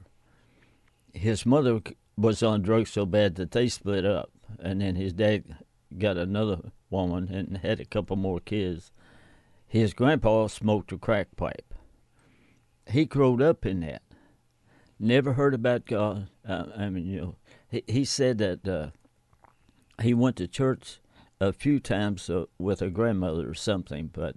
His 1.14 1.46
mother 1.46 1.82
was 2.18 2.44
on 2.44 2.62
drugs 2.62 2.92
so 2.92 3.06
bad 3.06 3.36
that 3.36 3.52
they 3.52 3.70
split 3.70 4.06
up, 4.06 4.32
and 4.60 4.82
then 4.82 4.96
his 4.96 5.14
dad 5.14 5.58
got 5.98 6.18
another 6.18 6.72
woman 6.90 7.30
and 7.30 7.58
had 7.58 7.80
a 7.80 7.86
couple 7.86 8.16
more 8.16 8.40
kids. 8.40 8.92
His 9.68 9.94
grandpa 9.94 10.48
smoked 10.48 10.92
a 10.92 10.98
crack 10.98 11.36
pipe. 11.36 11.74
He 12.88 13.06
grew 13.06 13.42
up 13.44 13.66
in 13.66 13.82
that. 13.82 14.02
Never 15.00 15.34
heard 15.34 15.54
about 15.54 15.86
God. 15.86 16.30
Uh, 16.48 16.66
I 16.78 16.90
mean, 16.90 17.06
you 17.06 17.22
know, 17.22 17.36
he, 17.68 17.84
he 17.88 18.06
said 18.06 18.38
that 18.38 18.68
uh, 18.68 18.90
he 20.02 20.14
went 20.14 20.38
to 20.38 20.48
church 20.48 21.00
a 21.42 21.52
few 21.52 21.80
times 21.80 22.30
uh, 22.30 22.46
with 22.58 22.82
a 22.82 22.90
grandmother 22.90 23.50
or 23.50 23.54
something, 23.54 24.10
but 24.14 24.36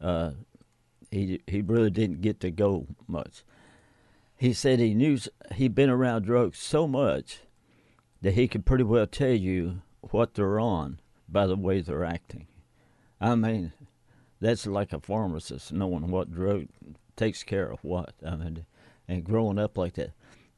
uh, 0.00 0.32
he 1.10 1.40
he 1.46 1.60
really 1.60 1.90
didn't 1.90 2.20
get 2.20 2.40
to 2.40 2.50
go 2.50 2.86
much. 3.06 3.42
He 4.36 4.52
said 4.52 4.78
he 4.78 4.94
knew 4.94 5.18
he'd 5.54 5.74
been 5.74 5.90
around 5.90 6.22
drugs 6.22 6.58
so 6.58 6.86
much 6.86 7.40
that 8.22 8.34
he 8.34 8.48
could 8.48 8.64
pretty 8.64 8.84
well 8.84 9.06
tell 9.06 9.32
you 9.32 9.82
what 10.00 10.34
they're 10.34 10.60
on 10.60 11.00
by 11.28 11.46
the 11.46 11.56
way 11.56 11.80
they're 11.80 12.04
acting. 12.04 12.46
I 13.20 13.34
mean, 13.34 13.72
that's 14.40 14.66
like 14.66 14.92
a 14.92 15.00
pharmacist 15.00 15.72
knowing 15.72 16.10
what 16.10 16.32
drug 16.32 16.66
takes 17.16 17.42
care 17.42 17.70
of 17.70 17.80
what. 17.82 18.14
I 18.26 18.36
mean, 18.36 18.64
and 19.06 19.24
growing 19.24 19.58
up 19.58 19.76
like 19.76 19.94
that. 19.94 20.12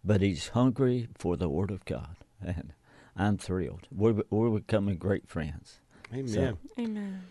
But 0.04 0.20
he's 0.20 0.48
hungry 0.48 1.08
for 1.16 1.36
the 1.36 1.48
Word 1.48 1.70
of 1.70 1.84
God, 1.84 2.16
and 2.40 2.72
I'm 3.16 3.38
thrilled. 3.38 3.86
We're 3.90 4.22
we're 4.30 4.50
becoming 4.50 4.96
great 4.96 5.28
friends. 5.28 5.80
Amen. 6.12 6.58
Amen. 6.78 7.22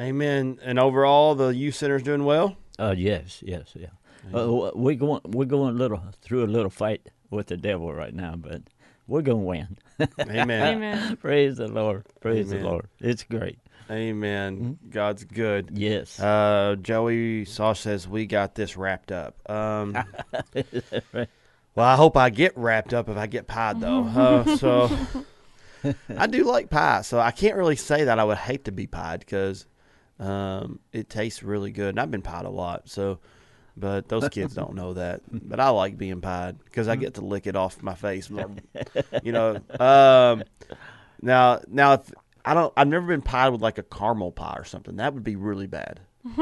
Amen. 0.00 0.58
And 0.62 0.78
overall, 0.78 1.34
the 1.34 1.48
youth 1.48 1.74
center's 1.74 2.02
doing 2.02 2.24
well. 2.24 2.56
Uh, 2.78 2.94
yes, 2.96 3.42
yes, 3.44 3.74
yeah. 3.74 3.88
Uh, 4.34 4.70
we're 4.74 4.96
going 4.96 5.20
we're 5.24 5.44
going 5.44 5.74
a 5.74 5.78
little 5.78 6.02
through 6.22 6.44
a 6.44 6.46
little 6.46 6.70
fight 6.70 7.08
with 7.30 7.48
the 7.48 7.56
devil 7.56 7.92
right 7.92 8.14
now, 8.14 8.34
but 8.36 8.62
we're 9.06 9.22
gonna 9.22 9.38
win. 9.38 9.76
Amen. 10.20 10.76
Amen. 10.76 11.16
Praise 11.20 11.56
the 11.58 11.68
Lord. 11.68 12.06
Praise 12.20 12.50
Amen. 12.50 12.62
the 12.62 12.68
Lord. 12.68 12.88
It's 13.00 13.24
great. 13.24 13.58
Amen. 13.90 14.78
God's 14.88 15.24
good. 15.24 15.70
Yes. 15.74 16.20
Uh, 16.20 16.76
Joey 16.80 17.44
Saw 17.44 17.72
says 17.72 18.06
we 18.06 18.26
got 18.26 18.54
this 18.54 18.76
wrapped 18.76 19.10
up. 19.12 19.36
Um, 19.50 19.92
Right. 20.54 21.28
well, 21.74 21.86
I 21.86 21.96
hope 21.96 22.16
I 22.16 22.30
get 22.30 22.56
wrapped 22.56 22.94
up 22.94 23.08
if 23.08 23.16
I 23.16 23.26
get 23.26 23.46
pied 23.48 23.80
though. 23.80 24.04
Uh, 24.04 24.56
so 24.56 24.90
I 26.16 26.26
do 26.26 26.44
like 26.44 26.70
pie, 26.70 27.02
so 27.02 27.18
I 27.18 27.32
can't 27.32 27.56
really 27.56 27.76
say 27.76 28.04
that 28.04 28.18
I 28.18 28.24
would 28.24 28.38
hate 28.38 28.64
to 28.66 28.72
be 28.72 28.86
pied 28.86 29.20
because 29.20 29.66
um, 30.20 30.78
it 30.92 31.08
tastes 31.08 31.42
really 31.42 31.72
good, 31.72 31.88
and 31.88 31.98
I've 32.00 32.10
been 32.10 32.22
pied 32.22 32.44
a 32.44 32.50
lot. 32.50 32.88
So, 32.88 33.18
but 33.76 34.08
those 34.08 34.28
kids 34.30 34.54
don't 34.54 34.74
know 34.74 34.92
that. 34.94 35.22
But 35.30 35.58
I 35.58 35.70
like 35.70 35.96
being 35.98 36.20
pied 36.20 36.62
because 36.64 36.86
I 36.86 36.96
get 36.96 37.14
to 37.14 37.22
lick 37.22 37.46
it 37.46 37.56
off 37.56 37.82
my 37.82 37.94
face. 37.94 38.30
You 39.22 39.32
know. 39.32 39.60
Um, 39.80 40.44
now, 41.22 41.60
now 41.68 41.94
if 41.94 42.12
I 42.44 42.54
don't, 42.54 42.72
I've 42.76 42.88
never 42.88 43.06
been 43.06 43.22
pied 43.22 43.50
with 43.50 43.60
like 43.60 43.78
a 43.78 43.82
caramel 43.82 44.32
pie 44.32 44.54
or 44.56 44.64
something. 44.64 44.96
That 44.96 45.14
would 45.14 45.24
be 45.24 45.36
really 45.36 45.66
bad. 45.66 46.00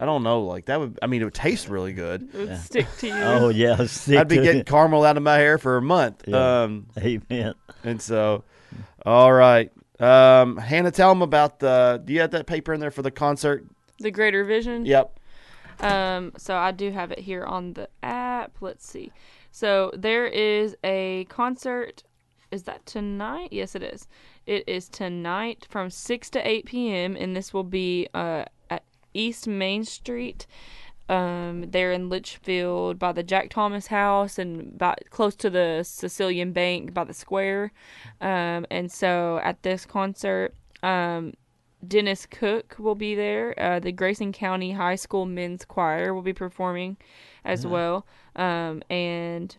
I 0.00 0.06
don't 0.06 0.22
know. 0.22 0.42
Like 0.42 0.66
that 0.66 0.80
would. 0.80 0.98
I 1.02 1.06
mean, 1.06 1.22
it 1.22 1.24
would 1.24 1.34
taste 1.34 1.68
really 1.68 1.92
good. 1.92 2.28
It 2.34 2.48
would 2.48 2.58
stick 2.58 2.86
to 2.98 3.06
you. 3.06 3.14
Oh 3.14 3.48
yeah. 3.48 3.84
stick 3.86 4.18
I'd 4.18 4.28
be 4.28 4.36
to 4.36 4.42
getting 4.42 4.60
it. 4.62 4.66
caramel 4.66 5.04
out 5.04 5.16
of 5.16 5.22
my 5.22 5.36
hair 5.36 5.58
for 5.58 5.76
a 5.76 5.82
month. 5.82 6.24
Yeah. 6.26 6.62
Um, 6.62 6.86
Amen. 6.98 7.54
and 7.84 8.02
so, 8.02 8.44
all 9.06 9.32
right. 9.32 9.70
Um, 10.00 10.56
Hannah, 10.56 10.90
tell 10.90 11.10
them 11.10 11.22
about 11.22 11.60
the. 11.60 12.02
Do 12.04 12.12
you 12.12 12.20
have 12.20 12.32
that 12.32 12.46
paper 12.46 12.72
in 12.72 12.80
there 12.80 12.90
for 12.90 13.02
the 13.02 13.10
concert? 13.10 13.64
The 14.00 14.10
Greater 14.10 14.44
Vision. 14.44 14.84
Yep. 14.84 15.20
Um, 15.80 16.32
so 16.36 16.56
I 16.56 16.72
do 16.72 16.90
have 16.90 17.12
it 17.12 17.18
here 17.18 17.44
on 17.44 17.74
the 17.74 17.88
app. 18.02 18.56
Let's 18.60 18.86
see. 18.86 19.12
So 19.50 19.92
there 19.96 20.26
is 20.26 20.76
a 20.84 21.26
concert. 21.28 22.02
is 22.50 22.64
that 22.64 22.84
tonight? 22.86 23.48
Yes, 23.52 23.74
it 23.74 23.82
is. 23.82 24.08
It 24.46 24.68
is 24.68 24.88
tonight 24.88 25.66
from 25.70 25.90
6 25.90 26.30
to 26.30 26.48
8 26.48 26.66
p.m. 26.66 27.16
and 27.16 27.36
this 27.36 27.52
will 27.52 27.64
be 27.64 28.08
uh, 28.14 28.44
at 28.70 28.84
East 29.14 29.46
Main 29.46 29.84
Street. 29.84 30.46
Um, 31.06 31.70
there 31.70 31.92
in 31.92 32.08
Leitchfield 32.08 32.98
by 32.98 33.12
the 33.12 33.22
Jack 33.22 33.50
Thomas 33.50 33.88
House 33.88 34.38
and 34.38 34.78
by 34.78 34.96
close 35.10 35.36
to 35.36 35.50
the 35.50 35.82
Sicilian 35.84 36.52
Bank 36.52 36.94
by 36.94 37.04
the 37.04 37.12
square. 37.12 37.72
Um, 38.22 38.64
and 38.70 38.90
so 38.90 39.38
at 39.44 39.62
this 39.62 39.84
concert, 39.84 40.54
um, 40.82 41.34
Dennis 41.86 42.24
Cook 42.24 42.76
will 42.78 42.94
be 42.94 43.14
there. 43.14 43.54
Uh, 43.60 43.80
the 43.80 43.92
Grayson 43.92 44.32
County 44.32 44.72
High 44.72 44.94
School 44.94 45.26
Men's 45.26 45.66
Choir 45.66 46.14
will 46.14 46.22
be 46.22 46.32
performing 46.32 46.96
as 47.44 47.66
well. 47.66 48.06
Um, 48.36 48.82
and 48.88 49.54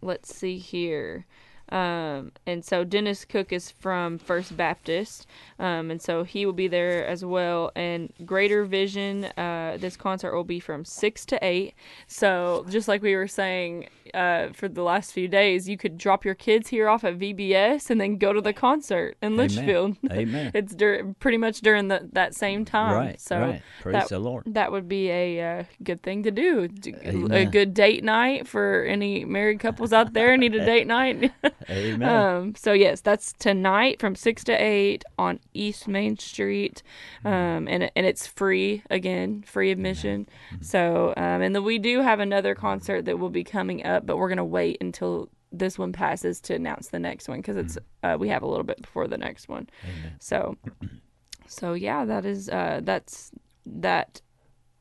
let's 0.00 0.34
see 0.34 0.58
here. 0.58 1.26
Um, 1.70 2.32
and 2.46 2.64
so 2.64 2.84
Dennis 2.84 3.24
Cook 3.24 3.52
is 3.52 3.70
from 3.70 4.18
First 4.18 4.56
Baptist, 4.56 5.26
um, 5.58 5.90
and 5.90 6.00
so 6.00 6.22
he 6.22 6.46
will 6.46 6.52
be 6.52 6.68
there 6.68 7.04
as 7.06 7.24
well. 7.24 7.72
And 7.74 8.12
Greater 8.24 8.64
Vision, 8.64 9.24
uh, 9.36 9.76
this 9.80 9.96
concert 9.96 10.34
will 10.34 10.44
be 10.44 10.60
from 10.60 10.84
six 10.84 11.24
to 11.26 11.44
eight. 11.44 11.74
So 12.06 12.64
just 12.68 12.86
like 12.88 13.02
we 13.02 13.16
were 13.16 13.26
saying 13.26 13.88
uh, 14.14 14.48
for 14.52 14.68
the 14.68 14.82
last 14.82 15.12
few 15.12 15.26
days, 15.28 15.68
you 15.68 15.76
could 15.76 15.98
drop 15.98 16.24
your 16.24 16.34
kids 16.34 16.68
here 16.68 16.88
off 16.88 17.02
at 17.04 17.18
VBS 17.18 17.90
and 17.90 18.00
then 18.00 18.16
go 18.16 18.32
to 18.32 18.40
the 18.40 18.52
concert 18.52 19.16
in 19.20 19.36
Leitchfield. 19.36 19.96
Amen. 20.12 20.52
it's 20.54 20.74
dur- 20.74 21.14
pretty 21.18 21.38
much 21.38 21.60
during 21.60 21.88
the, 21.88 22.08
that 22.12 22.34
same 22.34 22.64
time. 22.64 22.94
right. 22.94 23.20
So 23.20 23.40
right. 23.40 23.62
Praise 23.80 23.92
that, 23.94 24.08
the 24.08 24.18
Lord. 24.18 24.44
that 24.46 24.70
would 24.70 24.88
be 24.88 25.10
a 25.10 25.58
uh, 25.60 25.64
good 25.82 26.02
thing 26.02 26.22
to 26.22 26.30
do. 26.30 26.68
D- 26.68 26.94
A 27.02 27.08
Amen. 27.08 27.50
good 27.50 27.74
date 27.74 28.04
night 28.04 28.46
for 28.46 28.84
any 28.84 29.24
married 29.24 29.60
couples 29.60 29.92
out 29.92 30.12
there 30.12 30.36
need 30.36 30.54
a 30.54 30.64
date 30.64 30.86
night. 30.86 31.32
Amen. 31.70 32.08
um, 32.08 32.54
so 32.54 32.72
yes, 32.72 33.00
that's 33.00 33.32
tonight 33.32 34.00
from 34.00 34.14
six 34.14 34.44
to 34.44 34.52
eight 34.52 35.04
on 35.18 35.40
East 35.54 35.88
Main 35.88 36.18
Street, 36.18 36.82
Mm-hmm. 37.24 37.28
um, 37.28 37.68
and 37.68 37.90
and 37.96 38.06
it's 38.06 38.26
free 38.26 38.82
again, 38.90 39.42
free 39.46 39.70
admission. 39.70 40.28
Mm-hmm. 40.52 40.62
So 40.64 41.14
um, 41.16 41.42
and 41.42 41.54
then 41.54 41.64
we 41.64 41.78
do 41.78 42.00
have 42.02 42.20
another 42.20 42.54
concert 42.54 43.04
that 43.06 43.18
will 43.18 43.30
be 43.30 43.44
coming 43.44 43.84
up, 43.86 44.06
but 44.06 44.16
we're 44.16 44.28
gonna 44.28 44.44
wait 44.44 44.78
until 44.80 45.28
this 45.52 45.78
one 45.78 45.92
passes 45.92 46.40
to 46.40 46.54
announce 46.54 46.88
the 46.88 46.98
next 46.98 47.28
one 47.28 47.38
because 47.38 47.56
it's 47.56 47.78
uh, 48.02 48.16
we 48.18 48.28
have 48.28 48.42
a 48.42 48.46
little 48.46 48.64
bit 48.64 48.80
before 48.82 49.06
the 49.08 49.16
next 49.18 49.48
one. 49.48 49.68
Mm-hmm. 49.86 49.98
Amen. 50.00 50.16
So, 50.20 50.56
so 51.46 51.72
yeah, 51.72 52.04
that 52.04 52.24
is 52.26 52.48
uh, 52.48 52.80
that's 52.82 53.30
that 53.64 54.20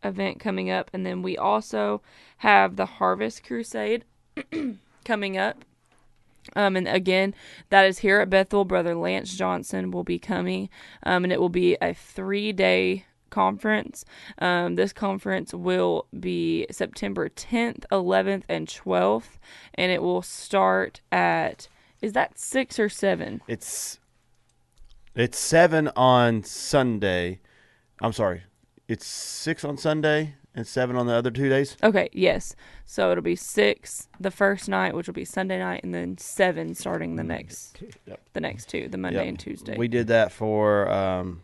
event 0.03 0.39
coming 0.39 0.69
up, 0.69 0.91
and 0.93 1.05
then 1.05 1.21
we 1.21 1.37
also 1.37 2.01
have 2.37 2.75
the 2.75 2.85
Harvest 2.85 3.43
Crusade 3.43 4.03
coming 5.05 5.37
up. 5.37 5.63
Um, 6.55 6.75
and 6.75 6.87
again, 6.87 7.33
that 7.69 7.85
is 7.85 7.99
here 7.99 8.19
at 8.19 8.29
Bethel. 8.29 8.65
Brother 8.65 8.95
Lance 8.95 9.35
Johnson 9.35 9.91
will 9.91 10.03
be 10.03 10.19
coming, 10.19 10.69
um, 11.03 11.23
and 11.23 11.33
it 11.33 11.39
will 11.39 11.49
be 11.49 11.77
a 11.81 11.93
three-day 11.93 13.05
conference. 13.29 14.05
Um, 14.39 14.75
this 14.75 14.93
conference 14.93 15.53
will 15.53 16.07
be 16.17 16.67
September 16.71 17.29
10th, 17.29 17.85
11th, 17.91 18.43
and 18.47 18.67
12th, 18.67 19.37
and 19.73 19.91
it 19.91 20.01
will 20.01 20.21
start 20.21 21.01
at 21.11 21.67
is 22.01 22.13
that 22.13 22.37
six 22.37 22.77
or 22.77 22.87
seven? 22.87 23.41
It's 23.47 23.99
it's 25.15 25.39
seven 25.39 25.89
on 25.95 26.43
Sunday. 26.43 27.39
I'm 28.01 28.13
sorry. 28.13 28.43
It's 28.87 29.07
six 29.07 29.63
on 29.63 29.77
Sunday 29.77 30.35
and 30.55 30.65
seven 30.65 30.95
on 30.95 31.05
the 31.05 31.13
other 31.13 31.29
two 31.31 31.49
days. 31.49 31.75
Okay, 31.83 32.09
yes. 32.13 32.55
So 32.85 33.11
it'll 33.11 33.23
be 33.23 33.35
six 33.35 34.07
the 34.19 34.31
first 34.31 34.69
night, 34.69 34.95
which 34.95 35.07
will 35.07 35.13
be 35.13 35.25
Sunday 35.25 35.59
night, 35.59 35.83
and 35.83 35.93
then 35.93 36.17
seven 36.17 36.73
starting 36.75 37.15
the 37.17 37.23
next 37.23 37.77
Yep. 38.05 38.21
the 38.33 38.41
next 38.41 38.69
two, 38.69 38.87
the 38.87 38.97
Monday 38.97 39.19
Yep. 39.19 39.27
and 39.27 39.39
Tuesday. 39.39 39.77
We 39.77 39.87
did 39.87 40.07
that 40.07 40.31
for 40.31 40.89
um, 40.91 41.41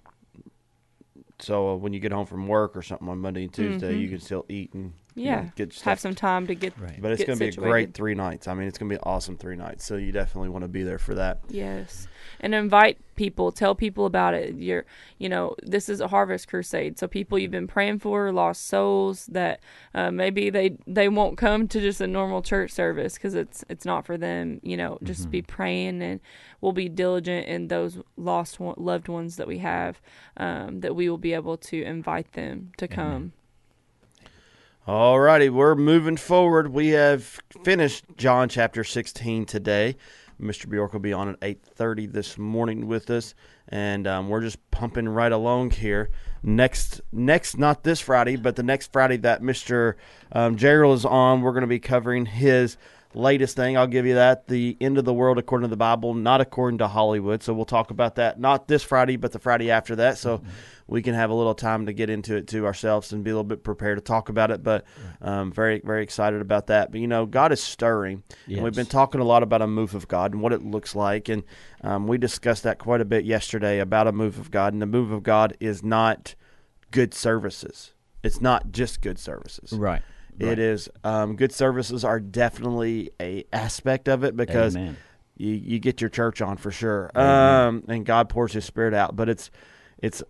so 1.39 1.75
when 1.75 1.91
you 1.93 1.99
get 1.99 2.11
home 2.11 2.25
from 2.25 2.47
work 2.47 2.75
or 2.77 2.81
something 2.81 3.09
on 3.09 3.17
Monday 3.19 3.43
and 3.43 3.53
Tuesday, 3.53 3.97
you 3.97 4.09
can 4.09 4.19
still 4.19 4.45
eat 4.47 4.73
and 4.73 4.93
you 5.15 5.25
know, 5.25 5.31
Mm-hmm. 5.31 5.45
yeah, 5.45 5.51
get 5.55 5.73
stuff. 5.73 5.83
have 5.85 5.99
some 5.99 6.15
time 6.15 6.47
to 6.47 6.55
get. 6.55 6.77
Right. 6.79 7.01
but 7.01 7.11
it's 7.11 7.23
going 7.23 7.37
to 7.37 7.45
be 7.45 7.49
a 7.49 7.51
great 7.51 7.93
three 7.93 8.15
nights. 8.15 8.47
I 8.47 8.53
mean, 8.53 8.67
it's 8.67 8.77
going 8.77 8.89
to 8.89 8.95
be 8.95 9.01
awesome 9.03 9.37
three 9.37 9.55
nights. 9.55 9.85
So 9.85 9.95
you 9.97 10.11
definitely 10.11 10.49
want 10.49 10.63
to 10.63 10.67
be 10.69 10.83
there 10.83 10.97
for 10.99 11.15
that. 11.15 11.39
Yes, 11.49 12.07
and 12.39 12.55
invite 12.55 12.97
people. 13.15 13.51
Tell 13.51 13.75
people 13.75 14.05
about 14.05 14.33
it. 14.33 14.55
You're, 14.55 14.85
you 15.19 15.29
know, 15.29 15.55
this 15.61 15.89
is 15.89 15.99
a 16.01 16.07
harvest 16.07 16.47
crusade. 16.47 16.97
So 16.97 17.07
people 17.07 17.37
you've 17.37 17.51
been 17.51 17.67
praying 17.67 17.99
for, 17.99 18.31
lost 18.31 18.67
souls 18.67 19.25
that 19.27 19.59
uh, 19.93 20.11
maybe 20.11 20.49
they 20.49 20.77
they 20.87 21.09
won't 21.09 21.37
come 21.37 21.67
to 21.67 21.79
just 21.81 21.99
a 22.01 22.07
normal 22.07 22.41
church 22.41 22.71
service 22.71 23.15
because 23.15 23.35
it's 23.35 23.63
it's 23.69 23.85
not 23.85 24.05
for 24.05 24.17
them. 24.17 24.59
You 24.63 24.77
know, 24.77 24.97
just 25.03 25.29
be 25.29 25.41
praying 25.41 26.01
and 26.01 26.19
we'll 26.61 26.71
be 26.71 26.89
diligent 26.89 27.47
in 27.47 27.67
those 27.67 27.99
lost 28.17 28.59
one, 28.59 28.75
loved 28.77 29.07
ones 29.07 29.35
that 29.35 29.47
we 29.47 29.57
have. 29.59 30.01
Um, 30.37 30.79
that 30.79 30.95
we 30.95 31.09
will 31.09 31.17
be 31.17 31.33
able 31.33 31.57
to 31.57 31.83
invite 31.83 32.31
them 32.33 32.71
to 32.77 32.87
come. 32.87 33.33
All 34.91 35.17
righty, 35.21 35.47
we're 35.47 35.75
moving 35.75 36.17
forward. 36.17 36.73
We 36.73 36.89
have 36.89 37.39
finished 37.63 38.03
John 38.17 38.49
chapter 38.49 38.83
16 38.83 39.45
today. 39.45 39.95
Mr. 40.37 40.69
Bjork 40.69 40.91
will 40.91 40.99
be 40.99 41.13
on 41.13 41.29
at 41.29 41.39
8:30 41.39 42.11
this 42.11 42.37
morning 42.37 42.87
with 42.87 43.09
us, 43.09 43.33
and 43.69 44.05
um, 44.05 44.27
we're 44.27 44.41
just 44.41 44.69
pumping 44.69 45.07
right 45.07 45.31
along 45.31 45.71
here. 45.71 46.09
Next, 46.43 46.99
next, 47.13 47.57
not 47.57 47.85
this 47.85 48.01
Friday, 48.01 48.35
but 48.35 48.57
the 48.57 48.63
next 48.63 48.91
Friday 48.91 49.15
that 49.19 49.41
Mr. 49.41 49.93
Um, 50.33 50.57
Gerald 50.57 50.97
is 50.97 51.05
on, 51.05 51.41
we're 51.41 51.53
going 51.53 51.61
to 51.61 51.67
be 51.67 51.79
covering 51.79 52.25
his 52.25 52.75
latest 53.13 53.55
thing. 53.55 53.77
I'll 53.77 53.87
give 53.87 54.05
you 54.05 54.15
that: 54.15 54.49
the 54.49 54.75
end 54.81 54.97
of 54.97 55.05
the 55.05 55.13
world 55.13 55.37
according 55.37 55.69
to 55.69 55.69
the 55.69 55.77
Bible, 55.77 56.13
not 56.13 56.41
according 56.41 56.79
to 56.79 56.89
Hollywood. 56.89 57.43
So 57.43 57.53
we'll 57.53 57.63
talk 57.63 57.91
about 57.91 58.15
that 58.15 58.41
not 58.41 58.67
this 58.67 58.83
Friday, 58.83 59.15
but 59.15 59.31
the 59.31 59.39
Friday 59.39 59.71
after 59.71 59.95
that. 59.95 60.17
So 60.17 60.41
we 60.91 61.01
can 61.01 61.13
have 61.13 61.29
a 61.29 61.33
little 61.33 61.55
time 61.55 61.85
to 61.85 61.93
get 61.93 62.09
into 62.09 62.35
it 62.35 62.47
to 62.47 62.65
ourselves 62.65 63.13
and 63.13 63.23
be 63.23 63.29
a 63.29 63.33
little 63.33 63.45
bit 63.45 63.63
prepared 63.63 63.97
to 63.97 64.03
talk 64.03 64.27
about 64.27 64.51
it. 64.51 64.61
But 64.61 64.83
um, 65.21 65.49
very, 65.49 65.79
very 65.79 66.03
excited 66.03 66.41
about 66.41 66.67
that. 66.67 66.91
But 66.91 66.99
you 66.99 67.07
know, 67.07 67.25
God 67.25 67.53
is 67.53 67.63
stirring. 67.63 68.23
And 68.57 68.61
we've 68.61 68.75
been 68.75 68.85
talking 68.85 69.21
a 69.21 69.23
lot 69.23 69.41
about 69.41 69.61
a 69.61 69.67
move 69.67 69.95
of 69.95 70.09
God 70.09 70.33
and 70.33 70.41
what 70.41 70.51
it 70.51 70.61
looks 70.61 70.93
like, 70.93 71.29
and 71.29 71.43
um, 71.81 72.07
we 72.07 72.17
discussed 72.17 72.63
that 72.63 72.77
quite 72.77 72.99
a 72.99 73.05
bit 73.05 73.23
yesterday 73.23 73.79
about 73.79 74.07
a 74.07 74.11
move 74.11 74.37
of 74.37 74.51
God. 74.51 74.73
And 74.73 74.81
the 74.81 74.85
move 74.85 75.11
of 75.11 75.23
God 75.23 75.55
is 75.61 75.81
not 75.81 76.35
good 76.91 77.13
services. 77.13 77.93
It's 78.21 78.41
not 78.41 78.73
just 78.73 78.99
good 78.99 79.17
services. 79.17 79.71
Right. 79.71 80.01
It 80.39 80.59
is 80.59 80.89
um, 81.05 81.37
good 81.37 81.53
services 81.53 82.03
are 82.03 82.19
definitely 82.19 83.11
a 83.21 83.45
aspect 83.53 84.09
of 84.09 84.25
it 84.25 84.35
because 84.35 84.75
Amen. 84.75 84.97
you, 85.37 85.53
you 85.53 85.79
get 85.79 86.01
your 86.01 86.09
church 86.09 86.41
on 86.41 86.57
for 86.57 86.71
sure, 86.71 87.11
um, 87.15 87.85
and 87.87 88.05
God 88.05 88.27
pours 88.27 88.51
His 88.51 88.65
Spirit 88.65 88.93
out. 88.93 89.15
But 89.15 89.29
it's 89.29 89.51
it's 89.99 90.23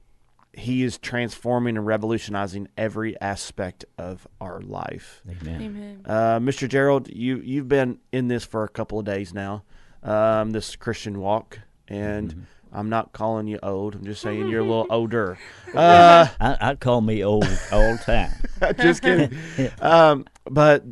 He 0.53 0.83
is 0.83 0.97
transforming 0.97 1.77
and 1.77 1.85
revolutionizing 1.85 2.67
every 2.77 3.19
aspect 3.21 3.85
of 3.97 4.27
our 4.41 4.59
life. 4.61 5.21
Amen. 5.29 5.61
Amen. 5.61 6.01
Uh, 6.05 6.39
Mr. 6.39 6.67
Gerald, 6.67 7.07
you 7.07 7.37
you've 7.37 7.69
been 7.69 7.99
in 8.11 8.27
this 8.27 8.43
for 8.43 8.63
a 8.63 8.69
couple 8.69 8.99
of 8.99 9.05
days 9.05 9.33
now, 9.33 9.63
um, 10.03 10.51
this 10.51 10.75
Christian 10.75 11.19
walk, 11.19 11.59
and 11.87 12.45
I'm 12.73 12.89
not 12.89 13.13
calling 13.13 13.47
you 13.47 13.59
old. 13.63 13.95
I'm 13.95 14.05
just 14.05 14.21
saying 14.21 14.47
you're 14.49 14.61
a 14.61 14.65
little 14.65 14.87
older. 14.89 15.37
Uh, 15.73 16.27
I, 16.41 16.57
I 16.59 16.75
call 16.75 16.99
me 16.99 17.23
old 17.23 17.47
all 17.71 17.97
time. 17.99 18.31
just 18.77 19.01
kidding. 19.01 19.37
Um, 19.79 20.25
but 20.43 20.83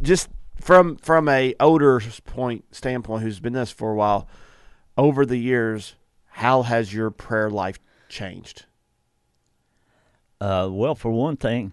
just 0.00 0.28
from 0.60 0.96
from 0.96 1.28
a 1.28 1.56
older 1.58 2.00
point 2.24 2.64
standpoint, 2.70 3.24
who's 3.24 3.40
been 3.40 3.52
this 3.52 3.72
for 3.72 3.90
a 3.90 3.96
while, 3.96 4.28
over 4.96 5.26
the 5.26 5.36
years, 5.36 5.96
how 6.26 6.62
has 6.62 6.94
your 6.94 7.10
prayer 7.10 7.50
life 7.50 7.80
changed? 8.08 8.66
Uh, 10.40 10.68
well, 10.70 10.94
for 10.94 11.10
one 11.10 11.36
thing, 11.36 11.72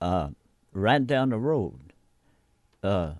uh, 0.00 0.28
right 0.72 1.04
down 1.06 1.30
the 1.30 1.38
road, 1.38 1.92
uh, 2.82 3.14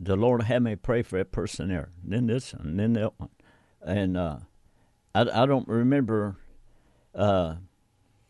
the 0.00 0.16
Lord 0.16 0.42
had 0.42 0.62
me 0.62 0.76
pray 0.76 1.02
for 1.02 1.18
that 1.18 1.32
person 1.32 1.68
there, 1.68 1.90
then 2.02 2.26
this 2.26 2.52
one, 2.52 2.76
then 2.76 2.94
that 2.94 3.18
one, 3.18 3.30
and 3.82 4.16
uh, 4.16 4.38
I, 5.14 5.42
I 5.42 5.46
don't 5.46 5.68
remember 5.68 6.36
uh, 7.14 7.56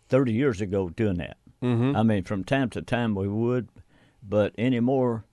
thirty 0.08 0.32
years 0.32 0.60
ago 0.60 0.90
doing 0.90 1.16
that. 1.16 1.38
Mm-hmm. 1.62 1.96
I 1.96 2.02
mean, 2.02 2.22
from 2.24 2.44
time 2.44 2.68
to 2.70 2.82
time 2.82 3.14
we 3.14 3.26
would, 3.28 3.68
but 4.22 4.54
anymore, 4.58 5.24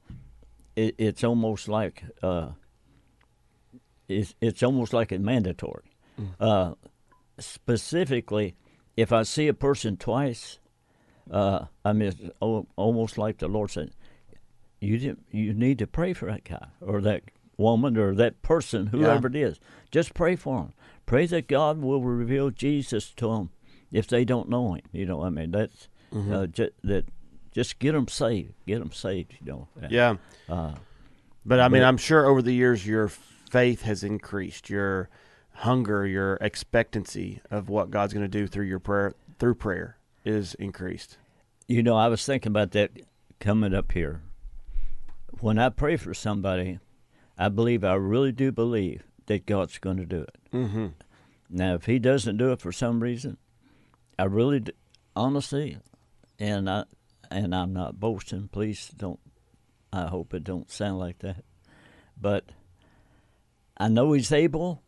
it, 0.76 0.96
it's 0.98 1.24
almost 1.24 1.68
like 1.68 2.04
uh, 2.24 2.52
it's 4.08 4.34
it's 4.40 4.64
almost 4.64 4.94
like 4.94 5.12
it's 5.12 5.24
mandatory. 5.24 5.92
Uh, 6.40 6.74
specifically, 7.40 8.56
if 8.96 9.12
I 9.12 9.24
see 9.24 9.48
a 9.48 9.54
person 9.54 9.98
twice, 9.98 10.60
uh, 11.32 11.66
I 11.86 11.94
mean, 11.94 12.10
it's 12.10 12.22
almost 12.76 13.18
like 13.18 13.38
the 13.40 13.48
Lord 13.48 13.72
said, 13.72 13.92
"You 14.80 14.98
didn't, 14.98 15.26
you 15.32 15.54
need 15.54 15.80
to 15.80 15.88
pray 15.88 16.14
for 16.14 16.26
that 16.28 16.44
guy 16.44 16.68
or 16.82 17.02
that 17.02 17.24
woman 17.58 17.98
or 17.98 18.14
that 18.16 18.42
person, 18.42 18.88
whoever 18.88 19.28
it 19.28 19.36
is. 19.36 19.60
Just 19.92 20.14
pray 20.14 20.36
for 20.36 20.58
them. 20.62 20.74
Pray 21.06 21.26
that 21.28 21.48
God 21.48 21.82
will 21.82 22.02
reveal 22.02 22.50
Jesus 22.50 23.12
to 23.14 23.28
them 23.30 23.50
if 23.92 24.08
they 24.08 24.26
don't 24.26 24.50
know 24.50 24.74
Him. 24.74 24.82
You 24.92 25.06
know, 25.06 25.24
I 25.24 25.30
mean, 25.30 25.52
that's 25.52 25.88
uh, 26.34 26.46
ju- 26.48 26.72
that. 26.84 27.06
Just 27.52 27.78
get 27.78 27.92
them 27.92 28.08
saved. 28.08 28.54
Get 28.66 28.80
them 28.80 28.92
saved. 28.92 29.34
You 29.40 29.52
know. 29.52 29.68
Yeah, 29.90 30.16
Uh, 30.50 30.74
but 31.46 31.60
I 31.60 31.68
mean, 31.68 31.82
But- 31.84 31.88
I'm 31.88 31.98
sure 31.98 32.26
over 32.26 32.42
the 32.42 32.54
years 32.54 32.86
your 32.86 33.10
faith 33.10 33.84
has 33.84 34.04
increased, 34.04 34.70
your 34.72 35.10
hunger, 35.54 36.06
your 36.06 36.36
expectancy 36.42 37.42
of 37.50 37.70
what 37.70 37.92
God's 37.92 38.14
going 38.14 38.26
to 38.26 38.30
do 38.30 38.48
through 38.48 38.66
your 38.66 38.80
prayer 38.80 39.14
through 39.40 39.56
prayer 39.56 39.98
is 40.24 40.54
increased. 40.56 41.18
You 41.68 41.84
know, 41.84 41.96
I 41.96 42.08
was 42.08 42.26
thinking 42.26 42.52
about 42.52 42.72
that 42.72 42.92
coming 43.40 43.74
up 43.74 43.92
here. 43.92 44.22
When 45.40 45.60
I 45.60 45.70
pray 45.70 45.98
for 45.98 46.14
somebody, 46.14 46.80
I 47.38 47.50
believe, 47.50 47.84
I 47.84 47.96
really 47.96 48.32
do 48.32 48.52
believe 48.52 49.04
that 49.26 49.46
God's 49.46 49.80
going 49.80 49.98
to 49.98 50.06
do 50.06 50.22
it. 50.22 50.36
Mm-hmm. 50.54 50.88
Now, 51.50 51.76
if 51.76 51.86
He 51.86 52.00
doesn't 52.00 52.38
do 52.38 52.52
it 52.52 52.62
for 52.62 52.72
some 52.72 53.02
reason, 53.02 53.38
I 54.18 54.26
really, 54.26 54.64
honestly, 55.16 55.78
and 56.40 56.70
I 56.70 56.86
and 57.32 57.56
I'm 57.56 57.74
not 57.74 58.00
boasting. 58.00 58.48
Please 58.48 58.92
don't. 58.96 59.20
I 59.92 60.08
hope 60.08 60.34
it 60.34 60.44
don't 60.44 60.72
sound 60.72 61.00
like 61.00 61.20
that. 61.20 61.44
But 62.20 62.46
I 63.78 63.88
know 63.88 64.14
He's 64.14 64.32
able, 64.32 64.82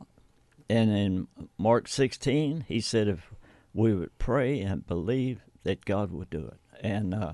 and 0.70 0.90
in 0.90 1.28
Mark 1.58 1.88
16, 1.88 2.66
He 2.68 2.80
said 2.80 3.08
if 3.08 3.34
we 3.74 3.94
would 3.94 4.18
pray 4.18 4.62
and 4.62 4.86
believe 4.86 5.42
that 5.64 5.86
God 5.86 6.12
would 6.12 6.30
do 6.30 6.48
it, 6.48 6.60
and 6.82 7.14
uh, 7.14 7.34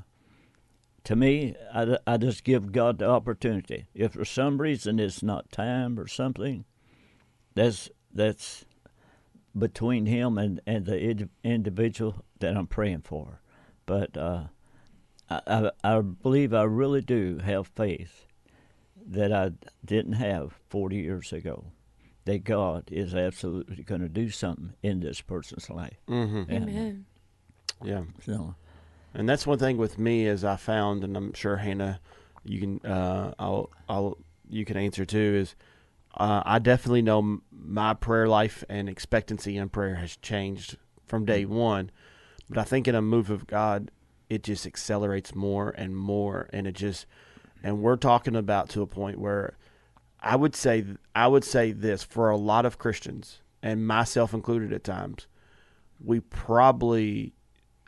to 1.04 1.16
me, 1.16 1.56
I, 1.74 1.98
I 2.06 2.18
just 2.18 2.44
give 2.44 2.72
God 2.72 3.00
the 3.00 3.10
opportunity. 3.10 3.88
If 3.94 4.14
for 4.14 4.26
some 4.26 4.60
reason 4.62 5.00
it's 5.00 5.24
not 5.24 5.52
time 5.52 6.00
or 6.00 6.08
something, 6.08 6.66
that's 7.56 7.90
that's 8.14 8.66
between 9.58 10.06
him 10.06 10.38
and, 10.38 10.62
and 10.66 10.86
the 10.86 11.10
id- 11.10 11.30
individual 11.44 12.24
that 12.40 12.56
I'm 12.56 12.68
praying 12.68 13.02
for. 13.02 13.42
But 13.86 14.16
uh, 14.16 14.44
I, 15.30 15.42
I, 15.48 15.72
I 15.84 16.02
believe 16.02 16.54
I 16.54 16.64
really 16.64 17.02
do 17.02 17.40
have 17.44 17.68
faith 17.68 18.28
that 19.06 19.34
I 19.34 19.52
didn't 19.84 20.14
have 20.14 20.60
40 20.70 20.98
years 20.98 21.34
ago. 21.34 21.66
That 22.26 22.44
God 22.44 22.90
is 22.92 23.16
absolutely 23.16 23.84
going 23.84 24.02
to 24.02 24.10
do 24.10 24.30
something 24.30 24.74
in 24.84 25.00
this 25.00 25.22
person's 25.22 25.70
life. 25.70 25.98
Mm-hmm. 26.08 26.52
And, 26.52 26.70
Amen. 26.70 27.06
Yeah. 27.84 28.04
So, 28.24 28.56
And 29.14 29.28
that's 29.28 29.48
one 29.48 29.58
thing 29.58 29.78
with 29.78 29.98
me 29.98 30.26
is 30.26 30.44
I 30.44 30.56
found, 30.56 31.04
and 31.04 31.18
I'm 31.18 31.34
sure 31.34 31.58
Hannah, 31.58 32.00
you 32.44 32.60
can, 32.60 32.86
uh, 32.86 33.34
I'll, 33.40 33.72
I'll, 33.90 34.18
you 34.50 34.66
can 34.66 34.78
answer 34.78 35.06
too. 35.06 35.40
Is 35.42 35.56
uh, 36.16 36.44
I 36.46 36.60
definitely 36.60 37.02
know 37.02 37.42
my 37.52 37.94
prayer 37.94 38.28
life 38.28 38.64
and 38.70 38.88
expectancy 38.88 39.58
in 39.58 39.70
prayer 39.70 39.96
has 39.96 40.16
changed 40.18 40.78
from 41.08 41.26
day 41.26 41.46
one, 41.46 41.92
but 42.50 42.58
I 42.58 42.64
think 42.64 42.88
in 42.88 42.96
a 42.96 43.02
move 43.02 43.30
of 43.30 43.48
God, 43.48 43.92
it 44.30 44.44
just 44.44 44.66
accelerates 44.66 45.36
more 45.36 45.70
and 45.72 45.96
more, 45.96 46.50
and 46.54 46.68
it 46.68 46.74
just, 46.74 47.06
and 47.64 47.82
we're 47.82 47.98
talking 47.98 48.36
about 48.36 48.70
to 48.70 48.82
a 48.82 48.88
point 48.88 49.20
where 49.20 49.58
I 50.22 50.36
would 50.36 50.56
say, 50.56 50.86
I 51.16 51.28
would 51.28 51.44
say 51.44 51.72
this 51.72 52.04
for 52.04 52.30
a 52.30 52.38
lot 52.38 52.66
of 52.66 52.78
Christians 52.78 53.40
and 53.64 53.86
myself 53.88 54.34
included 54.34 54.72
at 54.74 54.84
times, 54.84 55.28
we 56.04 56.20
probably 56.20 57.34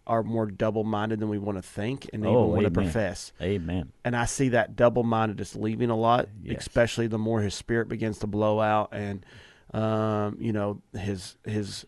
are 0.05 0.21
more 0.23 0.45
double 0.45 0.83
minded 0.83 1.19
than 1.19 1.29
we 1.29 1.37
want 1.37 1.57
to 1.57 1.61
think 1.61 2.09
and 2.11 2.23
even 2.23 2.35
Oh, 2.35 2.45
want 2.47 2.63
to 2.65 2.71
profess. 2.71 3.31
amen. 3.41 3.91
And 4.03 4.15
I 4.15 4.25
see 4.25 4.49
that 4.49 4.75
double 4.75 5.03
mindedness 5.03 5.55
leaving 5.55 5.89
a 5.89 5.95
lot, 5.95 6.27
Yes. 6.41 6.57
especially 6.61 7.07
the 7.07 7.17
more 7.17 7.41
his 7.41 7.53
spirit 7.55 7.87
begins 7.87 8.17
to 8.19 8.27
blow 8.27 8.59
out 8.59 8.89
and 8.91 9.25
um, 9.73 10.37
you 10.39 10.51
know, 10.53 10.81
his 10.95 11.37
his 11.45 11.85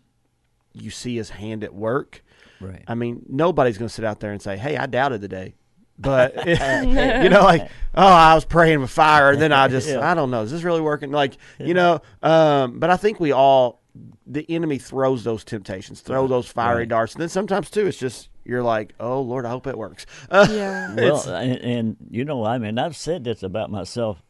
you 0.74 0.90
see 0.90 1.16
his 1.16 1.30
hand 1.30 1.64
at 1.64 1.74
work. 1.74 2.24
Right. 2.60 2.84
I 2.88 2.96
mean, 2.96 3.24
nobody's 3.30 3.78
gonna 3.78 3.90
sit 3.90 4.06
out 4.06 4.20
there 4.22 4.32
and 4.32 4.42
say, 4.42 4.58
Hey, 4.58 4.78
I 4.78 4.86
doubted 4.86 5.22
today. 5.22 5.56
But 5.98 6.36
you 6.48 7.30
know, 7.30 7.42
like, 7.44 7.70
oh, 7.96 8.06
I 8.08 8.34
was 8.36 8.46
praying 8.46 8.82
with 8.82 8.90
fire, 8.92 9.32
and 9.32 9.42
then 9.42 9.52
I 9.52 9.68
just, 9.68 9.88
Yeah. 9.88 10.10
I 10.10 10.14
don't 10.14 10.32
know, 10.32 10.42
is 10.42 10.52
this 10.52 10.64
really 10.64 10.82
working? 10.82 11.12
Like, 11.12 11.38
you 11.60 11.74
know, 11.74 12.02
um, 12.22 12.80
but 12.80 12.90
I 12.90 12.98
think 12.98 13.20
we 13.20 13.32
all, 13.32 13.82
the 14.28 14.46
enemy 14.50 14.78
throws 14.78 15.24
those 15.24 15.44
temptations, 15.44 16.02
throw 16.02 16.28
those 16.28 16.48
fiery 16.48 16.80
Right. 16.80 16.90
darts, 16.90 17.14
and 17.14 17.22
then 17.22 17.30
sometimes 17.30 17.70
too, 17.70 17.88
it's 17.88 17.98
just 17.98 18.30
you're 18.44 18.62
like, 18.64 18.94
oh 19.00 19.22
Lord, 19.22 19.46
I 19.46 19.50
hope 19.50 19.68
it 19.68 19.78
works. 19.78 20.06
Uh, 20.30 20.48
Yeah. 20.52 20.94
Well, 20.96 21.30
and, 21.30 21.58
and 21.62 21.98
you 22.12 22.26
know, 22.26 22.44
I 22.46 22.58
mean, 22.58 22.78
I've 22.78 22.96
said 22.96 23.24
this 23.24 23.42
about 23.42 23.72
myself 23.72 24.22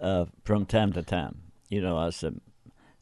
uh, 0.00 0.24
from 0.44 0.64
time 0.66 0.92
to 0.94 1.02
time. 1.02 1.42
You 1.68 1.82
know, 1.82 1.98
I 1.98 2.10
said, 2.10 2.40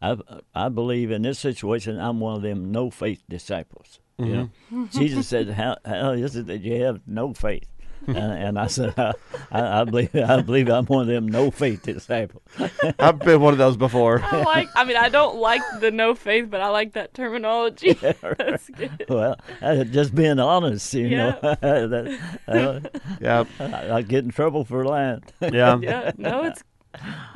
I 0.02 0.16
I 0.54 0.68
believe 0.68 1.10
in 1.12 1.22
this 1.22 1.38
situation, 1.38 1.98
I'm 2.00 2.18
one 2.20 2.34
of 2.36 2.42
them 2.42 2.72
no 2.72 2.90
faith 2.90 3.22
disciples. 3.28 4.00
You 4.18 4.50
know, 4.72 4.88
Jesus 4.92 5.28
said, 5.28 5.50
"How 5.50 5.76
how 5.84 6.12
is 6.12 6.36
it 6.36 6.46
that 6.46 6.62
you 6.62 6.82
have 6.84 7.02
no 7.06 7.34
faith?" 7.34 7.68
and, 8.06 8.16
and 8.16 8.58
I 8.58 8.66
said, 8.66 8.94
I, 8.98 9.12
I, 9.50 9.80
I 9.80 9.84
believe 9.84 10.14
I 10.14 10.40
believe 10.42 10.68
I'm 10.68 10.86
one 10.86 11.02
of 11.02 11.06
them 11.08 11.26
no 11.28 11.50
faith 11.50 11.82
disciples. 11.82 12.42
I've 12.98 13.18
been 13.18 13.40
one 13.40 13.52
of 13.52 13.58
those 13.58 13.76
before. 13.76 14.20
I 14.22 14.42
like. 14.42 14.68
I 14.74 14.84
mean, 14.84 14.96
I 14.96 15.08
don't 15.08 15.36
like 15.38 15.62
the 15.80 15.90
no 15.90 16.14
faith, 16.14 16.50
but 16.50 16.60
I 16.60 16.68
like 16.68 16.92
that 16.94 17.14
terminology. 17.14 17.92
That's 18.20 18.68
good. 18.70 19.06
well, 19.08 19.36
just 19.90 20.14
being 20.14 20.38
honest, 20.38 20.92
you 20.94 21.10
know, 21.10 21.38
Yeah. 21.42 21.54
that, 21.86 22.18
uh, 22.48 22.80
yeah, 23.20 23.44
I, 23.60 23.90
I 23.96 24.02
get 24.02 24.24
in 24.24 24.30
trouble 24.30 24.64
for 24.64 24.84
lying. 24.84 25.22
yeah, 25.40 25.78
yeah 25.80 26.12
no 26.16 26.44
it's 26.44 26.62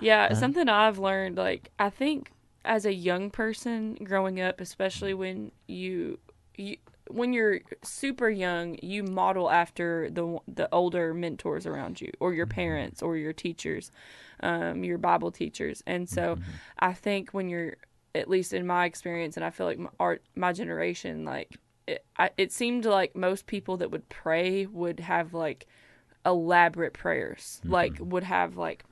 yeah 0.01 0.33
something 0.33 0.69
i've 0.69 0.99
learned 0.99 1.37
like 1.37 1.71
i 1.79 1.91
think 1.91 2.33
as 2.65 2.87
a 2.87 2.95
young 2.95 3.31
person 3.31 3.95
growing 4.03 4.41
up 4.41 4.59
especially 4.61 5.13
when 5.13 5.53
you 5.67 6.19
you 6.57 6.77
when 7.13 7.33
you're 7.33 7.61
super 7.83 8.29
young 8.31 8.79
you 8.83 9.03
model 9.03 9.51
after 9.51 10.11
the 10.11 10.39
the 10.49 10.69
older 10.73 11.13
mentors 11.15 11.67
around 11.67 12.01
you 12.01 12.11
or 12.21 12.33
your 12.33 12.47
mm-hmm. 12.47 12.55
parents 12.55 13.03
or 13.03 13.17
your 13.17 13.33
teachers 13.33 13.91
um, 14.43 14.85
your 14.85 14.99
bible 14.99 15.31
teachers. 15.31 15.83
And 15.87 16.09
so 16.09 16.37
mm-hmm. 16.37 16.51
i 16.79 16.93
think 16.93 17.31
when 17.31 17.49
you're 17.49 17.77
at 18.15 18.29
least 18.29 18.53
in 18.53 18.67
my 18.67 18.85
experience 18.87 19.37
and 19.37 19.45
i 19.45 19.51
feel 19.51 19.67
like 19.67 19.79
my, 19.79 19.91
art, 19.99 20.23
my 20.35 20.53
generation 20.53 21.25
like 21.25 21.57
it, 21.87 22.05
I, 22.17 22.31
it 22.37 22.53
seemed 22.53 22.85
like 22.85 23.17
most 23.17 23.47
people 23.47 23.77
that 23.79 23.91
would 23.91 24.09
pray 24.09 24.67
would 24.67 25.01
have 25.01 25.35
like 25.35 25.67
elaborate 26.27 26.93
prayers 26.93 27.61
mm-hmm. 27.63 27.73
like 27.73 27.97
would 28.01 28.25
have 28.25 28.57
like 28.57 28.85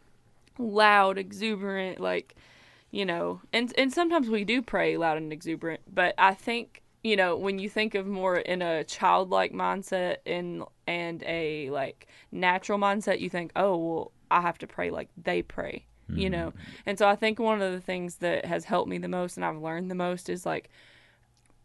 loud 0.59 1.19
exuberant 1.19 2.01
like 2.01 2.35
you 2.91 3.05
know 3.05 3.41
and 3.53 3.73
and 3.77 3.93
sometimes 3.93 4.29
we 4.29 4.45
do 4.45 4.63
pray 4.63 4.97
loud 4.97 5.17
and 5.17 5.33
exuberant 5.33 5.81
but 5.93 6.15
i 6.19 6.35
think 6.35 6.83
you 7.03 7.17
know 7.17 7.37
when 7.37 7.59
you 7.59 7.69
think 7.69 7.95
of 7.95 8.07
more 8.07 8.37
in 8.37 8.63
a 8.63 8.85
childlike 8.85 9.53
mindset 9.53 10.17
and 10.27 10.63
and 10.87 11.23
a 11.25 11.71
like 11.71 12.09
natural 12.33 12.79
mindset 12.79 13.21
you 13.21 13.31
think 13.31 13.53
oh 13.57 13.77
well 13.77 14.13
i 14.31 14.41
have 14.41 14.59
to 14.59 14.67
pray 14.67 14.91
like 14.91 15.09
they 15.23 15.43
pray 15.43 15.85
you 16.11 16.31
mm-hmm. 16.31 16.41
know? 16.41 16.53
And 16.87 16.99
so 16.99 17.07
i 17.07 17.15
think 17.15 17.39
one 17.39 17.61
of 17.61 17.73
the 17.73 17.81
things 17.81 18.17
that 18.17 18.47
has 18.47 18.65
helped 18.65 18.89
me 18.89 18.99
the 18.99 19.09
most 19.09 19.37
and 19.37 19.45
i've 19.45 19.59
learned 19.59 19.91
the 19.91 19.95
most 19.95 20.29
is 20.29 20.47
like 20.47 20.71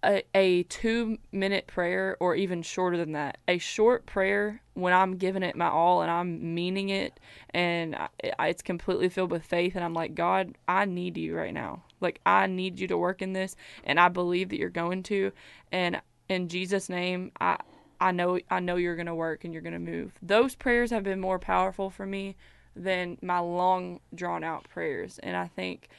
a, 0.03 0.23
a 0.35 0.63
two 0.63 1.17
minute 1.31 1.67
prayer 1.67 2.17
or 2.19 2.35
even 2.35 2.61
shorter 2.61 2.97
than 2.97 3.13
that 3.13 3.37
a 3.47 3.57
short 3.57 4.05
prayer 4.05 4.61
when 4.73 4.93
i'm 4.93 5.15
giving 5.15 5.43
it 5.43 5.55
my 5.55 5.69
all 5.69 6.01
and 6.01 6.11
i'm 6.11 6.53
meaning 6.53 6.89
it 6.89 7.19
and 7.51 7.95
I- 7.95 8.47
it's 8.47 8.61
completely 8.61 9.09
filled 9.09 9.31
with 9.31 9.45
faith 9.45 9.75
and 9.75 9.83
i'm 9.83 9.93
like 9.93 10.13
god 10.13 10.55
i 10.67 10.85
need 10.85 11.17
you 11.17 11.35
right 11.35 11.53
now 11.53 11.83
like 12.03 12.19
i 12.25 12.45
need 12.45 12.79
you 12.79 12.87
to 12.87 12.97
work 12.97 13.21
in 13.21 13.33
this 13.33 13.55
and 13.83 13.99
i 13.99 14.09
believe 14.09 14.49
that 14.49 14.59
you're 14.59 14.69
going 14.69 15.03
to. 15.03 15.31
And 15.71 16.01
in 16.29 16.47
jesus 16.47 16.89
name 16.89 17.31
i 17.41 17.57
i 17.99 18.11
know 18.11 18.39
i 18.49 18.59
know 18.59 18.75
you're 18.75 18.95
going 18.95 19.07
to 19.07 19.15
work 19.15 19.43
and 19.43 19.53
you're 19.53 19.61
going 19.61 19.73
to 19.73 19.79
move. 19.79 20.13
Those 20.21 20.55
prayers 20.55 20.91
have 20.91 21.03
been 21.03 21.19
more 21.19 21.39
powerful 21.39 21.89
for 21.89 22.05
me 22.05 22.35
than 22.75 23.17
my 23.21 23.39
long 23.39 23.99
drawn 24.13 24.43
out 24.43 24.67
prayers. 24.69 25.19
And 25.23 25.35
i 25.35 25.47
think 25.47 25.89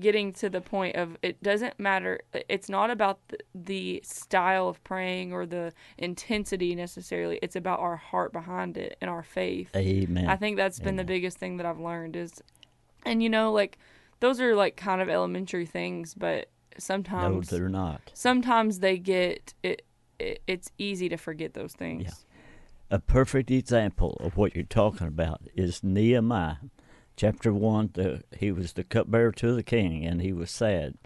getting 0.00 0.32
to 0.32 0.48
the 0.48 0.60
point 0.60 0.96
of 0.96 1.18
it 1.20 1.42
doesn't 1.42 1.78
matter 1.78 2.18
it's 2.48 2.70
not 2.70 2.90
about 2.90 3.18
the, 3.28 3.38
the 3.54 4.00
style 4.02 4.66
of 4.66 4.82
praying 4.84 5.34
or 5.34 5.44
the 5.44 5.70
intensity 5.98 6.74
necessarily. 6.74 7.38
It's 7.42 7.56
about 7.56 7.78
our 7.78 7.96
heart 7.96 8.32
behind 8.32 8.78
it 8.78 8.96
and 9.02 9.10
our 9.10 9.22
faith. 9.22 9.74
Amen. 9.76 10.28
i 10.28 10.36
think 10.36 10.56
that's 10.56 10.80
been 10.80 10.96
the 10.96 11.04
biggest 11.04 11.36
thing 11.36 11.58
that 11.58 11.66
i've 11.66 11.78
learned 11.78 12.16
is 12.16 12.42
and 13.04 13.22
you 13.22 13.28
know 13.28 13.52
like 13.52 13.78
those 14.22 14.40
are 14.40 14.54
like 14.56 14.76
kind 14.76 15.02
of 15.02 15.08
elementary 15.08 15.66
things 15.66 16.14
but 16.14 16.48
sometimes 16.78 17.52
no, 17.52 17.58
they're 17.58 17.68
not. 17.68 18.10
sometimes 18.14 18.78
they 18.78 18.96
get 18.96 19.52
it, 19.62 19.82
it 20.18 20.42
it's 20.46 20.70
easy 20.78 21.08
to 21.08 21.16
forget 21.16 21.52
those 21.54 21.74
things 21.74 22.04
Yeah. 22.04 22.12
A 22.90 22.98
perfect 22.98 23.50
example 23.50 24.18
of 24.20 24.36
what 24.36 24.54
you're 24.54 24.64
talking 24.64 25.06
about 25.06 25.40
is 25.54 25.82
Nehemiah, 25.82 26.56
chapter 27.16 27.50
one. 27.50 27.88
The, 27.94 28.22
he 28.36 28.52
was 28.52 28.74
the 28.74 28.84
cupbearer 28.84 29.32
to 29.32 29.54
the 29.54 29.62
king, 29.62 30.04
and 30.04 30.20
he 30.20 30.34
was 30.34 30.50
sad, 30.50 30.98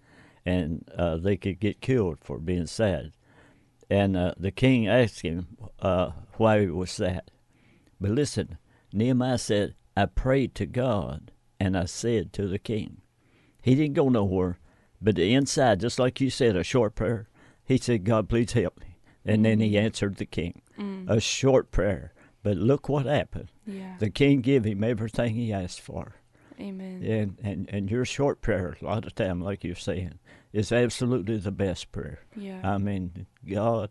and 0.45 0.85
uh, 0.99 1.17
they 1.17 1.37
could 1.37 1.61
get 1.61 1.81
killed 1.81 2.19
for 2.25 2.39
being 2.41 2.67
sad. 2.67 3.13
And 3.89 4.17
uh, 4.17 4.35
the 4.37 4.51
king 4.51 4.89
asked 4.89 5.21
him 5.21 5.47
uh, 5.79 6.11
why 6.39 6.63
he 6.63 6.67
was 6.67 6.91
sad. 6.91 7.31
But 8.01 8.11
listen, 8.11 8.59
Nehemiah 8.93 9.39
said, 9.39 9.77
"I 9.97 10.07
prayed 10.07 10.57
to 10.57 10.67
God, 10.67 11.31
and 11.61 11.79
I 11.79 11.85
said 11.85 12.33
to 12.33 12.49
the 12.49 12.59
king." 12.59 13.01
He 13.67 13.75
didn't 13.75 13.95
go 13.95 14.09
nowhere, 14.09 14.61
but 15.03 15.17
the 15.17 15.35
inside, 15.35 15.81
just 15.81 15.99
like 15.99 16.21
you 16.21 16.31
said, 16.31 16.55
a 16.55 16.63
short 16.63 16.95
prayer. 16.95 17.29
He 17.65 17.79
said, 17.79 18.05
"God, 18.05 18.29
please 18.29 18.53
help 18.53 18.79
me," 18.79 18.99
and 19.25 19.45
then 19.45 19.59
he 19.59 19.73
mm. 19.73 19.83
answered 19.83 20.17
the 20.17 20.25
king 20.25 20.63
mm. 20.79 21.11
a 21.11 21.19
short 21.19 21.73
prayer. 21.73 22.13
But 22.45 22.59
look 22.59 22.89
what 22.89 23.07
happened. 23.07 23.51
yeah 23.67 23.97
The 23.99 24.09
king 24.09 24.41
gave 24.41 24.63
him 24.63 24.85
everything 24.85 25.35
he 25.35 25.53
asked 25.53 25.81
for. 25.81 26.15
Amen. 26.61 27.03
And, 27.03 27.39
and 27.43 27.69
and 27.69 27.91
your 27.91 28.05
short 28.05 28.41
prayer, 28.41 28.77
a 28.81 28.85
lot 28.85 29.05
of 29.05 29.17
time, 29.17 29.41
like 29.41 29.65
you're 29.65 29.75
saying, 29.75 30.21
is 30.53 30.71
absolutely 30.71 31.39
the 31.39 31.51
best 31.51 31.91
prayer. 31.91 32.21
Yeah. 32.37 32.61
I 32.63 32.79
mean, 32.79 33.27
God, 33.53 33.91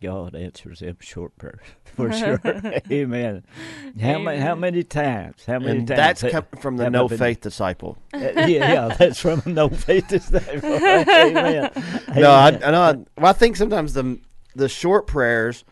God 0.00 0.34
answers 0.34 0.80
them 0.80 0.96
short 1.00 1.36
prayers 1.38 1.60
for 1.84 2.12
sure. 2.12 2.40
Amen. 2.90 3.44
How 4.00 4.18
many? 4.18 4.38
How 4.40 4.54
many 4.54 4.82
times? 4.84 5.44
How 5.46 5.58
many 5.58 5.78
And 5.78 5.88
times? 5.88 5.98
that's 5.98 6.20
ha- 6.22 6.28
come 6.30 6.44
from 6.60 6.76
the 6.76 6.90
no 6.90 7.08
been- 7.08 7.18
faith 7.18 7.40
disciple. 7.40 7.98
Uh, 8.14 8.18
yeah, 8.18 8.46
yeah, 8.46 8.88
that's 8.98 9.20
from 9.20 9.42
no 9.46 9.68
faith 9.68 10.08
to 10.08 10.20
save. 10.20 10.64
Amen. 10.64 11.70
No, 12.16 12.30
I, 12.30 12.48
Amen. 12.48 12.62
I 12.64 12.70
know. 12.70 12.80
I, 12.82 12.92
well, 13.20 13.30
I 13.30 13.32
think 13.32 13.56
sometimes 13.56 13.94
the 13.94 14.18
the 14.54 14.68
short 14.68 15.06
prayers, 15.06 15.64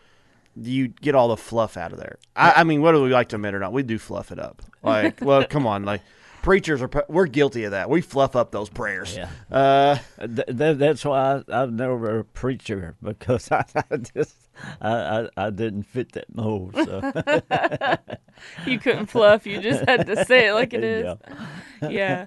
you 0.55 0.87
get 0.89 1.15
all 1.15 1.27
the 1.29 1.37
fluff 1.37 1.75
out 1.77 1.91
of 1.91 1.99
there. 1.99 2.17
I, 2.35 2.53
I 2.57 2.63
mean, 2.63 2.81
whether 2.81 3.01
we 3.01 3.09
like 3.09 3.29
to 3.29 3.35
admit 3.37 3.53
or 3.55 3.59
not, 3.59 3.73
we 3.73 3.83
do 3.83 3.97
fluff 3.97 4.31
it 4.31 4.39
up. 4.39 4.61
Like, 4.83 5.19
well, 5.21 5.45
come 5.45 5.65
on, 5.65 5.83
like 5.85 6.01
preachers 6.45 6.81
are. 6.81 6.89
We're 7.09 7.25
guilty 7.25 7.63
of 7.65 7.71
that. 7.71 7.89
We 7.89 8.01
fluff 8.01 8.35
up 8.35 8.51
those 8.51 8.69
prayers. 8.69 9.17
Yeah. 9.17 9.29
Uh, 9.51 9.97
Th- 10.19 10.47
th- 10.57 10.77
that's 10.77 11.03
why 11.03 11.41
I, 11.49 11.61
I'm 11.63 11.75
never 11.75 12.19
a 12.19 12.23
preacher 12.23 12.95
because 13.03 13.51
I, 13.51 13.65
I 13.91 13.97
just 13.97 14.35
I, 14.79 14.91
I, 14.91 15.29
I 15.37 15.49
didn't 15.49 15.83
fit 15.83 16.11
that 16.13 16.33
mold. 16.33 16.75
So 16.75 17.01
you 18.65 18.79
couldn't 18.79 19.07
fluff. 19.07 19.45
You 19.45 19.59
just 19.59 19.83
had 19.89 20.05
to 20.07 20.23
say 20.25 20.47
it 20.49 20.53
like 20.53 20.73
it 20.73 20.83
is. 20.83 21.03
Yeah. 21.81 21.89
yeah. 21.89 22.25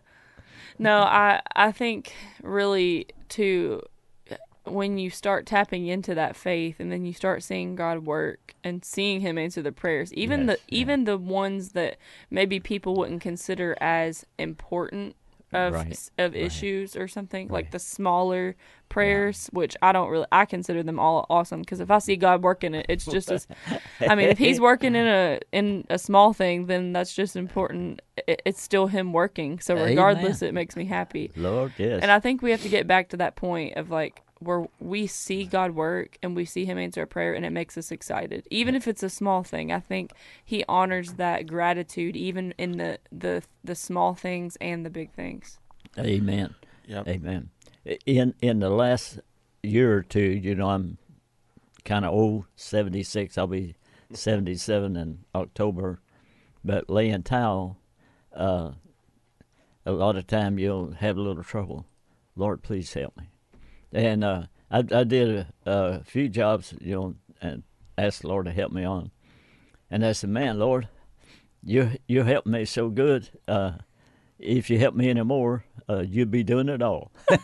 No, 0.79 0.99
I 0.99 1.41
I 1.55 1.73
think 1.73 2.12
really 2.43 3.07
to 3.31 3.83
when 4.73 4.99
you 4.99 5.11
start 5.11 5.47
tapping 5.47 5.87
into 5.87 6.14
that 6.14 6.37
faith 6.37 6.81
and 6.81 6.91
then 6.93 7.05
you 7.05 7.12
start 7.12 7.43
seeing 7.43 7.77
God 7.77 8.07
work 8.07 8.55
and 8.64 8.85
seeing 8.85 9.21
him 9.21 9.39
answer 9.39 9.62
the 9.62 9.73
prayers, 9.73 10.12
even 10.14 10.47
Yes, 10.47 10.59
the 10.59 10.75
yeah. 10.75 10.81
even 10.81 11.05
the 11.05 11.19
ones 11.19 11.71
that 11.73 11.99
maybe 12.31 12.61
people 12.61 12.95
wouldn't 12.97 13.21
consider 13.23 13.77
as 13.81 14.25
important 14.39 15.14
of 15.51 15.73
Right, 15.73 16.11
of 16.19 16.35
right. 16.35 16.43
issues 16.43 16.95
or 16.95 17.09
something, 17.09 17.49
like 17.49 17.71
the 17.71 17.79
smaller 17.79 18.55
prayers, 18.91 19.49
which 19.53 19.77
I 19.81 19.93
don't 19.93 20.11
really 20.11 20.27
I 20.31 20.45
consider 20.45 20.83
them 20.83 20.99
all 20.99 21.25
awesome 21.31 21.61
because 21.61 21.81
if 21.81 21.91
I 21.91 22.01
see 22.01 22.16
God 22.16 22.43
working 22.43 22.75
it, 22.75 22.85
it's 22.91 23.07
just 23.07 23.31
as 23.31 23.47
I 24.01 24.14
mean, 24.14 24.29
if 24.29 24.37
he's 24.37 24.61
working 24.61 24.95
in 24.95 25.07
a 25.07 25.41
in 25.51 25.87
a 25.89 25.99
small 25.99 26.35
thing, 26.35 26.66
then 26.66 26.93
that's 26.93 27.14
just 27.14 27.35
important. 27.35 28.03
It, 28.27 28.43
it's 28.45 28.61
still 28.61 28.89
him 28.89 29.14
working. 29.14 29.59
So 29.59 29.75
regardless, 29.75 30.43
it 30.43 30.53
makes 30.53 30.77
me 30.77 30.85
happy. 30.85 31.31
Lord, 31.35 31.73
yes. 31.79 32.01
And 32.03 32.11
I 32.11 32.21
think 32.21 32.43
we 32.43 32.51
have 32.51 32.62
to 32.62 32.69
get 32.69 32.87
back 32.87 33.09
to 33.11 33.16
that 33.16 33.35
point 33.37 33.77
of 33.77 33.91
like 33.91 34.21
where 34.41 34.66
we 34.80 35.07
see 35.07 35.45
God 35.45 35.72
work 35.72 36.18
and 36.22 36.34
we 36.36 36.45
see 36.45 36.64
Him 36.64 36.78
answer 36.78 37.03
a 37.03 37.07
prayer, 37.07 37.34
and 37.34 37.45
it 37.45 37.51
makes 37.51 37.76
us 37.76 37.91
excited, 37.91 38.47
even 38.51 38.74
if 38.74 38.86
it's 38.86 39.03
a 39.03 39.11
small 39.11 39.43
thing. 39.43 39.72
I 39.72 39.80
think 39.80 40.12
He 40.45 40.64
honors 40.68 41.14
that 41.14 41.47
gratitude, 41.47 42.16
even 42.16 42.55
in 42.59 42.78
the 42.78 42.99
the 43.11 43.43
the 43.64 43.74
small 43.74 44.14
things 44.14 44.57
and 44.61 44.84
the 44.84 44.91
big 44.91 45.12
things. 45.12 45.59
Amen. 45.99 46.55
Yep. 46.86 47.09
Amen. 47.09 47.51
In 48.07 48.34
in 48.41 48.61
the 48.61 48.70
last 48.70 49.20
year 49.62 49.97
or 49.97 50.03
two, 50.03 50.20
you 50.20 50.55
know, 50.55 50.70
I'm 50.70 50.99
kind 51.84 52.05
of 52.05 52.12
old, 52.12 52.45
76. 52.57 53.39
I'll 53.39 53.47
be 53.47 53.74
77 54.12 54.97
in 54.97 55.24
October. 55.34 56.01
But 56.64 56.91
laying 56.91 57.22
towel, 57.22 57.78
uh, 58.34 58.72
a 59.86 59.93
lot 59.93 60.16
of 60.16 60.26
time 60.26 60.59
you'll 60.59 60.93
have 60.93 61.16
a 61.16 61.20
little 61.20 61.45
trouble. 61.45 61.86
Lord, 62.36 62.62
please 62.62 62.93
help 62.93 63.16
me. 63.16 63.24
And 63.93 64.24
uh, 64.24 64.43
I, 64.70 64.78
I 64.78 65.05
did 65.05 65.28
a, 65.30 65.47
a 65.66 66.05
few 66.05 66.28
jobs, 66.28 66.74
you 66.80 66.95
know, 66.95 67.14
and 67.41 67.62
asked 67.97 68.22
the 68.22 68.28
Lord 68.28 68.47
to 68.47 68.53
help 68.53 68.72
me 68.72 68.84
on. 68.84 69.11
And 69.91 70.05
I 70.05 70.12
said, 70.12 70.30
man, 70.30 70.59
Lord, 70.59 70.89
you 71.62 71.93
you 72.07 72.22
helped 72.22 72.47
me 72.47 72.64
so 72.64 72.89
good. 72.89 73.28
Uh, 73.47 73.72
if 74.39 74.70
you 74.70 74.78
help 74.78 74.95
me 74.95 75.11
anymore, 75.11 75.64
uh, 75.89 76.01
you'd 76.01 76.30
be 76.30 76.45
doing 76.45 76.68
it 76.68 76.80
all. 76.82 77.11
I 77.30 77.36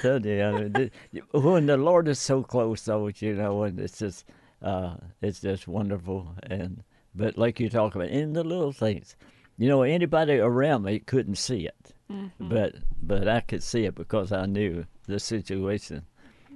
tell 0.00 0.24
you, 0.24 0.42
I 0.42 0.52
mean, 0.52 0.90
when 1.32 1.66
the 1.66 1.76
Lord 1.76 2.08
is 2.08 2.18
so 2.18 2.42
close, 2.42 2.82
though, 2.84 3.08
you 3.08 3.34
know, 3.34 3.64
and 3.64 3.78
it's 3.78 3.98
just, 3.98 4.24
uh, 4.62 4.96
it's 5.20 5.40
just 5.40 5.68
wonderful. 5.68 6.34
And 6.44 6.84
but 7.14 7.36
like 7.36 7.60
you 7.60 7.68
talk 7.68 7.94
about, 7.94 8.08
in 8.08 8.32
the 8.32 8.44
little 8.44 8.72
things, 8.72 9.16
you 9.58 9.68
know, 9.68 9.82
anybody 9.82 10.38
around 10.38 10.84
me 10.84 10.98
couldn't 10.98 11.36
see 11.36 11.66
it, 11.66 11.92
but 12.38 12.74
but 13.02 13.28
I 13.28 13.40
could 13.40 13.62
see 13.62 13.84
it 13.84 13.94
because 13.94 14.32
I 14.32 14.46
knew 14.46 14.84
the 15.06 15.18
situation, 15.18 16.04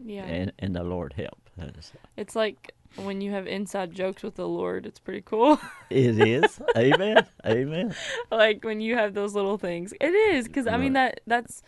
Yeah, 0.04 0.24
and 0.24 0.52
and 0.59 0.74
the 0.74 0.82
Lord 0.84 1.12
helped. 1.14 1.50
That's- 1.57 1.92
it's 2.16 2.36
like 2.36 2.72
when 2.96 3.20
you 3.20 3.30
have 3.32 3.46
inside 3.46 3.92
jokes 3.94 4.22
with 4.22 4.36
the 4.36 4.48
Lord. 4.48 4.86
It's 4.86 4.98
pretty 4.98 5.22
cool. 5.24 5.59
It 5.90 6.18
is, 6.18 6.61
Amen, 6.76 7.26
Amen. 7.44 7.94
like 8.30 8.64
when 8.64 8.80
you 8.80 8.94
have 8.96 9.14
those 9.14 9.34
little 9.34 9.59
things. 9.59 9.92
It 10.00 10.14
is 10.14 10.46
because 10.46 10.66
I 10.66 10.76
mean 10.76 10.94
that 10.94 11.20
that's 11.26 11.62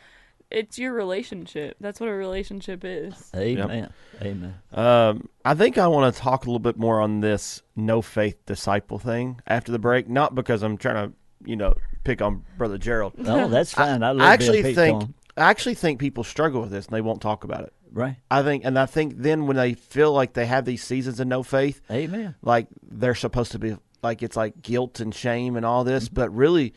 it's 0.50 0.78
your 0.78 0.94
relationship. 0.94 1.76
That's 1.78 2.00
what 2.00 2.08
a 2.08 2.12
relationship 2.12 2.82
is. 2.82 3.30
Amen. 3.36 3.92
Amen. 4.22 4.54
Um, 4.72 5.28
I 5.44 5.54
think 5.54 5.76
I 5.76 5.86
want 5.88 6.14
to 6.14 6.18
talk 6.20 6.44
a 6.44 6.48
little 6.48 6.58
bit 6.58 6.78
more 6.78 7.00
on 7.02 7.20
this 7.20 7.62
no 7.76 8.00
faith 8.00 8.36
disciple 8.46 8.98
thing 8.98 9.40
after 9.46 9.70
the 9.72 9.78
break. 9.78 10.08
Not 10.08 10.34
because 10.34 10.62
I'm 10.62 10.78
trying 10.78 11.10
to, 11.10 11.14
you 11.44 11.54
know, 11.56 11.74
pick 12.08 12.22
on 12.22 12.42
Brother 12.56 12.78
Gerald. 12.78 13.18
No, 13.18 13.48
that's 13.56 13.72
fine. 13.72 14.02
I, 14.02 14.12
love 14.12 14.26
I 14.26 14.32
actually 14.32 14.74
think 14.74 15.02
on. 15.02 15.14
I 15.36 15.50
actually 15.50 15.74
think 15.74 16.00
people 16.00 16.24
struggle 16.24 16.62
with 16.62 16.70
this 16.70 16.86
and 16.86 16.96
they 16.96 17.02
won't 17.02 17.20
talk 17.20 17.44
about 17.44 17.64
it. 17.64 17.72
Right. 17.92 18.16
I 18.30 18.42
think, 18.42 18.64
and 18.64 18.78
I 18.78 18.86
think 18.86 19.14
then 19.18 19.46
when 19.46 19.56
they 19.56 19.74
feel 19.74 20.12
like 20.12 20.32
they 20.32 20.46
have 20.46 20.64
these 20.64 20.82
seasons 20.82 21.20
of 21.20 21.26
no 21.26 21.42
faith, 21.42 21.80
Amen. 21.90 22.34
like 22.42 22.66
they're 22.82 23.14
supposed 23.14 23.52
to 23.52 23.58
be 23.58 23.76
like 24.02 24.22
it's 24.22 24.36
like 24.36 24.62
guilt 24.62 25.00
and 25.00 25.14
shame 25.14 25.56
and 25.56 25.64
all 25.66 25.84
this, 25.84 26.08
but 26.08 26.34
really, 26.34 26.74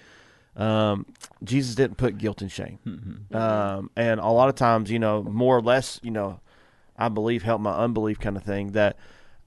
um, 0.56 1.06
Jesus 1.44 1.76
didn't 1.76 1.98
put 1.98 2.18
guilt 2.18 2.42
and 2.42 2.52
shame. 2.52 2.80
Um, 3.34 3.90
and 3.96 4.20
a 4.20 4.28
lot 4.28 4.50
of 4.50 4.56
times, 4.56 4.92
you 4.92 5.00
know, 5.00 5.24
more 5.24 5.58
or 5.58 5.62
less, 5.62 6.02
you 6.04 6.12
know, 6.12 6.42
I 6.98 7.08
believe 7.08 7.44
help 7.44 7.62
my 7.62 7.72
unbelief 7.72 8.20
kind 8.20 8.36
of 8.36 8.44
thing. 8.44 8.74
That 8.74 8.98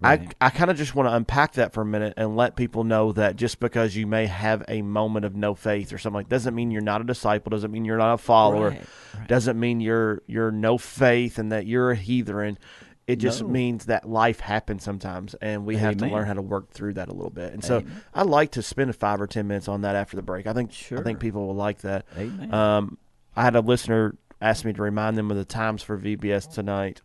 Right. 0.00 0.34
I 0.40 0.46
I 0.46 0.50
kind 0.50 0.70
of 0.70 0.76
just 0.76 0.94
want 0.94 1.08
to 1.08 1.14
unpack 1.14 1.52
that 1.54 1.72
for 1.72 1.80
a 1.80 1.84
minute 1.86 2.14
and 2.16 2.36
let 2.36 2.56
people 2.56 2.84
know 2.84 3.12
that 3.12 3.36
just 3.36 3.58
because 3.60 3.96
you 3.96 4.06
may 4.06 4.26
have 4.26 4.62
a 4.68 4.82
moment 4.82 5.24
of 5.24 5.34
no 5.34 5.54
faith 5.54 5.92
or 5.92 5.98
something 5.98 6.16
like 6.16 6.28
that 6.28 6.34
doesn't 6.36 6.54
mean 6.54 6.70
you're 6.70 6.82
not 6.82 7.00
a 7.00 7.04
disciple, 7.04 7.50
doesn't 7.50 7.70
mean 7.70 7.84
you're 7.84 7.96
not 7.96 8.14
a 8.14 8.18
follower, 8.18 8.70
Right, 8.70 8.82
right. 9.18 9.28
doesn't 9.28 9.58
mean 9.58 9.80
you're 9.80 10.20
you're 10.26 10.50
no 10.50 10.76
faith 10.78 11.38
and 11.38 11.52
that 11.52 11.66
you're 11.66 11.92
a 11.92 11.96
heathen. 11.96 12.58
It 13.06 13.16
just 13.16 13.42
No. 13.42 13.48
means 13.48 13.84
that 13.86 14.08
life 14.08 14.40
happens 14.40 14.82
sometimes, 14.82 15.34
and 15.34 15.64
we 15.66 15.76
have 15.76 15.98
to 15.98 16.06
learn 16.06 16.26
how 16.26 16.32
to 16.32 16.42
work 16.42 16.70
through 16.70 16.94
that 16.94 17.08
a 17.08 17.12
little 17.12 17.30
bit. 17.30 17.52
And 17.52 17.62
so, 17.62 17.78
Amen. 17.80 18.02
I'd 18.14 18.26
like 18.26 18.52
to 18.52 18.62
spend 18.62 18.94
five 18.96 19.20
or 19.20 19.26
ten 19.26 19.46
minutes 19.46 19.68
on 19.68 19.82
that 19.82 19.94
after 19.94 20.16
the 20.16 20.22
break. 20.22 20.46
I 20.46 20.54
think 20.54 20.72
sure. 20.72 20.98
I 21.00 21.02
think 21.02 21.20
people 21.20 21.46
will 21.46 21.54
like 21.54 21.82
that. 21.82 22.06
Amen. 22.16 22.52
Um, 22.52 22.98
I 23.36 23.42
had 23.44 23.56
a 23.56 23.60
listener 23.60 24.16
ask 24.40 24.64
me 24.64 24.72
to 24.72 24.82
remind 24.82 25.16
them 25.18 25.30
of 25.30 25.36
the 25.36 25.44
times 25.44 25.82
for 25.82 25.96
VBS 25.98 26.46
tonight, 26.52 27.02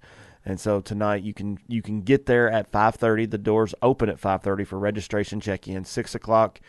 and 0.50 0.60
so 0.60 0.82
tonight 0.82 1.22
you 1.22 1.32
can 1.32 1.60
you 1.68 1.84
can 1.84 2.02
get 2.02 2.26
there 2.26 2.50
at 2.50 2.72
five 2.72 2.96
thirty. 2.96 3.28
The 3.28 3.38
doors 3.38 3.76
open 3.84 4.10
at 4.10 4.20
five 4.20 4.42
thirty 4.42 4.64
for 4.64 4.80
registration 4.80 5.40
check 5.40 5.68
in. 5.68 5.86
Six 5.86 6.16
o'clock 6.16 6.60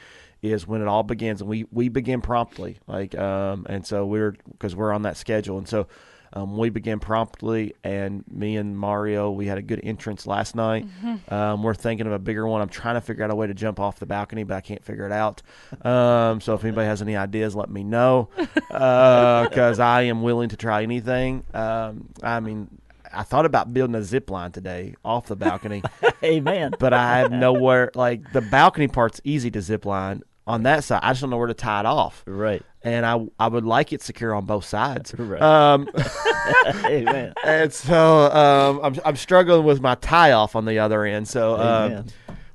is 0.43 0.67
when 0.67 0.83
it 0.83 0.87
all 0.87 1.03
begins, 1.03 1.41
and 1.41 1.49
we 1.49 1.65
we 1.73 1.89
begin 1.89 2.21
promptly. 2.21 2.79
Like 2.87 3.17
um, 3.17 3.67
and 3.71 3.87
so 3.87 4.05
we're 4.05 4.37
because 4.53 4.77
we're 4.77 4.93
on 4.93 5.03
that 5.03 5.17
schedule, 5.17 5.59
and 5.59 5.67
so. 5.67 5.89
Um, 6.33 6.57
we 6.57 6.71
begin 6.71 7.01
promptly, 7.01 7.75
and 7.83 8.23
me 8.31 8.57
and 8.57 8.79
Mario, 8.79 9.33
we 9.33 9.47
had 9.47 9.59
a 9.59 9.63
good 9.63 9.81
entrance 9.83 10.29
last 10.29 10.55
night. 10.55 10.87
Um, 11.29 11.65
we're 11.65 11.75
thinking 11.75 12.07
of 12.07 12.13
a 12.13 12.21
bigger 12.21 12.47
one. 12.47 12.61
I'm 12.63 12.69
trying 12.69 12.95
to 12.95 13.01
figure 13.01 13.25
out 13.25 13.33
a 13.33 13.35
way 13.35 13.49
to 13.49 13.55
jump 13.55 13.81
off 13.81 13.99
the 13.99 14.07
balcony, 14.07 14.45
but 14.45 14.55
I 14.55 14.61
can't 14.61 14.85
figure 14.85 15.05
it 15.05 15.11
out. 15.11 15.43
Um, 15.85 16.41
so 16.41 16.55
if 16.55 16.63
anybody 16.63 16.87
has 16.87 17.03
any 17.03 17.17
ideas, 17.17 17.57
let 17.57 17.69
me 17.69 17.83
know, 17.83 18.29
because 18.69 19.81
I 19.81 20.03
am 20.03 20.23
willing 20.23 20.51
to 20.51 20.57
try 20.57 20.85
anything. 20.85 21.43
Um, 21.53 22.11
I 22.23 22.39
mean, 22.39 22.69
I 23.13 23.23
thought 23.23 23.47
about 23.47 23.73
building 23.73 23.95
a 23.97 24.03
zip 24.03 24.31
line 24.31 24.53
today 24.53 24.95
off 25.05 25.27
the 25.27 25.37
balcony, 25.37 25.83
Amen. 26.25 26.73
but 26.79 26.93
I 26.93 27.19
have 27.19 27.33
nowhere. 27.33 27.91
Like 27.95 28.33
the 28.33 28.41
balcony 28.41 28.89
part's 28.89 29.21
easy 29.25 29.51
to 29.53 29.61
zip 29.63 29.85
line 29.85 30.23
on 30.47 30.63
that 30.65 30.85
side. 30.85 31.01
I 31.03 31.11
just 31.11 31.21
don't 31.21 31.31
know 31.31 31.37
where 31.39 31.47
to 31.47 31.55
tie 31.55 31.81
it 31.81 31.87
off, 31.87 32.23
Right. 32.27 32.63
and 32.83 33.05
I 33.07 33.25
I 33.39 33.49
would 33.49 33.65
like 33.65 33.93
it 33.93 34.03
secure 34.03 34.35
on 34.35 34.45
both 34.47 34.65
sides. 34.65 35.15
Right. 35.19 35.41
Um, 35.43 35.89
Amen. 36.85 37.35
and 37.45 37.73
so 37.73 38.31
um, 38.33 38.81
I'm 38.83 39.01
I'm 39.05 39.17
struggling 39.17 39.65
with 39.65 39.81
my 39.81 39.95
tie 39.97 40.33
off 40.33 40.57
on 40.57 40.65
the 40.65 40.79
other 40.79 41.05
end. 41.05 41.29
So 41.29 41.57
um, 41.61 42.07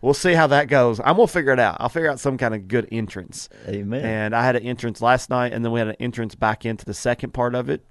we'll 0.02 0.14
see 0.14 0.34
how 0.34 0.48
that 0.48 0.68
goes. 0.68 1.00
I'm 1.00 1.16
gonna 1.16 1.28
figure 1.28 1.54
it 1.54 1.60
out. 1.60 1.78
I'll 1.80 1.90
figure 1.90 2.10
out 2.10 2.20
some 2.20 2.38
kind 2.38 2.54
of 2.56 2.68
good 2.68 2.88
entrance. 2.92 3.50
Amen. 3.68 4.04
And 4.04 4.36
I 4.36 4.44
had 4.46 4.56
an 4.56 4.64
entrance 4.64 5.02
last 5.02 5.30
night, 5.30 5.54
and 5.54 5.64
then 5.64 5.72
we 5.72 5.80
had 5.80 5.90
an 5.90 5.96
entrance 6.00 6.36
back 6.36 6.66
into 6.66 6.86
the 6.86 6.94
second 6.94 7.34
part 7.34 7.56
of 7.56 7.70
it. 7.70 7.86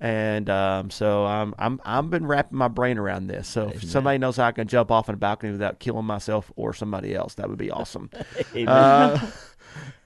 And 0.00 0.48
um, 0.48 0.90
so 0.90 1.24
I'm 1.26 1.54
I'm 1.58 1.80
I've 1.84 2.08
been 2.08 2.24
wrapping 2.26 2.56
my 2.56 2.68
brain 2.68 2.98
around 2.98 3.26
this. 3.26 3.48
So 3.48 3.68
if 3.74 3.82
somebody 3.82 4.18
knows 4.18 4.36
how 4.36 4.44
I 4.46 4.52
can 4.52 4.68
jump 4.68 4.92
off 4.92 5.08
on 5.08 5.14
a 5.14 5.18
balcony 5.18 5.50
without 5.52 5.80
killing 5.80 6.04
myself 6.04 6.52
or 6.54 6.72
somebody 6.72 7.14
else, 7.14 7.34
that 7.34 7.48
would 7.48 7.58
be 7.58 7.70
awesome. 7.72 8.08
Amen. 8.54 8.68
uh, 8.68 9.30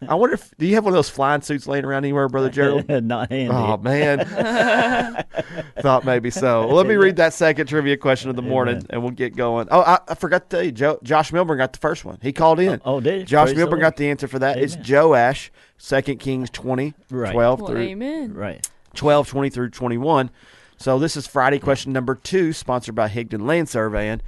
I 0.08 0.14
wonder 0.16 0.34
if 0.34 0.50
do 0.58 0.66
you 0.66 0.74
have 0.74 0.84
one 0.84 0.92
of 0.92 0.96
those 0.96 1.08
flying 1.10 1.42
suits 1.42 1.66
laying 1.66 1.84
around 1.84 2.04
anywhere, 2.04 2.28
brother 2.28 2.48
Gerald? 2.58 2.88
Not 2.88 3.30
handy. 3.30 3.54
Oh 3.54 3.76
man, 3.76 4.20
thought 5.80 6.04
maybe 6.04 6.30
so. 6.30 6.66
Well, 6.66 6.76
let 6.76 6.86
me 6.86 6.94
read 6.96 7.16
that 7.16 7.32
second 7.34 7.66
trivia 7.66 7.96
question 7.96 8.30
of 8.30 8.36
the 8.36 8.42
morning, 8.42 8.76
Amen. 8.76 8.86
and 8.90 9.02
we'll 9.02 9.12
get 9.12 9.36
going. 9.36 9.68
Oh, 9.70 9.80
I, 9.82 9.98
I 10.08 10.14
forgot 10.14 10.48
to 10.50 10.56
tell 10.56 10.64
you, 10.64 10.72
Joe, 10.72 10.98
Josh 11.02 11.32
Milburn 11.32 11.58
got 11.58 11.72
the 11.72 11.78
first 11.78 12.04
one. 12.04 12.18
He 12.22 12.32
called 12.32 12.60
in. 12.60 12.80
Oh, 12.84 13.00
did 13.00 13.20
he? 13.20 13.24
Josh 13.24 13.48
Praise 13.48 13.56
Milburn 13.58 13.72
Lord. 13.80 13.82
got 13.82 13.96
the 13.96 14.10
answer 14.10 14.26
for 14.26 14.38
that. 14.40 14.58
It's 14.58 14.74
Amen. 14.74 14.86
Joash, 14.88 15.52
Second 15.78 16.18
Kings 16.18 16.50
20, 16.50 16.94
Right. 17.10 17.32
12 17.32 17.60
Well, 17.60 17.68
through 17.68 17.78
amen. 17.80 18.34
Right. 18.34 18.68
12, 18.94 19.28
20 19.28 19.50
through 19.50 19.70
21. 19.70 20.30
So 20.76 20.98
this 20.98 21.16
is 21.16 21.26
Friday 21.26 21.58
question 21.58 21.92
number 21.92 22.14
two, 22.14 22.52
sponsored 22.52 22.94
by 22.94 23.08
Higdon 23.08 23.46
Land 23.46 23.68
Surveying. 23.68 24.20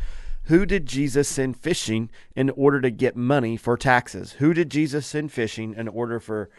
Who 0.45 0.67
did 0.67 0.87
Jesus 0.87 1.27
send 1.29 1.57
fishing 1.57 2.11
in 2.37 2.51
order 2.51 2.81
to 2.81 2.91
get 2.91 3.17
money 3.17 3.57
for 3.57 3.77
taxes? 3.77 4.33
Who 4.33 4.53
did 4.53 4.71
Jesus 4.71 5.07
send 5.07 5.33
fishing 5.33 5.75
in 5.75 5.89
order 5.89 6.21
for 6.21 6.51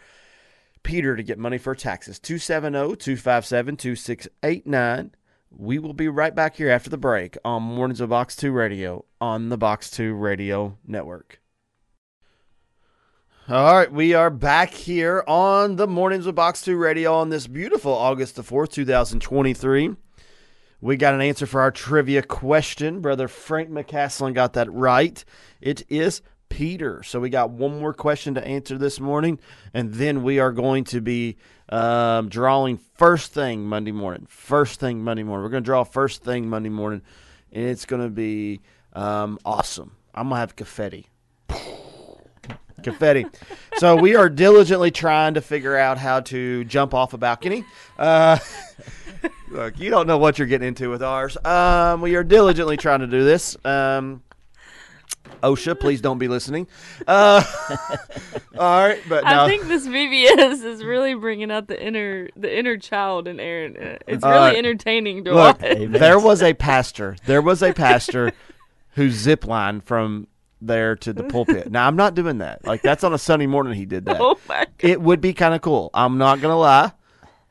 Peter 0.82 1.16
to 1.16 1.22
get 1.22 1.38
money 1.38 1.56
for 1.56 1.74
taxes? 1.74 2.18
oh, 2.18 2.26
270 2.26 2.96
257 2.96 3.76
2689. 3.76 5.14
We 5.50 5.78
will 5.78 5.94
be 5.94 6.08
right 6.08 6.34
back 6.34 6.56
here 6.56 6.68
after 6.68 6.90
the 6.90 6.98
break 6.98 7.38
on 7.44 7.62
Mornings 7.62 8.00
of 8.00 8.10
Box 8.10 8.34
2 8.36 8.50
Radio 8.50 9.04
on 9.20 9.48
the 9.48 9.56
Box 9.56 9.90
2 9.90 10.14
Radio 10.14 10.76
Network. 10.84 11.40
All 13.48 13.76
right, 13.76 13.92
we 13.92 14.12
are 14.12 14.28
back 14.28 14.74
here 14.74 15.22
on 15.28 15.76
the 15.76 15.86
Mornings 15.86 16.26
with 16.26 16.34
Box 16.34 16.62
2 16.62 16.76
Radio 16.76 17.14
on 17.14 17.28
this 17.28 17.46
beautiful 17.46 17.92
August 17.92 18.34
the 18.34 18.42
4th, 18.42 18.72
2023. 18.72 19.94
We 20.80 20.96
got 20.96 21.14
an 21.14 21.20
answer 21.20 21.46
for 21.46 21.60
our 21.60 21.70
trivia 21.70 22.22
question. 22.22 23.00
Brother 23.00 23.28
Frank 23.28 23.70
McCaslin 23.70 24.34
got 24.34 24.54
that 24.54 24.68
right. 24.72 25.24
It 25.60 25.84
is 25.88 26.22
Peter. 26.48 27.04
So 27.04 27.20
we 27.20 27.30
got 27.30 27.50
one 27.50 27.78
more 27.78 27.94
question 27.94 28.34
to 28.34 28.44
answer 28.44 28.78
this 28.78 28.98
morning, 28.98 29.38
and 29.72 29.94
then 29.94 30.24
we 30.24 30.40
are 30.40 30.50
going 30.50 30.82
to 30.86 31.00
be 31.00 31.36
um, 31.68 32.28
drawing 32.28 32.78
first 32.96 33.32
thing 33.32 33.64
Monday 33.64 33.92
morning. 33.92 34.26
First 34.28 34.80
thing 34.80 35.04
Monday 35.04 35.22
morning. 35.22 35.44
We're 35.44 35.50
going 35.50 35.62
to 35.62 35.66
draw 35.68 35.84
first 35.84 36.24
thing 36.24 36.48
Monday 36.48 36.70
morning, 36.70 37.02
and 37.52 37.66
it's 37.66 37.86
going 37.86 38.02
to 38.02 38.10
be 38.10 38.60
um, 38.92 39.38
awesome. 39.44 39.92
I'm 40.16 40.30
going 40.30 40.34
to 40.34 40.40
have 40.40 40.56
confetti 40.56 41.06
confetti. 42.82 43.26
so 43.76 43.96
we 43.96 44.14
are 44.16 44.28
diligently 44.28 44.90
trying 44.90 45.34
to 45.34 45.40
figure 45.40 45.76
out 45.76 45.98
how 45.98 46.20
to 46.20 46.64
jump 46.64 46.94
off 46.94 47.12
a 47.14 47.18
balcony. 47.18 47.64
Uh, 47.98 48.38
look, 49.50 49.78
you 49.78 49.90
don't 49.90 50.06
know 50.06 50.18
what 50.18 50.38
you're 50.38 50.48
getting 50.48 50.68
into 50.68 50.90
with 50.90 51.02
ours. 51.02 51.36
Um, 51.44 52.00
we 52.00 52.14
are 52.16 52.24
diligently 52.24 52.76
trying 52.76 53.00
to 53.00 53.06
do 53.06 53.24
this. 53.24 53.56
Um, 53.64 54.22
OSHA, 55.42 55.78
please 55.78 56.00
don't 56.00 56.18
be 56.18 56.28
listening. 56.28 56.66
Uh, 57.06 57.42
all 58.58 58.86
right, 58.88 59.00
but 59.08 59.22
no. 59.24 59.44
I 59.44 59.48
think 59.48 59.66
this 59.68 59.86
VBS 59.86 60.64
is 60.64 60.82
really 60.82 61.14
bringing 61.14 61.50
out 61.50 61.68
the 61.68 61.80
inner 61.80 62.28
the 62.36 62.56
inner 62.58 62.76
child 62.78 63.28
in 63.28 63.38
Aaron. 63.38 63.98
It's 64.06 64.24
Uh, 64.24 64.28
really 64.28 64.56
entertaining 64.56 65.24
to 65.24 65.34
Look, 65.34 65.60
watch. 65.60 65.76
There 65.88 66.18
was 66.18 66.42
a 66.42 66.54
pastor. 66.54 67.16
There 67.26 67.42
was 67.42 67.62
a 67.62 67.72
pastor 67.72 68.32
who 68.94 69.08
ziplined 69.10 69.82
from 69.82 70.26
there 70.60 70.96
to 70.96 71.12
the 71.12 71.24
pulpit. 71.32 71.70
Now 71.70 71.86
I'm 71.86 71.96
not 71.96 72.14
doing 72.14 72.38
that. 72.38 72.64
Like 72.64 72.82
that's 72.82 73.04
on 73.04 73.12
a 73.14 73.18
Sunday 73.18 73.46
morning. 73.46 73.74
He 73.74 73.86
did 73.86 74.04
that. 74.06 74.16
Oh 74.20 74.38
my 74.48 74.58
god! 74.64 74.68
it 74.78 75.00
would 75.00 75.20
be 75.20 75.32
kind 75.34 75.54
of 75.54 75.60
cool. 75.60 75.90
I'm 75.94 76.18
not 76.18 76.40
gonna 76.40 76.58
lie, 76.58 76.92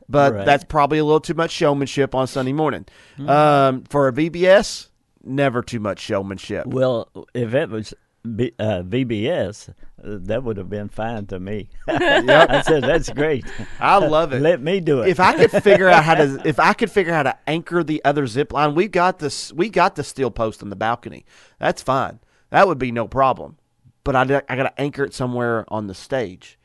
but 0.08 0.34
Right. 0.34 0.46
that's 0.46 0.64
probably 0.64 0.98
a 0.98 1.04
little 1.04 1.20
too 1.20 1.34
much 1.34 1.50
showmanship 1.50 2.14
on 2.14 2.26
Sunday 2.26 2.52
morning. 2.52 2.86
Um, 3.26 3.84
for 3.84 4.08
a 4.08 4.12
VBS, 4.12 4.88
never 5.24 5.62
too 5.62 5.80
much 5.80 6.00
showmanship. 6.00 6.66
Well, 6.66 7.08
if 7.34 7.54
it 7.54 7.70
was 7.70 7.94
B, 8.34 8.52
uh, 8.58 8.82
VBS, 8.82 9.68
uh, 9.70 9.72
that 10.02 10.42
would 10.42 10.56
have 10.56 10.68
been 10.68 10.88
fine 10.88 11.26
to 11.26 11.38
me. 11.38 11.68
Yep. 11.88 12.50
I 12.50 12.60
said, 12.62 12.82
that's 12.82 13.08
great. 13.10 13.44
I 13.78 13.98
love 13.98 14.32
it. 14.32 14.42
Let 14.42 14.60
me 14.60 14.80
do 14.80 15.02
it. 15.02 15.08
if 15.08 15.20
I 15.20 15.32
could 15.34 15.62
figure 15.62 15.88
out 15.88 16.02
how 16.02 16.14
to, 16.16 16.42
if 16.44 16.58
I 16.58 16.72
could 16.72 16.90
figure 16.90 17.12
out 17.12 17.26
how 17.26 17.32
to 17.32 17.38
anchor 17.46 17.84
the 17.84 18.04
other 18.04 18.26
zip 18.26 18.52
line, 18.52 18.74
we 18.74 18.88
got 18.88 19.20
this. 19.20 19.52
We 19.52 19.68
got 19.68 19.94
the 19.94 20.02
steel 20.02 20.30
post 20.32 20.60
on 20.62 20.70
the 20.70 20.76
balcony. 20.76 21.24
That's 21.60 21.82
fine. 21.82 22.18
That 22.50 22.68
would 22.68 22.78
be 22.78 22.92
no 22.92 23.06
problem. 23.08 23.56
But 24.04 24.14
I, 24.16 24.22
I 24.22 24.56
got 24.56 24.62
to 24.62 24.80
anchor 24.80 25.04
it 25.04 25.14
somewhere 25.14 25.64
on 25.68 25.88
the 25.88 25.94
stage, 25.94 26.58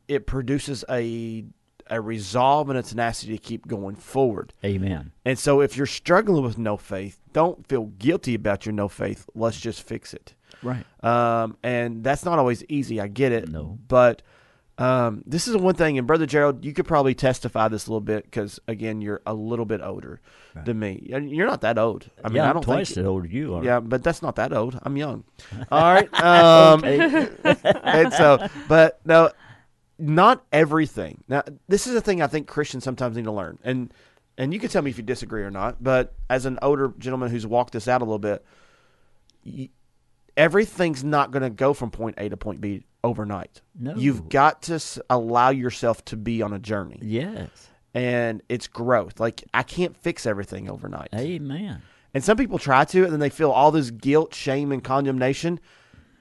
it 0.08 0.28
produces 0.28 0.84
a 0.90 1.46
a 1.90 2.00
resolve 2.00 2.70
and 2.70 2.80
a 2.80 2.84
tenacity 2.84 3.34
to 3.34 3.38
keep 3.38 3.68
going 3.68 3.96
forward. 3.96 4.54
Amen. 4.64 5.12
And 5.26 5.38
so 5.38 5.62
if 5.62 5.76
you're 5.76 5.86
struggling 5.86 6.44
with 6.44 6.58
no 6.58 6.78
faith, 6.78 7.20
don't 7.34 7.68
feel 7.68 7.86
guilty 7.86 8.34
about 8.36 8.66
your 8.66 8.74
no 8.74 8.88
faith. 8.88 9.30
Let's 9.36 9.60
just 9.60 9.84
fix 9.84 10.14
it. 10.14 10.34
Right. 10.64 10.86
Um, 11.04 11.58
and 11.64 12.04
that's 12.04 12.24
not 12.24 12.40
always 12.40 12.64
easy. 12.70 13.02
I 13.02 13.08
get 13.08 13.32
it. 13.32 13.50
No. 13.50 13.78
But 13.88 14.22
um, 14.78 15.24
this 15.28 15.48
is 15.48 15.56
one 15.58 15.76
thing, 15.76 15.98
and 15.98 16.08
Brother 16.08 16.26
Gerald, 16.26 16.66
you 16.66 16.74
could 16.74 16.86
probably 16.88 17.14
testify 17.14 17.68
this 17.68 17.86
a 17.88 17.90
little 17.90 18.02
bit 18.02 18.24
because, 18.24 18.60
again, 18.68 19.02
you're 19.02 19.22
a 19.26 19.34
little 19.34 19.66
bit 19.66 19.82
older 19.84 20.22
than 20.66 20.80
me. 20.80 21.04
You're 21.08 21.46
not 21.48 21.62
that 21.62 21.78
old. 21.78 22.10
I 22.24 22.30
mean, 22.30 22.38
yeah, 22.38 22.46
I 22.46 22.48
I'm 22.50 22.54
don't 22.56 22.64
twice 22.64 22.90
think. 22.90 23.00
as 23.00 23.06
old 23.06 23.26
as 23.26 23.32
you 23.32 23.56
are. 23.56 23.64
Yeah, 23.64 23.80
but 23.80 24.04
that's 24.04 24.22
not 24.22 24.36
that 24.38 24.54
old. 24.54 24.80
I'm 24.82 24.98
young. 24.98 25.24
All 25.72 25.94
right. 25.94 26.12
Um, 26.22 26.84
and 26.84 28.14
so, 28.14 28.48
but 28.68 29.00
no, 29.06 29.30
not 30.00 30.44
everything. 30.52 31.24
Now, 31.28 31.44
this 31.68 31.86
is 31.86 31.94
a 31.96 32.02
thing 32.02 32.22
I 32.22 32.28
think 32.28 32.48
Christians 32.48 32.84
sometimes 32.84 33.16
need 33.18 33.26
to 33.26 33.32
learn, 33.32 33.60
and 33.64 33.94
and 34.38 34.54
you 34.54 34.60
can 34.60 34.70
tell 34.70 34.82
me 34.82 34.90
if 34.90 34.98
you 34.98 35.04
disagree 35.04 35.44
or 35.44 35.52
not. 35.52 35.84
But 35.84 36.14
as 36.30 36.46
an 36.46 36.58
older 36.62 36.94
gentleman 36.98 37.30
who's 37.30 37.46
walked 37.46 37.74
this 37.74 37.88
out 37.88 38.02
a 38.02 38.06
little 38.06 38.18
bit, 38.18 38.44
y- 39.46 39.70
everything's 40.38 41.04
not 41.04 41.32
going 41.32 41.44
to 41.44 41.50
go 41.50 41.74
from 41.74 41.92
point 41.92 42.16
A 42.18 42.30
to 42.30 42.38
point 42.38 42.62
B 42.62 42.84
overnight. 43.04 43.62
No. 43.80 43.96
You've 43.96 44.30
got 44.30 44.64
to 44.64 44.76
s- 44.76 45.00
allow 45.10 45.50
yourself 45.50 46.04
to 46.06 46.18
be 46.18 46.42
on 46.42 46.54
a 46.54 46.60
journey, 46.60 47.00
Yes. 47.02 47.50
and 47.94 48.42
it's 48.50 48.68
growth. 48.68 49.20
Like 49.20 49.44
I 49.54 49.64
can't 49.64 49.96
fix 49.98 50.26
everything 50.26 50.70
overnight. 50.70 51.10
Amen. 51.16 51.82
And 52.14 52.24
some 52.24 52.38
people 52.38 52.60
try 52.60 52.84
to, 52.86 53.04
and 53.04 53.14
then 53.14 53.20
they 53.22 53.30
feel 53.30 53.52
all 53.52 53.72
this 53.72 53.90
guilt, 53.90 54.34
shame, 54.36 54.72
and 54.72 54.84
condemnation. 54.84 55.60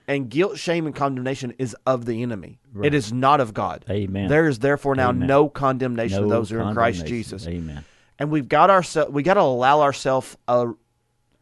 And 0.08 0.28
guilt, 0.28 0.58
shame, 0.58 0.86
and 0.86 0.94
condemnation 0.94 1.54
is 1.58 1.76
of 1.86 2.04
the 2.04 2.22
enemy. 2.22 2.58
Right. 2.72 2.86
It 2.86 2.94
is 2.94 3.12
not 3.12 3.40
of 3.40 3.54
God. 3.54 3.84
Amen. 3.88 4.28
There 4.28 4.48
is 4.48 4.58
therefore 4.58 4.96
now 4.96 5.10
Amen. 5.10 5.28
no 5.28 5.48
condemnation 5.48 6.22
No 6.22 6.24
for 6.24 6.28
those 6.30 6.50
who 6.50 6.58
are 6.58 6.68
in 6.68 6.74
Christ. 6.74 7.06
Jesus. 7.06 7.46
Amen. 7.46 7.84
And 8.18 8.28
we've 8.28 8.48
got 8.48 8.70
ourselves. 8.70 9.12
We 9.12 9.22
got 9.22 9.34
to 9.34 9.40
allow 9.42 9.82
ourselves 9.82 10.36
a. 10.48 10.72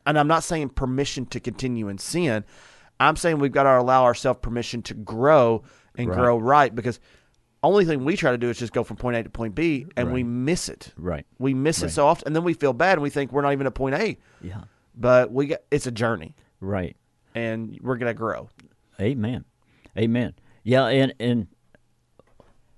And 0.09 0.19
I'm 0.19 0.27
not 0.27 0.43
saying 0.43 0.71
permission 0.71 1.27
to 1.27 1.39
continue 1.39 1.89
in 1.89 1.99
sin. 1.99 2.45
I'm 2.99 3.15
saying 3.15 3.39
we've 3.39 3.53
got 3.53 3.65
to 3.65 3.79
allow 3.79 4.05
ourselves 4.05 4.41
permission 4.43 4.81
to 4.83 4.95
grow 4.95 5.63
and 5.97 6.09
Right. 6.09 6.17
grow 6.19 6.39
right 6.39 6.75
because 6.75 6.99
only 7.63 7.85
thing 7.85 8.05
we 8.05 8.17
try 8.17 8.31
to 8.31 8.39
do 8.39 8.49
is 8.49 8.59
just 8.59 8.73
go 8.73 8.83
from 8.85 8.97
point 8.97 9.17
A 9.17 9.23
to 9.23 9.29
point 9.31 9.55
B 9.55 9.87
and 9.97 10.13
we 10.13 10.23
miss 10.23 10.69
it. 10.71 10.93
Right. 10.97 11.27
We 11.39 11.53
miss 11.55 11.83
it 11.83 11.87
Right. 11.87 11.93
so 11.93 12.07
often, 12.07 12.29
and 12.29 12.35
then 12.37 12.43
we 12.43 12.55
feel 12.55 12.73
bad 12.73 12.95
and 12.95 13.03
we 13.03 13.11
think 13.11 13.33
we're 13.33 13.43
not 13.43 13.53
even 13.53 13.67
at 13.67 13.75
point 13.75 13.97
A. 13.97 14.17
Yeah. 14.41 14.63
But 14.97 15.31
we 15.31 15.49
got, 15.49 15.61
it's 15.71 15.87
a 15.87 15.91
journey, 15.93 16.35
Right. 16.61 16.97
and 17.35 17.79
we're 17.83 17.97
gonna 17.99 18.15
grow. 18.15 18.49
Amen. 19.01 19.45
Amen. 19.97 20.33
Yeah, 20.65 20.87
and 20.87 21.13
and 21.21 21.49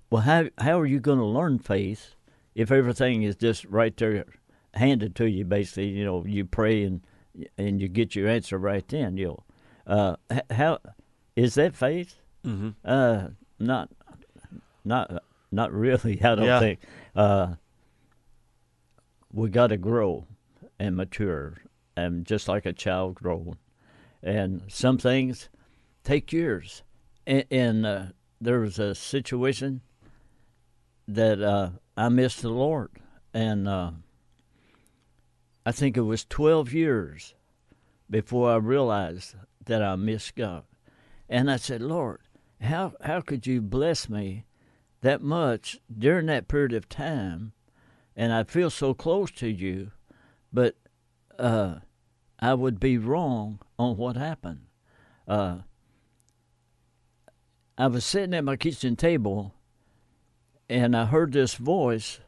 well, 0.09 0.23
how 0.23 0.45
how 0.57 0.79
are 0.79 0.85
you 0.85 0.99
going 0.99 1.19
to 1.19 1.25
learn 1.25 1.59
faith 1.59 2.15
if 2.55 2.71
everything 2.71 3.23
is 3.23 3.35
just 3.37 3.63
right 3.65 3.95
there, 3.95 4.25
handed 4.73 5.15
to 5.15 5.29
you? 5.29 5.45
Basically, 5.45 5.87
you 5.87 6.03
know, 6.03 6.25
you 6.25 6.45
pray 6.45 6.83
and 6.83 7.01
and 7.57 7.81
you 7.81 7.87
get 7.87 8.15
your 8.15 8.27
answer 8.27 8.57
right 8.57 8.87
then. 8.87 9.17
You 9.17 9.27
know, 9.87 10.17
uh, 10.31 10.41
how 10.51 10.79
is 11.35 11.55
that 11.55 11.75
faith? 11.75 12.15
Mm-hmm. 12.45 12.69
Uh, 12.83 13.27
not, 13.59 13.89
not, 14.83 15.23
not 15.51 15.71
really. 15.73 16.21
I 16.23 16.35
don't 16.35 16.45
Yeah. 16.45 16.59
think. 16.59 16.79
Uh, 17.15 17.53
we 19.33 19.49
got 19.49 19.67
to 19.67 19.77
grow 19.77 20.25
and 20.79 20.95
mature, 20.97 21.57
and 21.95 22.25
just 22.25 22.47
like 22.47 22.65
a 22.65 22.73
child 22.73 23.15
growing. 23.15 23.57
And 24.23 24.63
some 24.67 24.97
things 24.97 25.49
take 26.03 26.33
years. 26.33 26.83
And, 27.25 27.45
and 27.51 27.85
uh, 27.85 28.05
there 28.41 28.59
was 28.59 28.77
a 28.79 28.93
situation 28.95 29.81
that 31.07 31.41
uh, 31.41 31.69
I 31.95 32.09
missed 32.09 32.41
the 32.41 32.49
Lord, 32.49 32.89
and 33.33 33.67
uh, 33.67 33.91
I 35.65 35.71
think 35.71 35.95
it 35.95 36.01
was 36.01 36.25
twelve 36.25 36.73
years 36.73 37.35
before 38.09 38.51
I 38.51 38.55
realized 38.55 39.35
that 39.65 39.83
I 39.83 39.95
missed 39.95 40.35
God. 40.35 40.63
And 41.29 41.49
I 41.49 41.57
said, 41.57 41.81
Lord, 41.81 42.21
how 42.59 42.93
how 43.01 43.21
could 43.21 43.47
you 43.47 43.61
bless 43.61 44.09
me 44.09 44.45
that 45.01 45.21
much 45.21 45.79
during 45.95 46.25
that 46.27 46.47
period 46.47 46.73
of 46.73 46.89
time? 46.89 47.53
And 48.15 48.33
I 48.33 48.43
feel 48.43 48.69
so 48.69 48.93
close 48.93 49.31
to 49.31 49.47
you, 49.47 49.91
but 50.51 50.75
uh, 51.39 51.75
I 52.39 52.53
would 52.53 52.79
be 52.79 52.97
wrong 52.97 53.59
on 53.79 53.97
what 53.97 54.17
happened. 54.17 54.65
Uh, 55.27 55.59
I 57.77 57.87
was 57.87 58.03
sitting 58.03 58.33
at 58.33 58.43
my 58.43 58.57
kitchen 58.57 58.95
table, 58.95 59.53
and 60.69 60.95
I 60.95 61.05
heard 61.05 61.31
this 61.31 61.55
voice 61.55 62.19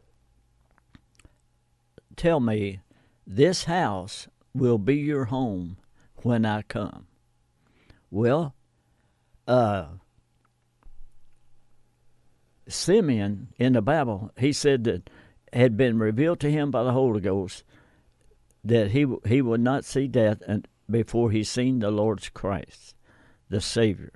tell 2.16 2.40
me, 2.40 2.80
"This 3.26 3.66
house 3.66 4.28
will 4.54 4.78
be 4.78 4.96
your 4.96 5.26
home 5.26 5.78
when 6.18 6.46
I 6.46 6.62
come." 6.62 7.08
Well, 8.12 8.56
uh, 9.48 9.88
Simeon 12.68 13.50
in 13.58 13.74
the 13.74 13.82
Bible, 13.82 14.32
he 14.38 14.54
said 14.54 14.84
that 14.86 15.10
had 15.52 15.78
been 15.78 16.00
revealed 16.00 16.40
to 16.42 16.52
him 16.52 16.72
by 16.72 16.84
the 16.84 16.94
Holy 16.94 17.22
Ghost 17.22 17.64
that 18.64 18.92
he 18.92 19.06
he 19.26 19.42
would 19.42 19.62
not 19.62 19.86
see 19.86 20.08
death 20.08 20.42
and 20.48 20.68
before 20.90 21.32
he 21.32 21.44
seen 21.44 21.80
the 21.80 21.92
Lord's 21.92 22.30
Christ, 22.30 22.96
the 23.50 23.62
Savior, 23.62 24.12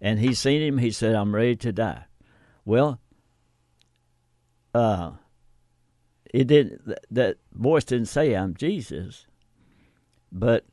and 0.00 0.18
he 0.18 0.34
seen 0.34 0.62
him. 0.62 0.78
He 0.78 0.90
said, 0.90 1.14
"I'm 1.14 1.34
ready 1.34 1.56
to 1.56 1.72
die." 1.72 2.04
Well, 2.64 3.00
uh, 4.74 5.12
it 6.32 6.46
didn't. 6.46 6.94
That 7.10 7.36
voice 7.52 7.84
didn't 7.84 8.08
say, 8.08 8.34
"I'm 8.34 8.54
Jesus," 8.54 9.26
but 10.30 10.64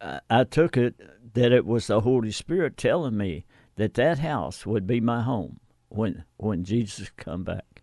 I, 0.00 0.44
took 0.44 0.76
it 0.76 0.94
that 1.34 1.52
it 1.52 1.66
was 1.66 1.86
the 1.86 2.00
Holy 2.00 2.30
Spirit 2.30 2.76
telling 2.76 3.16
me 3.16 3.44
that 3.76 3.94
that 3.94 4.18
house 4.18 4.66
would 4.66 4.86
be 4.86 5.00
my 5.00 5.22
home 5.22 5.60
when 5.88 6.24
when 6.36 6.64
Jesus 6.64 7.10
come 7.16 7.44
back. 7.44 7.82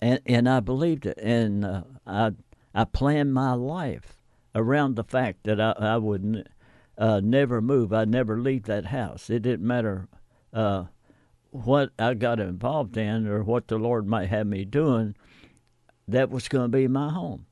And 0.00 0.20
and 0.26 0.48
I 0.48 0.60
believed 0.60 1.06
it, 1.06 1.18
and 1.18 1.64
uh, 1.64 1.82
I 2.06 2.32
I 2.74 2.84
planned 2.84 3.34
my 3.34 3.52
life 3.52 4.16
around 4.54 4.96
the 4.96 5.04
fact 5.04 5.44
that 5.44 5.60
I 5.60 5.72
I 5.78 5.96
would 5.98 6.24
n- 6.24 6.44
uh, 6.96 7.20
never 7.22 7.60
move. 7.60 7.92
I'd 7.92 8.08
never 8.08 8.38
leave 8.40 8.64
that 8.64 8.86
house. 8.86 9.28
It 9.28 9.42
didn't 9.42 9.66
matter 9.66 10.08
uh, 10.52 10.84
what 11.50 11.90
I 11.98 12.14
got 12.14 12.40
involved 12.40 12.96
in 12.96 13.26
or 13.26 13.42
what 13.42 13.68
the 13.68 13.78
Lord 13.78 14.06
might 14.06 14.28
have 14.28 14.46
me 14.46 14.64
doing. 14.64 15.14
That 16.10 16.30
was 16.30 16.48
going 16.48 16.64
to 16.64 16.76
be 16.76 16.88
my 16.88 17.10
home. 17.10 17.46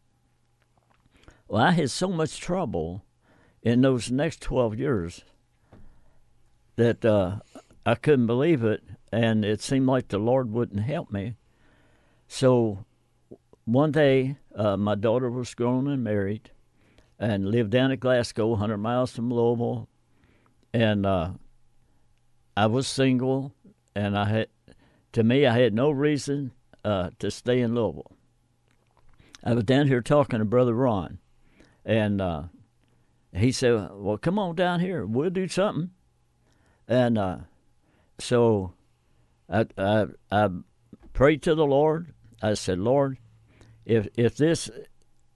Well, 1.47 1.63
I 1.63 1.71
had 1.71 1.91
so 1.91 2.09
much 2.09 2.41
trouble 2.41 3.05
in 3.63 3.83
those 3.83 4.11
next 4.11 4.43
12 4.43 4.77
years 4.77 5.23
that 6.75 7.05
uh, 7.05 7.37
I 7.87 7.95
couldn't 7.95 8.27
believe 8.27 8.65
it, 8.65 8.83
and 9.13 9.45
it 9.45 9.61
seemed 9.61 9.87
like 9.87 10.09
the 10.09 10.19
Lord 10.19 10.51
wouldn't 10.51 10.81
help 10.81 11.13
me. 11.13 11.37
So 12.27 12.85
one 13.65 13.93
day, 13.93 14.37
uh, 14.57 14.77
my 14.77 14.97
daughter 14.97 15.31
was 15.31 15.55
grown 15.55 15.87
and 15.87 16.03
married 16.03 16.51
and 17.17 17.51
lived 17.51 17.71
down 17.71 17.93
at 17.93 18.01
Glasgow, 18.01 18.49
100 18.49 18.77
miles 18.79 19.13
from 19.13 19.33
Louisville. 19.33 19.89
And 20.75 21.07
uh, 21.07 21.31
I 22.57 22.67
was 22.67 22.89
single, 22.89 23.55
and 23.95 24.19
I 24.19 24.25
had, 24.25 24.49
to 25.13 25.23
me, 25.23 25.47
I 25.47 25.57
had 25.57 25.75
no 25.75 25.91
reason 25.91 26.51
uh, 26.85 27.11
to 27.21 27.31
stay 27.31 27.61
in 27.61 27.77
Louisville. 27.77 28.18
I 29.45 29.55
was 29.55 29.65
down 29.65 29.87
here 29.87 30.01
talking 30.01 30.41
to 30.41 30.45
Brother 30.45 30.75
Ron, 30.75 31.19
and 31.85 32.21
uh, 32.21 32.45
he 33.33 33.53
said, 33.53 33.91
"Well, 33.93 34.19
come 34.19 34.39
on 34.39 34.57
down 34.57 34.81
here. 34.81 35.07
We'll 35.07 35.31
do 35.31 35.49
something." 35.49 35.91
And 36.87 37.19
uh, 37.19 37.39
so 38.19 38.73
I, 39.49 39.67
I 39.77 40.07
I 40.31 40.49
prayed 41.13 41.43
to 41.43 41.55
the 41.55 41.67
Lord. 41.67 42.13
I 42.43 42.55
said, 42.55 42.79
"Lord, 42.79 43.19
if 43.85 44.09
if 44.17 44.37
this 44.37 44.71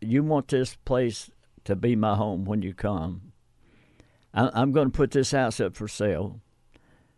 you 0.01 0.23
want 0.25 0.49
this 0.49 0.77
place 0.85 1.31
to 1.65 1.77
be 1.77 1.95
my 1.95 2.17
home 2.17 2.45
when 2.45 2.63
you 2.63 2.75
come, 2.75 3.33
I, 4.35 4.51
I'm 4.53 4.73
going 4.73 4.91
to 4.91 4.97
put 4.97 5.13
this 5.13 5.31
house 5.31 5.61
up 5.61 5.77
for 5.77 5.87
sale, 5.87 6.41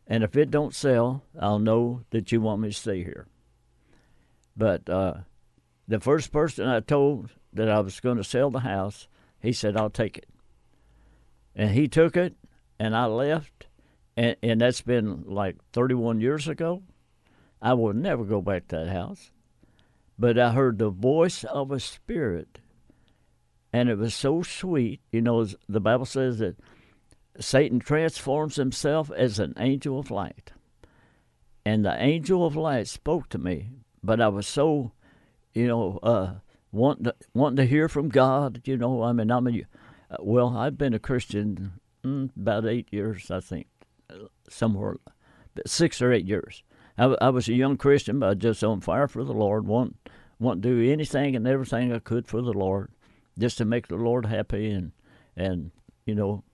and 0.07 0.23
if 0.23 0.37
it 0.37 0.51
don't 0.51 0.75
sell, 0.75 1.25
I'll 1.41 1.59
know 1.59 2.03
that 2.11 2.31
you 2.31 2.41
want 2.41 2.61
me 2.61 2.69
to 2.69 2.75
stay 2.75 3.03
here." 3.03 3.27
But 4.57 4.89
uh, 4.89 5.15
the 5.87 6.01
first 6.01 6.33
person 6.33 6.67
I 6.67 6.81
told 6.81 7.31
that 7.53 7.69
I 7.69 7.81
was 7.81 8.01
going 8.01 8.17
to 8.17 8.25
sell 8.25 8.51
the 8.51 8.61
house, 8.61 9.09
he 9.41 9.53
said, 9.53 9.77
"I'll 9.77 9.91
take 9.91 10.19
it." 10.19 10.29
And 11.55 11.71
he 11.71 11.89
took 11.89 12.17
it, 12.17 12.35
and 12.79 12.97
I 12.97 13.07
left, 13.07 13.67
and, 14.17 14.37
and 14.43 14.61
that's 14.61 14.83
been 14.83 15.25
like 15.27 15.57
31 15.73 16.21
years 16.21 16.49
ago. 16.49 16.83
I 17.63 17.75
will 17.75 17.95
never 17.95 18.25
go 18.25 18.43
back 18.43 18.69
to 18.69 18.77
that 18.77 18.89
house. 18.89 19.31
But 20.19 20.39
I 20.39 20.53
heard 20.53 20.79
the 20.79 20.91
voice 20.91 21.45
of 21.45 21.71
a 21.71 21.81
spirit, 21.81 22.61
and 23.73 23.89
it 23.89 23.99
was 23.99 24.15
so 24.15 24.43
sweet. 24.43 25.01
You 25.11 25.23
know, 25.23 25.47
the 25.69 25.81
Bible 25.81 26.05
says 26.05 26.39
that 26.39 26.57
Satan 27.41 27.81
transforms 27.81 28.57
himself 28.57 29.11
as 29.11 29.39
an 29.39 29.55
angel 29.59 29.99
of 29.99 30.11
light. 30.11 30.53
And 31.65 31.85
the 31.85 32.01
angel 32.01 32.47
of 32.47 32.57
light 32.57 32.87
spoke 32.87 33.29
to 33.31 33.39
me, 33.39 33.71
but 34.03 34.21
I 34.21 34.29
was 34.29 34.47
so, 34.47 34.93
you 35.55 35.67
know, 35.67 35.99
uh, 36.03 36.35
wanting 36.73 37.05
to, 37.05 37.15
wanting 37.33 37.57
to 37.57 37.67
hear 37.67 37.89
from 37.89 38.09
God. 38.09 38.61
You 38.65 38.77
know, 38.77 39.03
I 39.03 39.13
mean, 39.13 39.31
I'm 39.31 39.47
a, 39.47 39.63
uh, 40.11 40.17
well, 40.21 40.57
I've 40.57 40.77
been 40.77 40.95
a 40.95 40.99
Christian 40.99 41.81
mm, 42.05 42.31
about 42.37 42.67
eight 42.67 42.89
years, 42.91 43.31
I 43.31 43.41
think, 43.41 43.69
uh, 44.11 44.27
somewhere, 44.49 44.97
six 45.67 46.03
or 46.03 46.13
eight 46.13 46.27
years. 46.27 46.63
I, 46.99 47.17
I 47.21 47.31
was 47.31 47.49
a 47.49 47.55
young 47.55 47.77
Christian, 47.77 48.19
but 48.19 48.29
I 48.29 48.35
just 48.35 48.63
on 48.63 48.81
fire 48.81 49.09
for 49.09 49.25
the 49.25 49.33
Lord, 49.33 49.67
want 49.67 49.97
want 50.39 50.63
to 50.63 50.69
do 50.69 50.93
anything 50.93 51.37
and 51.37 51.47
everything 51.47 51.93
I 51.93 52.01
could 52.01 52.27
for 52.27 52.43
the 52.43 52.53
Lord, 52.53 52.91
just 53.39 53.57
to 53.59 53.65
make 53.65 53.87
the 53.87 53.97
Lord 53.97 54.27
happy 54.27 54.71
and 54.71 54.93
and 55.37 55.71
you 56.07 56.15
know, 56.15 56.45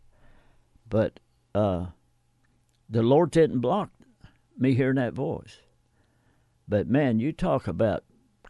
but 0.88 1.20
uh, 1.54 1.86
the 2.88 3.02
Lord 3.02 3.30
didn't 3.30 3.60
block 3.60 3.90
me 4.56 4.74
hearing 4.74 4.96
that 4.96 5.14
voice. 5.14 5.58
But 6.68 6.86
man, 6.86 7.18
you 7.18 7.32
talk 7.32 7.66
about 7.66 8.04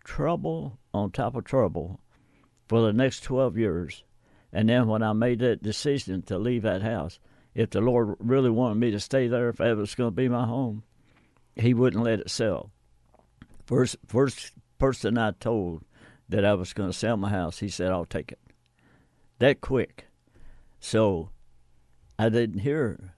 trouble 0.05 0.79
on 0.93 1.11
top 1.11 1.37
of 1.37 1.45
trouble 1.45 2.01
for 2.69 2.83
the 2.83 2.93
next 2.93 3.23
twelve 3.23 3.57
years. 3.57 4.05
And 4.53 4.69
then 4.69 4.89
when 4.89 5.03
I 5.03 5.13
made 5.13 5.39
that 5.41 5.63
decision 5.63 6.23
to 6.23 6.39
leave 6.39 6.63
that 6.63 6.83
house, 6.83 7.19
if 7.55 7.71
the 7.71 7.81
Lord 7.81 8.17
really 8.19 8.51
wanted 8.51 8.77
me 8.77 8.91
to 8.91 9.01
stay 9.01 9.29
there, 9.29 9.49
if 9.49 9.61
it 9.61 9.77
was 9.77 9.95
going 9.95 10.11
to 10.11 10.17
be 10.17 10.29
my 10.29 10.47
home, 10.47 10.83
He 11.55 11.75
wouldn't 11.75 12.05
let 12.05 12.21
it 12.21 12.31
sell. 12.31 12.71
First, 13.67 13.97
first 14.07 14.53
person 14.79 15.19
I 15.19 15.33
told 15.33 15.85
that 16.29 16.45
I 16.45 16.55
was 16.55 16.73
going 16.73 16.91
to 16.91 16.97
sell 16.97 17.17
my 17.17 17.31
house, 17.31 17.59
he 17.59 17.69
said, 17.69 17.91
"I'll 17.91 18.05
take 18.05 18.33
it." 18.33 18.41
That 19.39 19.61
quick. 19.61 20.07
So, 20.79 21.31
I 22.19 22.29
didn't 22.29 22.61
hear 22.61 23.15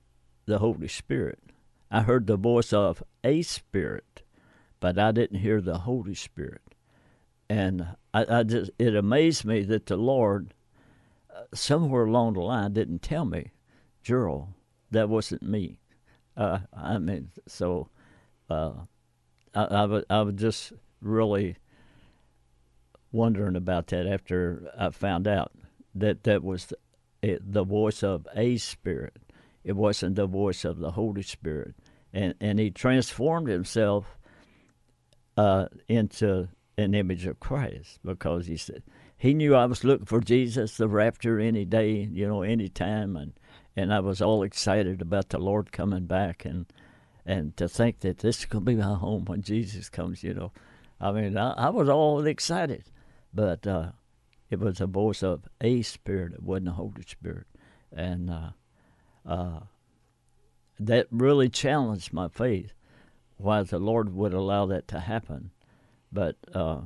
the 0.46 0.58
Holy 0.58 0.88
Spirit. 0.88 1.38
I 1.90 2.02
heard 2.02 2.26
the 2.26 2.36
voice 2.36 2.72
of 2.72 3.02
a 3.22 3.42
spirit, 3.42 4.22
but 4.80 4.98
I 4.98 5.12
didn't 5.12 5.40
hear 5.40 5.60
the 5.60 5.78
Holy 5.78 6.14
Spirit. 6.14 6.71
And 7.52 7.86
I, 8.14 8.38
I 8.38 8.42
just 8.44 8.70
it 8.78 8.96
amazed 8.96 9.44
me 9.44 9.60
that 9.64 9.84
the 9.84 9.98
Lord 9.98 10.54
uh, 11.30 11.42
somewhere 11.52 12.06
along 12.06 12.32
the 12.32 12.40
line 12.40 12.72
didn't 12.72 13.02
tell 13.02 13.26
me, 13.26 13.50
Gerald, 14.02 14.48
that 14.90 15.10
wasn't 15.10 15.42
me. 15.42 15.76
Uh, 16.34 16.60
I 16.74 16.96
mean, 16.96 17.30
so 17.46 17.90
uh, 18.48 18.72
was 19.54 20.34
just 20.34 20.72
really 21.02 21.56
wondering 23.12 23.56
about 23.56 23.88
that 23.88 24.06
after 24.06 24.72
I 24.78 24.88
found 24.88 25.28
out 25.28 25.52
that 25.94 26.22
that 26.22 26.42
was 26.42 26.64
the, 26.64 26.78
it, 27.20 27.52
the 27.52 27.64
voice 27.64 28.02
of 28.02 28.26
a 28.34 28.56
spirit. 28.56 29.18
It 29.62 29.76
wasn't 29.76 30.16
the 30.16 30.26
voice 30.26 30.64
of 30.64 30.78
the 30.78 30.92
Holy 30.92 31.20
Spirit, 31.20 31.74
and 32.14 32.32
and 32.40 32.58
he 32.58 32.70
transformed 32.70 33.48
himself 33.48 34.16
uh, 35.36 35.66
into 35.86 36.48
an 36.78 36.94
image 36.94 37.26
of 37.26 37.40
Christ 37.40 37.98
because 38.04 38.46
he 38.46 38.56
said 38.56 38.82
he 39.22 39.34
knew 39.34 39.54
I 39.54 39.66
was 39.66 39.84
looking 39.84 40.06
for 40.06 40.20
Jesus, 40.20 40.76
the 40.76 40.88
rapture, 40.88 41.38
any 41.38 41.64
day, 41.64 42.08
you 42.10 42.26
know, 42.26 42.42
any 42.42 42.68
time, 42.68 43.16
and 43.16 43.34
and 43.76 43.94
I 43.94 44.00
was 44.00 44.20
all 44.20 44.42
excited 44.42 45.00
about 45.00 45.28
the 45.28 45.38
Lord 45.38 45.70
coming 45.70 46.06
back, 46.06 46.44
and 46.44 46.66
and 47.24 47.56
to 47.56 47.68
think 47.68 48.00
that 48.00 48.18
this 48.18 48.40
is 48.40 48.46
to 48.50 48.60
be 48.60 48.74
my 48.74 48.94
home 48.94 49.24
when 49.26 49.42
Jesus 49.42 49.88
comes, 49.88 50.24
you 50.24 50.34
know, 50.34 50.50
I 51.00 51.12
mean, 51.12 51.38
I, 51.38 51.52
I 51.52 51.70
was 51.70 51.88
all 51.88 52.26
excited, 52.26 52.82
but 53.32 53.64
uh, 53.64 53.92
it 54.50 54.58
was 54.58 54.80
a 54.80 54.88
voice 54.88 55.22
of 55.22 55.44
a 55.60 55.82
spirit, 55.82 56.32
it 56.32 56.42
wasn't 56.42 56.66
the 56.66 56.72
Holy 56.72 57.02
Spirit, 57.06 57.46
and 57.92 58.28
uh, 58.28 58.50
uh, 59.24 59.60
that 60.80 61.06
really 61.12 61.48
challenged 61.48 62.12
my 62.12 62.26
faith. 62.26 62.72
Why 63.36 63.62
the 63.62 63.78
Lord 63.78 64.12
would 64.12 64.34
allow 64.34 64.66
that 64.66 64.88
to 64.88 64.98
happen, 64.98 65.52
but 66.12 66.36
uh, 66.54 66.82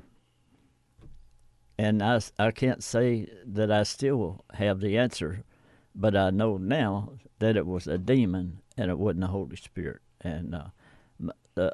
and 1.79 2.03
I, 2.03 2.20
I 2.39 2.51
can't 2.51 2.83
say 2.83 3.29
that 3.45 3.70
I 3.70 3.83
still 3.83 4.45
have 4.55 4.81
the 4.81 4.97
answer, 4.97 5.45
but 5.95 6.16
I 6.16 6.31
know 6.31 6.57
now 6.57 7.12
that 7.39 7.57
it 7.57 7.66
was 7.66 7.87
a 7.87 7.99
demon 7.99 8.61
and 8.77 8.91
it 8.91 8.99
wasn't 8.99 9.22
the 9.22 9.27
Holy 9.29 9.57
Spirit. 9.57 10.01
And 10.20 10.55
uh, 10.55 10.68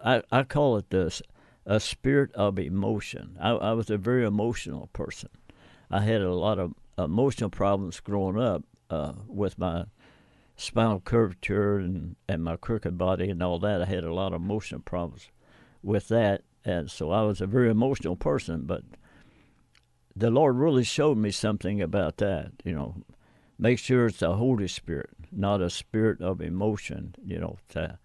I, 0.05 0.23
I 0.31 0.43
call 0.43 0.77
it 0.77 0.91
this 0.91 1.23
a 1.65 1.79
spirit 1.79 2.33
of 2.35 2.59
emotion. 2.59 3.37
I, 3.41 3.51
I 3.51 3.73
was 3.73 3.91
a 3.91 3.97
very 3.97 4.25
emotional 4.25 4.89
person. 4.93 5.31
I 5.91 6.01
had 6.01 6.21
a 6.21 6.35
lot 6.35 6.59
of 6.59 6.75
emotional 6.99 7.51
problems 7.51 8.01
growing 8.01 8.41
up 8.41 8.65
uh, 8.91 9.13
with 9.29 9.59
my 9.59 9.85
spinal 10.57 11.01
curvature 11.01 11.79
and, 11.79 12.17
and 12.29 12.43
my 12.43 12.57
crooked 12.57 12.99
body 12.99 13.31
and 13.31 13.43
all 13.43 13.59
that. 13.61 13.83
I 13.83 13.87
had 13.87 14.05
a 14.05 14.15
lot 14.15 14.33
of 14.33 14.43
emotional 14.43 14.81
problems 14.81 15.29
with 15.83 16.09
that. 16.09 16.43
And 16.65 16.91
so 16.91 17.11
I 17.11 17.23
was 17.23 17.41
a 17.41 17.47
very 17.47 17.71
emotional 17.71 18.17
person, 18.17 18.63
but 18.65 18.83
the 20.15 20.31
Lord 20.31 20.57
really 20.57 20.85
showed 20.85 21.19
me 21.19 21.31
something 21.31 21.81
about 21.81 22.19
that. 22.19 22.53
You 22.65 22.73
know, 22.75 22.97
make 23.59 23.79
sure 23.79 24.07
it's 24.07 24.19
the 24.19 24.35
Holy 24.35 24.69
Spirit, 24.69 25.11
not 25.31 25.61
a 25.61 25.71
spirit 25.71 26.21
of 26.21 26.41
emotion. 26.41 27.15
You 27.25 27.39
know, 27.41 27.59
to, 27.71 27.99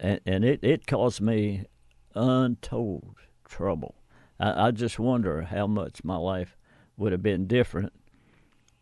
and 0.00 0.20
and 0.26 0.44
it 0.44 0.60
it 0.62 0.86
caused 0.86 1.20
me 1.20 1.64
untold 2.14 3.16
trouble. 3.44 3.96
I, 4.40 4.68
I 4.68 4.70
just 4.70 4.98
wonder 4.98 5.42
how 5.42 5.66
much 5.66 6.04
my 6.04 6.16
life 6.16 6.56
would 6.96 7.12
have 7.12 7.22
been 7.22 7.46
different. 7.46 7.92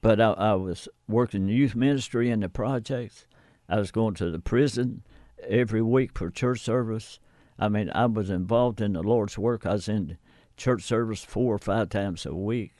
But 0.01 0.21
I, 0.21 0.33
I 0.33 0.55
was 0.55 0.89
working 1.09 1.43
in 1.43 1.49
youth 1.49 1.75
ministry 1.75 2.31
in 2.31 2.41
the 2.41 2.49
projects. 2.49 3.27
I 3.69 3.79
was 3.79 3.91
going 3.91 4.15
to 4.15 4.31
the 4.31 4.41
prison 4.41 5.03
every 5.47 5.83
week 5.83 6.19
for 6.19 6.31
church 6.31 6.61
service. 6.61 7.21
I 7.59 7.69
mean, 7.69 7.91
I 7.95 8.07
was 8.07 8.31
involved 8.31 8.81
in 8.81 8.95
the 8.95 9.03
Lord's 9.03 9.39
work. 9.39 9.67
I 9.67 9.73
was 9.73 9.89
in 9.89 10.19
church 10.57 10.83
service 10.83 11.25
four 11.25 11.55
or 11.55 11.59
five 11.59 11.89
times 11.89 12.27
a 12.27 12.35
week, 12.35 12.73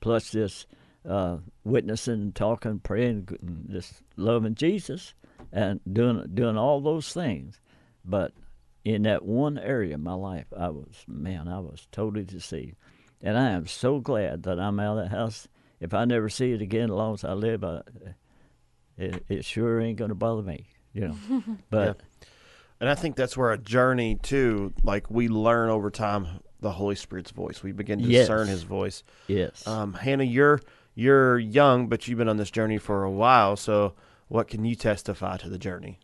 plus 0.00 0.30
this 0.30 0.66
uh, 1.08 1.38
witnessing, 1.64 2.32
talking, 2.32 2.78
praying, 2.80 3.28
just 3.70 4.02
loving 4.16 4.54
Jesus, 4.54 5.14
and 5.52 5.80
doing 5.90 6.24
doing 6.34 6.56
all 6.56 6.80
those 6.80 7.12
things. 7.12 7.60
But 8.04 8.32
in 8.84 9.02
that 9.02 9.24
one 9.24 9.58
area 9.58 9.94
of 9.94 10.00
my 10.00 10.14
life, 10.14 10.46
I 10.56 10.68
was 10.68 11.04
man, 11.06 11.48
I 11.48 11.60
was 11.60 11.86
totally 11.90 12.24
deceived, 12.24 12.76
and 13.20 13.38
I 13.38 13.50
am 13.50 13.66
so 13.66 14.00
glad 14.00 14.44
that 14.44 14.60
I'm 14.60 14.78
out 14.80 14.98
of 14.98 15.04
that 15.04 15.16
house. 15.16 15.48
If 15.80 15.94
I 15.94 16.04
never 16.04 16.28
see 16.28 16.52
it 16.52 16.62
again, 16.62 16.84
as 16.84 16.90
long 16.90 17.14
as 17.14 17.24
I 17.24 17.32
live, 17.32 17.64
I, 17.64 17.80
it, 18.96 19.24
it 19.28 19.44
sure 19.44 19.80
ain't 19.80 19.98
gonna 19.98 20.14
bother 20.14 20.42
me, 20.42 20.66
you 20.92 21.08
know. 21.08 21.42
But. 21.70 21.96
Yeah. 21.98 22.26
And 22.82 22.90
I 22.90 22.96
think 22.96 23.14
that's 23.14 23.36
where 23.36 23.52
a 23.52 23.56
journey 23.58 24.16
too, 24.16 24.72
like 24.82 25.08
we 25.08 25.28
learn 25.28 25.70
over 25.70 25.88
time 25.88 26.40
the 26.60 26.72
Holy 26.72 26.96
Spirit's 26.96 27.30
voice. 27.30 27.62
We 27.62 27.70
begin 27.70 28.00
to 28.00 28.04
Yes. 28.04 28.22
discern 28.22 28.48
His 28.48 28.64
voice. 28.64 29.04
Yes. 29.28 29.64
Um, 29.68 29.92
Hannah, 29.94 30.24
you're 30.24 30.60
you're 30.96 31.38
young, 31.38 31.86
but 31.86 32.08
you've 32.08 32.18
been 32.18 32.28
on 32.28 32.38
this 32.38 32.50
journey 32.50 32.78
for 32.78 33.04
a 33.04 33.10
while. 33.10 33.54
So, 33.54 33.94
what 34.26 34.48
can 34.48 34.64
you 34.64 34.74
testify 34.74 35.36
to 35.36 35.48
the 35.48 35.58
journey? 35.58 36.00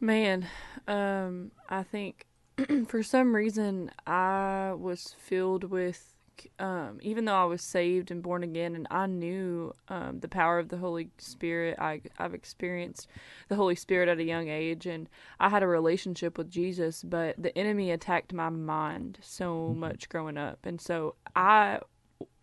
Man, 0.00 0.46
um, 0.86 1.50
I 1.68 1.82
think 1.82 2.26
for 2.86 3.02
some 3.02 3.34
reason 3.34 3.90
I 4.06 4.72
was 4.78 5.16
filled 5.18 5.64
with, 5.64 6.14
um, 6.58 6.98
even 7.02 7.24
though 7.24 7.34
I 7.34 7.44
was 7.44 7.62
saved 7.62 8.10
and 8.10 8.22
born 8.22 8.42
again, 8.42 8.74
and 8.74 8.86
I 8.90 9.06
knew 9.06 9.74
um, 9.88 10.20
the 10.20 10.28
power 10.28 10.58
of 10.58 10.68
the 10.68 10.78
Holy 10.78 11.10
Spirit. 11.18 11.78
I 11.78 12.02
I've 12.18 12.34
experienced 12.34 13.08
the 13.48 13.56
Holy 13.56 13.74
Spirit 13.74 14.08
at 14.08 14.18
a 14.18 14.24
young 14.24 14.48
age, 14.48 14.86
and 14.86 15.08
I 15.40 15.48
had 15.48 15.62
a 15.62 15.66
relationship 15.66 16.38
with 16.38 16.50
Jesus. 16.50 17.02
But 17.02 17.42
the 17.42 17.56
enemy 17.56 17.90
attacked 17.90 18.32
my 18.32 18.48
mind 18.48 19.18
so 19.20 19.74
much 19.76 20.08
growing 20.08 20.38
up, 20.38 20.58
and 20.64 20.80
so 20.80 21.14
I 21.34 21.80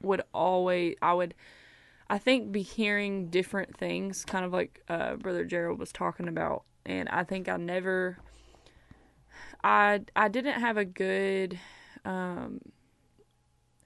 would 0.01 0.21
always 0.33 0.95
I 1.01 1.13
would. 1.13 1.33
I 2.11 2.17
think 2.17 2.51
be 2.51 2.63
hearing 2.63 3.27
different 3.27 3.77
things, 3.77 4.25
kind 4.25 4.43
of 4.43 4.51
like 4.51 4.81
uh, 4.89 5.15
Brother 5.17 5.45
Gerald 5.45 5.77
was 5.77 5.91
talking 5.91 6.27
about, 6.27 6.63
and 6.83 7.07
I 7.09 7.23
think 7.23 7.47
I 7.47 7.57
never, 7.57 8.17
I 9.63 10.01
I 10.15 10.27
didn't 10.27 10.59
have 10.59 10.75
a 10.75 10.85
good, 10.85 11.59
um, 12.05 12.61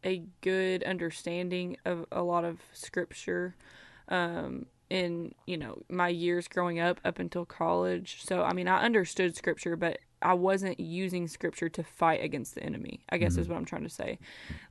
a 0.06 0.24
good 0.42 0.84
understanding 0.84 1.78
of 1.86 2.06
a 2.12 2.22
lot 2.22 2.46
of 2.46 2.60
scripture, 2.74 3.56
um, 4.10 4.66
in 4.90 5.34
you 5.48 5.58
know 5.58 5.82
my 5.90 6.08
years 6.08 6.48
growing 6.48 6.80
up 6.80 7.00
up 7.04 7.20
until 7.20 7.46
college. 7.46 8.24
So 8.24 8.44
I 8.44 8.54
mean 8.54 8.68
I 8.68 8.84
understood 8.84 9.36
scripture, 9.36 9.76
but 9.76 10.00
I 10.22 10.34
wasn't 10.34 10.80
using 10.80 11.28
scripture 11.28 11.68
to 11.70 11.84
fight 11.84 12.24
against 12.24 12.56
the 12.56 12.64
enemy. 12.64 13.04
I 13.10 13.18
guess 13.18 13.38
is 13.38 13.48
what 13.48 13.58
I'm 13.58 13.66
trying 13.66 13.84
to 13.84 13.90
say. 13.90 14.20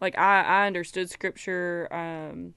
Like 0.01 0.16
I 0.16 0.43
I 0.43 0.66
understood 0.66 1.11
scripture. 1.11 1.89
Um, 1.91 2.55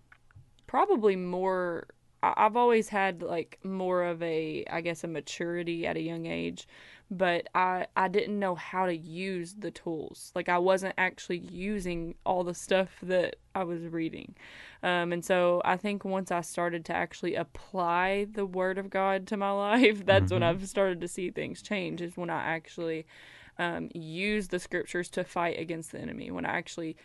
probably 0.68 1.16
more 1.16 1.88
I- 2.22 2.34
I've 2.38 2.56
always 2.56 2.90
had 2.90 3.22
like 3.22 3.60
more 3.64 4.04
of 4.04 4.22
a 4.22 4.66
I 4.70 4.82
guess 4.82 5.04
a 5.04 5.08
maturity 5.08 5.88
at 5.88 5.98
a 5.98 6.02
young 6.02 6.26
age, 6.26 6.68
but 7.12 7.48
I 7.54 7.88
I 7.96 8.08
didn't 8.08 8.40
know 8.40 8.56
how 8.56 8.86
to 8.88 8.96
use 8.96 9.54
the 9.54 9.72
tools. 9.72 10.32
Like 10.36 10.50
I 10.50 10.58
wasn't 10.58 10.96
actually 10.98 11.38
using 11.38 12.16
all 12.26 12.44
the 12.44 12.54
stuff 12.54 12.90
that 13.04 13.36
I 13.54 13.64
was 13.64 13.84
reading. 13.84 14.36
Um, 14.82 15.14
and 15.14 15.24
so 15.24 15.62
I 15.64 15.78
think 15.78 16.04
once 16.04 16.32
I 16.32 16.42
started 16.42 16.86
to 16.86 16.94
actually 16.94 17.36
apply 17.36 18.28
the 18.32 18.46
word 18.46 18.78
of 18.78 18.90
God 18.90 19.28
to 19.28 19.38
my 19.38 19.52
life, 19.52 20.06
that's 20.06 20.32
when 20.32 20.44
I've 20.44 20.68
started 20.68 21.02
to 21.02 21.08
see 21.08 21.30
things 21.30 21.62
change 21.62 22.02
is 22.02 22.18
when 22.18 22.30
I 22.30 22.42
actually 22.42 23.06
um, 23.58 23.90
use 23.94 24.50
the 24.50 24.60
scriptures 24.60 25.10
to 25.10 25.24
fight 25.24 25.60
against 25.60 25.92
the 25.92 26.00
enemy. 26.00 26.32
When 26.32 26.46
I 26.46 26.58
actually 26.58 26.98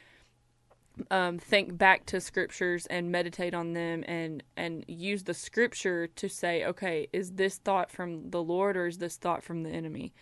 um, 1.11 1.39
think 1.39 1.77
back 1.77 2.07
to 2.07 2.21
scriptures 2.21 2.87
and 2.87 3.11
meditate 3.11 3.55
on 3.55 3.73
them 3.73 4.05
and 4.07 4.43
and 4.57 4.85
use 4.89 5.25
the 5.25 5.35
scripture 5.35 6.07
to 6.07 6.29
say 6.29 6.65
okay 6.65 7.09
is 7.13 7.33
this 7.33 7.57
thought 7.59 7.91
from 7.91 8.31
the 8.31 8.43
lord 8.43 8.77
or 8.77 8.87
is 8.87 8.99
this 8.99 9.17
thought 9.17 9.43
from 9.43 9.63
the 9.63 9.71
enemy? 9.71 10.13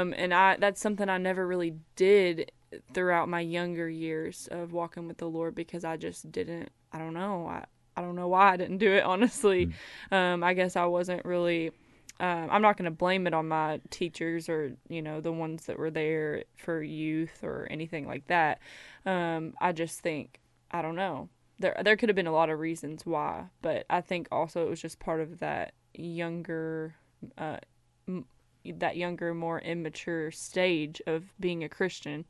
Um, 0.00 0.14
and 0.16 0.32
i 0.34 0.56
that's 0.56 0.80
something 0.80 1.08
i 1.08 1.18
never 1.18 1.46
really 1.46 1.74
did 1.96 2.52
throughout 2.94 3.28
my 3.28 3.40
younger 3.40 3.88
years 3.88 4.48
of 4.50 4.72
walking 4.72 5.06
with 5.06 5.18
the 5.18 5.28
lord 5.28 5.54
because 5.54 5.84
i 5.84 5.96
just 5.96 6.30
didn't 6.32 6.70
i 6.92 6.98
don't 6.98 7.14
know 7.14 7.46
i, 7.46 7.64
I 7.96 8.00
don't 8.02 8.16
know 8.16 8.28
why 8.28 8.52
i 8.52 8.56
didn't 8.56 8.78
do 8.78 8.92
it 8.92 9.04
honestly. 9.12 9.72
Um, 10.10 10.42
i 10.42 10.54
guess 10.54 10.76
i 10.76 10.86
wasn't 10.86 11.24
really 11.24 11.70
um, 12.20 12.48
I'm 12.50 12.62
not 12.62 12.76
going 12.76 12.84
to 12.84 12.96
blame 12.96 13.26
it 13.26 13.34
on 13.34 13.48
my 13.48 13.80
teachers 13.90 14.48
or 14.48 14.72
you 14.88 15.02
know 15.02 15.20
the 15.20 15.32
ones 15.32 15.66
that 15.66 15.78
were 15.78 15.90
there 15.90 16.44
for 16.56 16.82
youth 16.82 17.42
or 17.42 17.66
anything 17.70 18.06
like 18.06 18.26
that. 18.28 18.60
Um, 19.04 19.54
I 19.60 19.72
just 19.72 20.00
think 20.00 20.40
I 20.70 20.82
don't 20.82 20.96
know. 20.96 21.28
There 21.58 21.76
there 21.82 21.96
could 21.96 22.08
have 22.08 22.16
been 22.16 22.26
a 22.26 22.32
lot 22.32 22.50
of 22.50 22.58
reasons 22.58 23.04
why, 23.04 23.46
but 23.60 23.86
I 23.90 24.00
think 24.00 24.28
also 24.30 24.66
it 24.66 24.70
was 24.70 24.80
just 24.80 24.98
part 24.98 25.20
of 25.20 25.40
that 25.40 25.74
younger, 25.94 26.94
uh, 27.38 27.58
m- 28.08 28.26
that 28.64 28.96
younger, 28.96 29.34
more 29.34 29.60
immature 29.60 30.30
stage 30.30 31.02
of 31.06 31.32
being 31.40 31.64
a 31.64 31.68
Christian. 31.68 32.24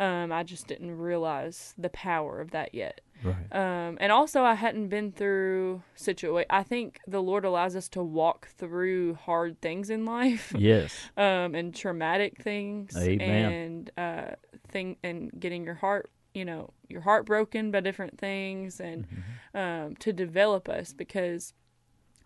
Um, 0.00 0.32
I 0.32 0.42
just 0.42 0.66
didn't 0.66 0.96
realize 0.96 1.74
the 1.78 1.90
power 1.90 2.40
of 2.40 2.50
that 2.52 2.74
yet. 2.74 3.02
Right. 3.22 3.36
Um, 3.52 3.98
and 4.00 4.10
also, 4.10 4.42
I 4.42 4.54
hadn't 4.54 4.88
been 4.88 5.12
through 5.12 5.82
situation. 5.94 6.46
I 6.48 6.62
think 6.62 7.00
the 7.06 7.22
Lord 7.22 7.44
allows 7.44 7.76
us 7.76 7.86
to 7.90 8.02
walk 8.02 8.48
through 8.56 9.14
hard 9.14 9.60
things 9.60 9.90
in 9.90 10.06
life, 10.06 10.54
yes. 10.58 10.94
um, 11.18 11.54
and 11.54 11.74
traumatic 11.74 12.42
things, 12.42 12.96
Amen. 12.96 13.52
and 13.52 13.90
uh, 13.98 14.34
thing, 14.68 14.96
and 15.02 15.30
getting 15.38 15.64
your 15.64 15.74
heart, 15.74 16.10
you 16.32 16.46
know, 16.46 16.70
your 16.88 17.02
heart 17.02 17.26
broken 17.26 17.70
by 17.70 17.80
different 17.80 18.18
things, 18.18 18.80
and 18.80 19.06
Mm-hmm. 19.06 19.58
um, 19.58 19.96
to 19.96 20.12
develop 20.14 20.68
us 20.70 20.94
because 20.94 21.52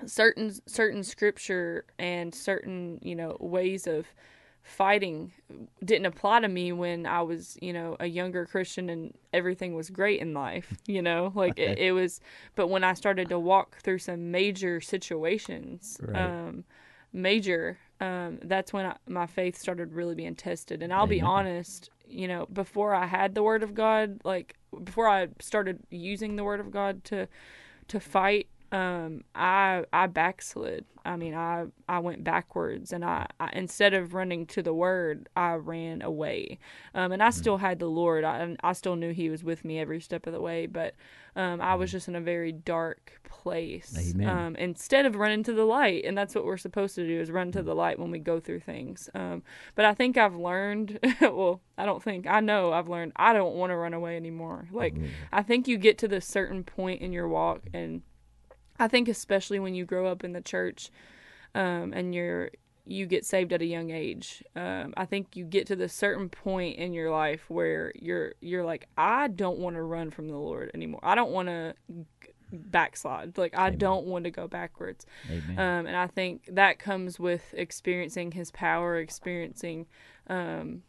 certain 0.06 0.52
certain 0.66 1.02
scripture 1.02 1.86
and 1.98 2.34
certain 2.34 2.98
you 3.02 3.14
know 3.16 3.36
ways 3.40 3.86
of 3.86 4.06
fighting 4.64 5.30
didn't 5.84 6.06
apply 6.06 6.40
to 6.40 6.48
me 6.48 6.72
when 6.72 7.06
I 7.06 7.20
was, 7.22 7.56
you 7.60 7.72
know, 7.72 7.96
a 8.00 8.06
younger 8.06 8.46
Christian 8.46 8.88
and 8.88 9.14
everything 9.32 9.74
was 9.74 9.90
great 9.90 10.20
in 10.20 10.32
life, 10.32 10.72
you 10.86 11.02
know, 11.02 11.30
like 11.34 11.58
it, 11.58 11.72
Okay. 11.72 11.86
it 11.88 11.92
was, 11.92 12.20
but 12.56 12.68
when 12.68 12.82
I 12.82 12.94
started 12.94 13.28
to 13.28 13.38
walk 13.38 13.76
through 13.82 13.98
some 13.98 14.30
major 14.30 14.80
situations, 14.80 15.98
Right. 16.00 16.24
um, 16.24 16.64
major, 17.12 17.78
um, 18.00 18.38
that's 18.42 18.72
when 18.72 18.86
I, 18.86 18.96
my 19.06 19.26
faith 19.26 19.56
started 19.56 19.92
really 19.92 20.14
being 20.14 20.34
tested. 20.34 20.82
And 20.82 20.92
I'll 20.92 21.06
be 21.06 21.20
honest, 21.22 21.90
you 22.08 22.26
know, 22.26 22.46
before 22.52 22.94
I 22.94 23.06
had 23.06 23.34
the 23.34 23.42
word 23.42 23.62
of 23.62 23.74
God, 23.74 24.20
like 24.24 24.56
before 24.82 25.08
I 25.08 25.28
started 25.40 25.80
using 25.90 26.36
the 26.36 26.44
word 26.44 26.58
of 26.60 26.70
God 26.70 27.04
to, 27.04 27.28
to 27.88 28.00
fight, 28.00 28.48
um, 28.74 29.22
I 29.36 29.84
I 29.92 30.08
backslid. 30.08 30.84
I 31.04 31.14
mean, 31.16 31.32
I 31.34 31.66
I 31.88 32.00
went 32.00 32.24
backwards, 32.24 32.92
and 32.92 33.04
I, 33.04 33.28
I 33.38 33.50
instead 33.52 33.94
of 33.94 34.14
running 34.14 34.46
to 34.46 34.62
the 34.62 34.74
word, 34.74 35.28
I 35.36 35.54
ran 35.54 36.02
away. 36.02 36.58
Um, 36.92 37.12
and 37.12 37.22
I 37.22 37.30
still 37.30 37.58
had 37.58 37.78
the 37.78 37.86
Lord. 37.86 38.24
I 38.24 38.56
I 38.64 38.72
still 38.72 38.96
knew 38.96 39.12
He 39.12 39.30
was 39.30 39.44
with 39.44 39.64
me 39.64 39.78
every 39.78 40.00
step 40.00 40.26
of 40.26 40.32
the 40.32 40.40
way, 40.40 40.66
but 40.66 40.94
um, 41.36 41.60
I 41.60 41.76
was 41.76 41.92
just 41.92 42.08
in 42.08 42.16
a 42.16 42.20
very 42.20 42.50
dark 42.50 43.20
place. 43.22 43.92
Um, 44.28 44.56
instead 44.56 45.06
of 45.06 45.14
running 45.14 45.44
to 45.44 45.52
the 45.52 45.64
light, 45.64 46.04
and 46.04 46.18
that's 46.18 46.34
what 46.34 46.44
we're 46.44 46.56
supposed 46.56 46.96
to 46.96 47.06
do 47.06 47.20
is 47.20 47.30
run 47.30 47.52
to 47.52 47.62
the 47.62 47.76
light 47.76 48.00
when 48.00 48.10
we 48.10 48.18
go 48.18 48.40
through 48.40 48.60
things. 48.60 49.08
Um, 49.14 49.44
but 49.76 49.84
I 49.84 49.94
think 49.94 50.16
I've 50.16 50.34
learned. 50.34 50.98
well, 51.20 51.60
I 51.78 51.86
don't 51.86 52.02
think 52.02 52.26
I 52.26 52.40
know. 52.40 52.72
I've 52.72 52.88
learned 52.88 53.12
I 53.14 53.34
don't 53.34 53.54
want 53.54 53.70
to 53.70 53.76
run 53.76 53.94
away 53.94 54.16
anymore. 54.16 54.66
Like 54.72 54.96
I 55.32 55.44
think 55.44 55.68
you 55.68 55.78
get 55.78 55.96
to 55.98 56.08
this 56.08 56.26
certain 56.26 56.64
point 56.64 57.02
in 57.02 57.12
your 57.12 57.28
walk 57.28 57.62
and 57.72 58.02
I 58.78 58.88
think 58.88 59.08
especially 59.08 59.58
when 59.58 59.74
you 59.74 59.84
grow 59.84 60.06
up 60.06 60.24
in 60.24 60.32
the 60.32 60.40
church, 60.40 60.90
um, 61.54 61.92
and 61.92 62.14
you're 62.14 62.50
you 62.86 63.06
get 63.06 63.24
saved 63.24 63.52
at 63.52 63.62
a 63.62 63.66
young 63.66 63.90
age. 63.90 64.44
Um, 64.54 64.92
I 64.96 65.06
think 65.06 65.36
you 65.36 65.44
get 65.44 65.66
to 65.68 65.76
this 65.76 65.94
certain 65.94 66.28
point 66.28 66.76
in 66.76 66.92
your 66.92 67.10
life 67.10 67.44
where 67.48 67.92
you're 67.94 68.34
you're 68.40 68.64
like, 68.64 68.88
I 68.96 69.28
don't 69.28 69.58
want 69.58 69.76
to 69.76 69.82
run 69.82 70.10
from 70.10 70.28
the 70.28 70.36
Lord 70.36 70.70
anymore. 70.74 71.00
I 71.02 71.14
don't 71.14 71.30
want 71.30 71.48
to 71.48 71.74
backslide. 72.52 73.38
Like 73.38 73.56
I 73.56 73.70
don't 73.70 74.06
want 74.06 74.24
to 74.24 74.30
go 74.30 74.46
backwards. 74.46 75.06
Um, 75.58 75.86
and 75.86 75.96
I 75.96 76.06
think 76.06 76.48
that 76.52 76.78
comes 76.78 77.18
with 77.18 77.54
experiencing 77.56 78.32
His 78.32 78.50
power, 78.50 78.98
experiencing 78.98 79.86
um, 80.28 80.82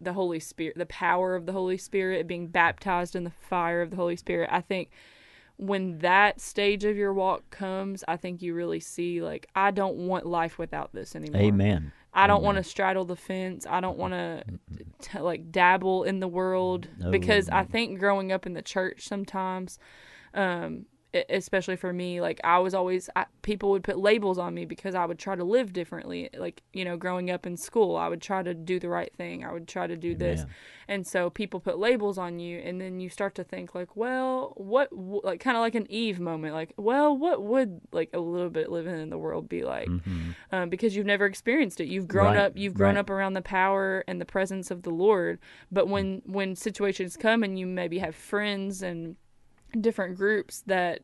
the 0.00 0.14
Holy 0.14 0.40
Spirit, 0.40 0.78
the 0.78 0.86
power 0.86 1.34
of 1.34 1.46
the 1.46 1.52
Holy 1.52 1.76
Spirit, 1.76 2.26
being 2.26 2.46
baptized 2.48 3.14
in 3.14 3.24
the 3.24 3.30
fire 3.30 3.82
of 3.82 3.90
the 3.90 3.96
Holy 3.96 4.16
Spirit. 4.16 4.48
I 4.50 4.62
think 4.62 4.90
when 5.58 5.98
that 5.98 6.40
stage 6.40 6.84
of 6.84 6.96
your 6.96 7.12
walk 7.12 7.50
comes, 7.50 8.02
I 8.08 8.16
think 8.16 8.40
you 8.42 8.54
really 8.54 8.80
see 8.80 9.20
like 9.20 9.48
I 9.54 9.70
don't 9.70 9.96
want 9.96 10.24
life 10.24 10.56
without 10.58 10.92
this 10.92 11.14
anymore. 11.14 11.42
Amen. 11.42 11.92
I 12.14 12.26
don't 12.26 12.42
want 12.42 12.56
to 12.56 12.64
straddle 12.64 13.04
the 13.04 13.16
fence. 13.16 13.66
I 13.68 13.80
don't 13.80 13.98
want 13.98 14.14
to 14.14 14.42
like 15.22 15.52
dabble 15.52 16.04
in 16.04 16.20
the 16.20 16.26
world 16.28 16.88
No, 16.98 17.10
because 17.10 17.48
I 17.48 17.62
no. 17.62 17.68
think 17.68 17.98
growing 17.98 18.32
up 18.32 18.46
in 18.46 18.54
the 18.54 18.62
church 18.62 19.06
sometimes, 19.06 19.78
um, 20.34 20.86
especially 21.30 21.76
for 21.76 21.92
me, 21.92 22.20
like 22.20 22.40
I 22.44 22.58
was 22.58 22.74
always 22.74 23.08
I, 23.16 23.26
people 23.42 23.70
would 23.70 23.82
put 23.82 23.98
labels 23.98 24.38
on 24.38 24.54
me 24.54 24.64
because 24.66 24.94
I 24.94 25.06
would 25.06 25.18
try 25.18 25.34
to 25.36 25.44
live 25.44 25.72
differently. 25.72 26.28
Like 26.36 26.62
you 26.72 26.84
know, 26.84 26.96
growing 26.96 27.30
up 27.30 27.46
in 27.46 27.56
school, 27.56 27.96
I 27.96 28.08
would 28.08 28.20
try 28.20 28.42
to 28.42 28.52
do 28.54 28.78
the 28.78 28.88
right 28.88 29.12
thing. 29.16 29.44
I 29.44 29.52
would 29.52 29.66
try 29.66 29.86
to 29.86 29.96
do 29.96 30.14
this, 30.14 30.44
and 30.86 31.06
so 31.06 31.30
people 31.30 31.60
put 31.60 31.78
labels 31.78 32.18
on 32.18 32.38
you, 32.38 32.58
and 32.58 32.80
then 32.80 33.00
you 33.00 33.08
start 33.08 33.34
to 33.36 33.44
think 33.44 33.74
like, 33.74 33.96
well, 33.96 34.52
what, 34.56 34.90
w- 34.90 35.20
like 35.24 35.40
kind 35.40 35.56
of 35.56 35.62
like 35.62 35.74
an 35.74 35.86
Eve 35.90 36.20
moment, 36.20 36.54
like, 36.54 36.74
well, 36.76 37.16
what 37.16 37.42
would 37.42 37.80
like 37.92 38.10
a 38.12 38.18
little 38.20 38.50
bit 38.50 38.70
living 38.70 38.98
in 39.00 39.08
the 39.10 39.18
world 39.18 39.48
be 39.48 39.64
like? 39.64 39.88
Mhm. 39.88 40.34
um, 40.52 40.68
because 40.68 40.94
you've 40.94 41.06
never 41.06 41.24
experienced 41.26 41.80
it. 41.80 41.88
You've 41.88 42.08
grown 42.08 42.34
Right, 42.34 42.36
up. 42.38 42.52
You've 42.56 42.74
grown 42.74 42.94
right. 42.94 43.00
up 43.00 43.10
around 43.10 43.32
the 43.34 43.42
power 43.42 44.04
and 44.06 44.20
the 44.20 44.24
presence 44.26 44.70
of 44.70 44.82
the 44.82 44.90
Lord. 44.90 45.38
But 45.72 45.88
when 45.88 46.22
when 46.26 46.54
situations 46.54 47.16
come 47.16 47.42
and 47.42 47.58
you 47.58 47.66
maybe 47.66 47.98
have 47.98 48.14
friends 48.14 48.82
and 48.82 49.16
different 49.78 50.16
groups 50.16 50.62
that 50.66 51.00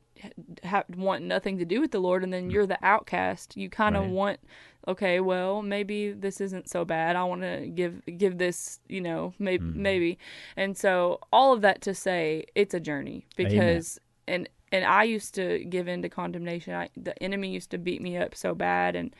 ha- 0.64 0.84
want 0.96 1.24
nothing 1.24 1.58
to 1.58 1.64
do 1.64 1.80
with 1.80 1.90
the 1.90 2.00
Lord, 2.00 2.22
and 2.24 2.32
then 2.32 2.50
you're 2.50 2.66
the 2.66 2.78
outcast, 2.84 3.56
you 3.56 3.68
kind 3.68 3.96
of 3.96 4.02
Right. 4.02 4.10
want. 4.10 4.40
Okay, 4.86 5.18
well, 5.20 5.62
maybe 5.62 6.12
this 6.12 6.40
isn't 6.42 6.68
so 6.68 6.84
bad. 6.84 7.16
I 7.16 7.24
want 7.24 7.40
to 7.42 7.66
give 7.66 8.02
give 8.18 8.38
this, 8.38 8.80
you 8.88 9.00
know, 9.00 9.32
maybe 9.38 9.64
Mm-hmm. 9.64 9.82
maybe. 9.82 10.18
And 10.56 10.76
so 10.76 11.20
all 11.32 11.52
of 11.52 11.62
that 11.62 11.80
to 11.82 11.94
say, 11.94 12.44
it's 12.54 12.74
a 12.74 12.80
journey 12.80 13.26
because 13.36 13.98
and 14.28 14.48
and 14.72 14.84
I 14.84 15.04
used 15.04 15.34
to 15.36 15.64
give 15.64 15.88
in 15.88 16.02
to 16.02 16.08
condemnation. 16.08 16.74
I, 16.74 16.88
the 16.96 17.20
enemy 17.22 17.48
used 17.50 17.70
to 17.70 17.78
beat 17.78 18.02
me 18.02 18.16
up 18.16 18.34
so 18.34 18.54
bad, 18.54 18.94
and 18.96 19.14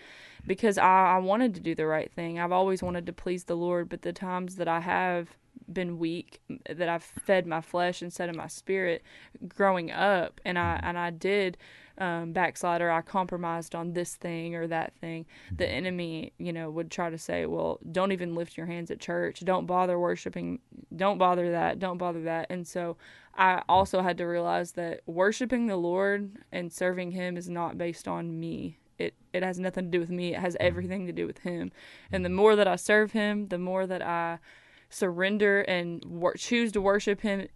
because 0.46 0.76
I, 0.76 1.14
I 1.14 1.18
wanted 1.18 1.54
to 1.54 1.60
do 1.60 1.74
the 1.74 1.86
right 1.86 2.10
thing, 2.12 2.38
I've 2.38 2.52
always 2.52 2.82
wanted 2.82 3.06
to 3.06 3.12
please 3.12 3.44
the 3.44 3.56
Lord. 3.56 3.88
But 3.88 4.02
the 4.02 4.12
times 4.12 4.56
that 4.56 4.68
I 4.68 4.80
have 4.80 5.28
been 5.72 5.98
weak, 5.98 6.40
that 6.68 6.88
I've 6.88 7.04
fed 7.04 7.46
my 7.46 7.60
flesh 7.60 8.02
instead 8.02 8.28
of 8.28 8.36
my 8.36 8.48
spirit, 8.48 9.02
growing 9.48 9.90
up, 9.90 10.40
and 10.44 10.58
I 10.58 10.80
and 10.82 10.98
I 10.98 11.10
did 11.10 11.56
um, 11.98 12.32
backslide 12.32 12.82
or 12.82 12.90
I 12.90 13.02
compromised 13.02 13.74
on 13.74 13.92
this 13.92 14.16
thing 14.16 14.54
or 14.54 14.66
that 14.66 14.94
thing, 15.00 15.26
the 15.54 15.68
enemy, 15.68 16.32
you 16.38 16.52
know, 16.52 16.70
would 16.70 16.90
try 16.90 17.10
to 17.10 17.18
say, 17.18 17.46
well, 17.46 17.78
don't 17.92 18.12
even 18.12 18.34
lift 18.34 18.56
your 18.56 18.66
hands 18.66 18.90
at 18.90 19.00
church. 19.00 19.40
Don't 19.44 19.66
bother 19.66 19.98
worshiping. 19.98 20.58
Don't 20.94 21.18
bother 21.18 21.52
that. 21.52 21.78
Don't 21.78 21.98
bother 21.98 22.22
that. 22.22 22.46
And 22.50 22.66
so 22.66 22.96
I 23.36 23.62
also 23.68 24.02
had 24.02 24.18
to 24.18 24.24
realize 24.24 24.72
that 24.72 25.02
worshiping 25.06 25.66
the 25.66 25.76
Lord 25.76 26.38
and 26.52 26.72
serving 26.72 27.12
Him 27.12 27.36
is 27.36 27.48
not 27.48 27.78
based 27.78 28.08
on 28.08 28.38
me. 28.38 28.78
It 28.98 29.14
it 29.32 29.42
has 29.42 29.58
nothing 29.58 29.86
to 29.86 29.90
do 29.90 30.00
with 30.00 30.10
me. 30.10 30.34
It 30.34 30.40
has 30.40 30.56
everything 30.60 31.06
to 31.06 31.12
do 31.12 31.26
with 31.26 31.38
Him. 31.38 31.72
And 32.12 32.24
the 32.24 32.28
more 32.28 32.54
that 32.54 32.68
I 32.68 32.76
serve 32.76 33.12
Him, 33.12 33.48
the 33.48 33.58
more 33.58 33.86
that 33.86 34.02
I 34.02 34.38
surrender 34.94 35.60
and 35.62 36.04
wor- 36.04 36.34
choose 36.34 36.72
to 36.72 36.80
worship 36.80 37.20
Him 37.20 37.48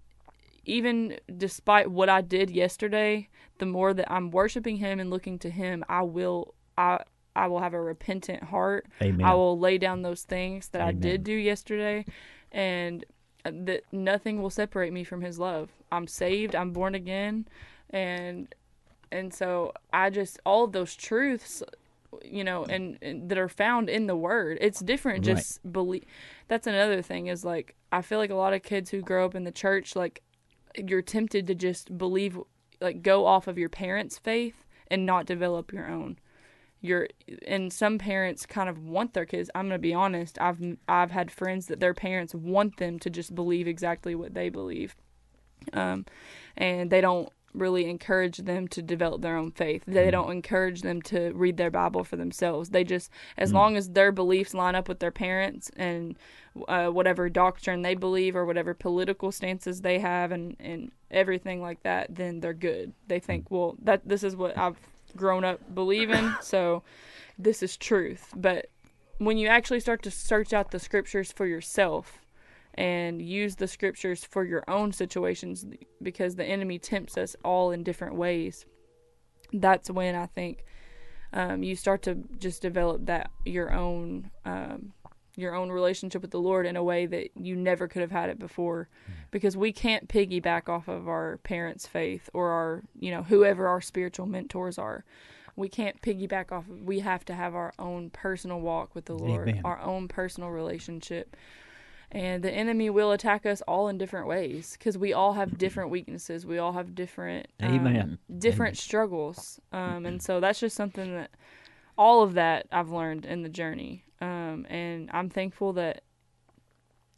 even 0.68 1.18
despite 1.34 1.90
what 1.90 2.10
I 2.10 2.20
did 2.20 2.50
yesterday, 2.50 3.28
the 3.58 3.66
more 3.66 3.94
that 3.94 4.12
I'm 4.12 4.30
worshiping 4.30 4.76
him 4.76 5.00
and 5.00 5.08
looking 5.08 5.38
to 5.40 5.50
him, 5.50 5.82
I 5.88 6.02
will 6.02 6.54
I 6.76 7.02
I 7.34 7.46
will 7.46 7.60
have 7.60 7.72
a 7.72 7.80
repentant 7.80 8.44
heart. 8.44 8.86
Amen. 9.00 9.26
I 9.26 9.34
will 9.34 9.58
lay 9.58 9.78
down 9.78 10.02
those 10.02 10.22
things 10.22 10.68
that 10.68 10.82
I 10.82 10.92
did 10.92 11.24
do 11.24 11.32
yesterday 11.32 12.04
and 12.52 13.04
that 13.44 13.82
nothing 13.92 14.42
will 14.42 14.50
separate 14.50 14.92
me 14.92 15.04
from 15.04 15.22
his 15.22 15.38
love. 15.38 15.70
I'm 15.90 16.06
saved, 16.06 16.54
I'm 16.54 16.72
born 16.72 16.94
again 16.94 17.48
and 17.90 18.54
and 19.10 19.32
so 19.32 19.72
I 19.90 20.10
just 20.10 20.38
all 20.44 20.64
of 20.64 20.72
those 20.72 20.94
truths 20.94 21.62
you 22.22 22.42
know 22.42 22.64
and, 22.64 22.98
and 23.02 23.28
that 23.28 23.38
are 23.38 23.48
found 23.48 23.88
in 23.90 24.06
the 24.06 24.16
word. 24.16 24.58
It's 24.60 24.80
different 24.80 25.26
Right. 25.26 25.36
just 25.36 25.72
believe 25.72 26.04
that's 26.48 26.66
another 26.66 27.02
thing 27.02 27.26
is 27.26 27.44
like 27.44 27.74
i 27.92 28.00
feel 28.02 28.18
like 28.18 28.30
a 28.30 28.34
lot 28.34 28.52
of 28.54 28.62
kids 28.62 28.90
who 28.90 29.00
grow 29.02 29.26
up 29.26 29.34
in 29.34 29.44
the 29.44 29.52
church 29.52 29.94
like 29.94 30.22
you're 30.76 31.02
tempted 31.02 31.46
to 31.46 31.54
just 31.54 31.96
believe 31.98 32.38
like 32.80 33.02
go 33.02 33.26
off 33.26 33.46
of 33.48 33.58
your 33.58 33.68
parents 33.68 34.18
faith 34.18 34.64
and 34.90 35.04
not 35.04 35.26
develop 35.26 35.72
your 35.72 35.88
own. 35.88 36.18
You're 36.80 37.08
and 37.46 37.72
some 37.72 37.98
parents 37.98 38.46
kind 38.46 38.68
of 38.68 38.78
want 38.78 39.12
their 39.12 39.26
kids 39.26 39.50
i'm 39.54 39.66
going 39.68 39.78
to 39.78 39.82
be 39.82 39.92
honest 39.92 40.40
i've 40.40 40.60
i've 40.88 41.10
had 41.10 41.30
friends 41.30 41.66
that 41.66 41.80
their 41.80 41.92
parents 41.94 42.34
want 42.34 42.76
them 42.76 42.98
to 43.00 43.10
just 43.10 43.34
believe 43.34 43.66
exactly 43.66 44.14
what 44.14 44.34
they 44.34 44.48
believe. 44.48 44.94
Um, 45.72 46.06
and 46.56 46.88
they 46.90 47.00
don't 47.00 47.28
really 47.54 47.88
encourage 47.88 48.38
them 48.38 48.68
to 48.68 48.82
develop 48.82 49.22
their 49.22 49.36
own 49.36 49.50
faith. 49.50 49.82
They 49.86 50.08
mm. 50.08 50.12
don't 50.12 50.30
encourage 50.30 50.82
them 50.82 51.02
to 51.02 51.32
read 51.32 51.56
their 51.56 51.70
Bible 51.70 52.04
for 52.04 52.16
themselves. 52.16 52.70
They 52.70 52.84
just, 52.84 53.10
as 53.36 53.50
mm. 53.50 53.54
long 53.54 53.76
as 53.76 53.90
their 53.90 54.12
beliefs 54.12 54.54
line 54.54 54.74
up 54.74 54.88
with 54.88 54.98
their 54.98 55.10
parents 55.10 55.70
and 55.76 56.16
uh, 56.66 56.88
whatever 56.88 57.28
doctrine 57.28 57.82
they 57.82 57.94
believe 57.94 58.36
or 58.36 58.44
whatever 58.44 58.74
political 58.74 59.32
stances 59.32 59.80
they 59.80 59.98
have 59.98 60.32
and, 60.32 60.56
and 60.60 60.92
everything 61.10 61.62
like 61.62 61.82
that, 61.82 62.14
then 62.14 62.40
they're 62.40 62.54
good. 62.54 62.92
They 63.06 63.20
think, 63.20 63.48
mm. 63.48 63.50
well, 63.50 63.76
that 63.82 64.06
this 64.06 64.22
is 64.22 64.36
what 64.36 64.56
I've 64.56 64.78
grown 65.16 65.44
up 65.44 65.74
believing, 65.74 66.34
so 66.42 66.82
this 67.38 67.62
is 67.62 67.76
truth. 67.76 68.32
But 68.36 68.66
when 69.18 69.38
you 69.38 69.48
actually 69.48 69.80
start 69.80 70.02
to 70.02 70.10
search 70.10 70.52
out 70.52 70.70
the 70.70 70.78
scriptures 70.78 71.32
for 71.32 71.46
yourself 71.46 72.20
and 72.78 73.20
use 73.20 73.56
the 73.56 73.66
scriptures 73.66 74.24
for 74.24 74.44
your 74.44 74.64
own 74.68 74.92
situations 74.92 75.66
because 76.02 76.36
the 76.36 76.44
enemy 76.44 76.78
tempts 76.78 77.18
us 77.18 77.34
all 77.44 77.70
in 77.72 77.82
different 77.82 78.14
ways 78.14 78.64
that's 79.52 79.90
when 79.90 80.14
i 80.14 80.26
think 80.26 80.64
um, 81.34 81.62
you 81.62 81.76
start 81.76 82.00
to 82.02 82.14
just 82.38 82.62
develop 82.62 83.04
that 83.04 83.30
your 83.44 83.70
own 83.72 84.30
um, 84.46 84.94
your 85.38 85.54
own 85.54 85.70
relationship 85.70 86.20
with 86.20 86.32
the 86.32 86.40
Lord 86.40 86.66
in 86.66 86.74
a 86.74 86.82
way 86.82 87.06
that 87.06 87.30
you 87.36 87.54
never 87.54 87.86
could 87.86 88.02
have 88.02 88.10
had 88.10 88.28
it 88.28 88.40
before 88.40 88.88
because 89.30 89.56
we 89.56 89.72
can't 89.72 90.08
piggyback 90.08 90.68
off 90.68 90.88
of 90.88 91.06
our 91.08 91.36
parents' 91.44 91.86
faith 91.86 92.28
or 92.34 92.50
our, 92.50 92.82
you 92.98 93.12
know, 93.12 93.22
whoever 93.22 93.68
our 93.68 93.80
spiritual 93.80 94.26
mentors 94.26 94.78
are. 94.78 95.04
We 95.54 95.68
can't 95.68 96.02
piggyback 96.02 96.50
off 96.50 96.68
of 96.68 96.82
we 96.82 96.98
have 97.00 97.24
to 97.26 97.34
have 97.34 97.54
our 97.54 97.72
own 97.78 98.10
personal 98.10 98.60
walk 98.60 98.96
with 98.96 99.04
the 99.04 99.14
Lord, 99.14 99.48
Amen. 99.48 99.62
our 99.64 99.80
own 99.80 100.08
personal 100.08 100.50
relationship. 100.50 101.36
And 102.10 102.42
the 102.42 102.50
enemy 102.50 102.88
will 102.88 103.12
attack 103.12 103.44
us 103.44 103.60
all 103.68 103.88
in 103.88 103.98
different 103.98 104.26
ways 104.26 104.76
because 104.78 104.96
we 104.96 105.12
all 105.12 105.34
have 105.34 105.58
different 105.58 105.90
weaknesses. 105.90 106.46
We 106.46 106.58
all 106.58 106.72
have 106.72 106.94
different 106.94 107.48
um, 107.60 107.74
Amen. 107.74 108.18
different 108.38 108.78
struggles. 108.78 109.60
Um, 109.72 110.06
and 110.06 110.22
so 110.22 110.40
that's 110.40 110.60
just 110.60 110.74
something 110.74 111.14
that 111.14 111.30
all 111.98 112.22
of 112.22 112.34
that 112.34 112.66
I've 112.72 112.90
learned 112.90 113.26
in 113.26 113.42
the 113.42 113.48
journey. 113.50 114.04
Um, 114.20 114.66
and 114.70 115.10
I'm 115.12 115.28
thankful 115.28 115.74
that 115.74 116.02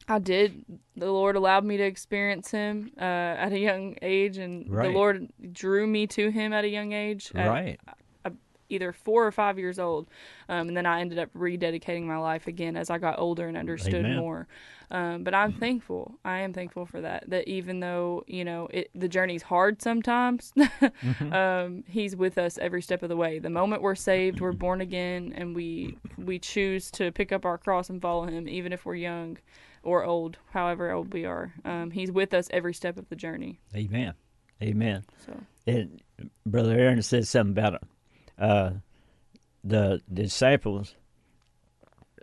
I 0.09 0.19
did. 0.19 0.65
The 0.97 1.11
Lord 1.11 1.37
allowed 1.37 1.65
me 1.65 1.77
to 1.77 1.85
experience 1.85 2.51
Him 2.51 2.91
uh, 2.99 3.05
at 3.05 3.53
a 3.53 3.59
young 3.59 3.97
age, 4.03 4.39
and 4.39 4.69
Right. 4.69 4.89
the 4.89 4.93
Lord 4.93 5.29
drew 5.53 5.87
me 5.87 6.09
to 6.09 6.31
Him 6.31 6.53
at 6.53 6.65
a 6.65 6.69
young 6.69 6.93
age. 6.93 7.31
at 7.35 7.49
Right. 7.49 7.81
Either 8.73 8.93
four 8.93 9.27
or 9.27 9.33
five 9.33 9.59
years 9.59 9.81
old, 9.81 10.07
um, 10.49 10.69
and 10.69 10.77
then 10.77 10.87
I 10.87 11.01
ended 11.01 11.19
up 11.19 11.29
rededicating 11.35 12.05
my 12.05 12.19
life 12.19 12.47
again 12.47 12.77
as 12.77 12.89
I 12.89 12.99
got 12.99 13.19
older 13.19 13.49
and 13.49 13.57
understood 13.57 14.05
Amen. 14.05 14.17
more. 14.19 14.47
Um, 14.91 15.23
but 15.23 15.35
I'm 15.35 15.53
thankful. 15.53 16.19
I 16.25 16.39
am 16.39 16.53
thankful 16.53 16.85
for 16.85 17.01
that. 17.01 17.25
That 17.29 17.47
even 17.49 17.81
though 17.81 18.25
you 18.27 18.45
know 18.45 18.69
it, 18.71 18.91
the 18.95 19.09
journey's 19.09 19.43
hard 19.43 19.81
sometimes, 19.81 20.53
um, 21.33 21.85
He's 21.87 22.17
with 22.17 22.39
us 22.39 22.59
every 22.59 22.83
step 22.83 23.03
of 23.03 23.09
the 23.09 23.17
way. 23.17 23.39
The 23.39 23.51
moment 23.51 23.83
we're 23.83 23.95
saved, 23.95 24.41
we're 24.41 24.53
born 24.53 24.81
again, 24.81 25.33
and 25.37 25.55
we 25.55 25.97
we 26.19 26.39
choose 26.39 26.91
to 26.93 27.13
pick 27.13 27.33
up 27.33 27.45
our 27.45 27.59
cross 27.59 27.89
and 27.89 28.03
follow 28.03 28.27
Him, 28.27 28.49
even 28.49 28.73
if 28.73 28.85
we're 28.85 28.97
young 28.97 29.39
or 29.83 30.05
old, 30.05 30.37
however 30.53 30.91
old 30.91 31.13
we 31.13 31.25
are. 31.25 31.55
Um, 31.65 31.91
he's 31.91 32.13
with 32.13 32.35
us 32.35 32.49
every 32.51 32.75
step 32.75 32.97
of 32.97 33.09
the 33.09 33.17
journey. 33.17 33.61
Amen. 33.75 34.15
Amen. 34.63 35.05
So 35.25 35.41
And 35.67 36.03
Brother 36.45 36.79
Aaron 36.79 37.01
said 37.03 37.27
something 37.27 37.53
about 37.53 37.75
it. 37.75 37.83
Uh, 38.39 38.71
the 39.65 40.01
disciples, 40.13 40.95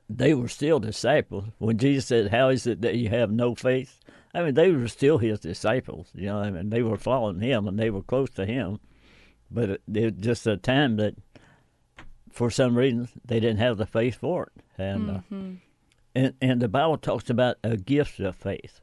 they 0.10 0.34
were 0.34 0.48
still 0.48 0.80
disciples. 0.80 1.46
When 1.58 1.78
Jesus 1.78 2.06
said, 2.08 2.32
How 2.32 2.50
is 2.50 2.66
it 2.68 2.82
that 2.82 2.96
you 2.96 3.10
have 3.10 3.32
no 3.32 3.56
faith? 3.56 4.00
I 4.34 4.44
mean, 4.44 4.54
they 4.54 4.72
were 4.72 4.88
still 4.88 5.18
his 5.18 5.40
disciples. 5.40 6.10
You 6.14 6.28
know, 6.28 6.40
I 6.40 6.52
mean, 6.52 6.70
they 6.70 6.82
were 6.82 6.98
following 6.98 7.40
him 7.40 7.68
and 7.68 7.80
they 7.80 7.90
were 7.90 8.04
close 8.04 8.30
to 8.32 8.46
him. 8.46 8.80
But 9.50 9.70
it, 9.70 9.82
it 9.94 10.20
just 10.20 10.46
a 10.46 10.58
time 10.58 10.98
that, 10.98 11.16
for 12.32 12.52
some 12.52 12.78
reason, 12.78 13.08
they 13.26 13.40
didn't 13.40 13.60
have 13.60 13.78
the 13.78 13.86
faith 13.86 14.16
for 14.16 14.44
it. 14.56 14.64
And, 14.78 15.10
uh, 15.10 15.20
hmm 15.30 15.54
and 16.18 16.34
and 16.42 16.62
the 16.62 16.68
Bible 16.68 16.98
talks 16.98 17.30
about 17.30 17.58
a 17.64 17.78
gift 17.78 18.20
of 18.20 18.36
faith. 18.36 18.82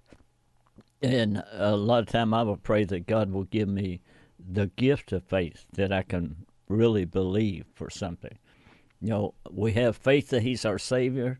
And 1.03 1.43
a 1.53 1.77
lot 1.77 2.01
of 2.01 2.07
time 2.07 2.33
I 2.33 2.45
will 2.45 2.57
pray 2.57 2.85
that 2.85 3.07
God 3.07 3.33
will 3.33 3.45
give 3.45 3.69
me 3.69 4.01
the 4.39 4.69
gift 4.69 5.13
of 5.13 5.25
faith 5.25 5.67
that 5.73 5.93
I 5.93 6.03
can 6.03 6.47
really 6.69 7.05
believe 7.05 7.67
for 7.75 7.91
something. 7.91 8.39
You 9.05 9.10
know, 9.10 9.35
we 9.51 9.72
have 9.72 9.98
faith 9.98 10.31
that 10.31 10.43
He's 10.43 10.64
our 10.64 10.78
Savior, 10.78 11.39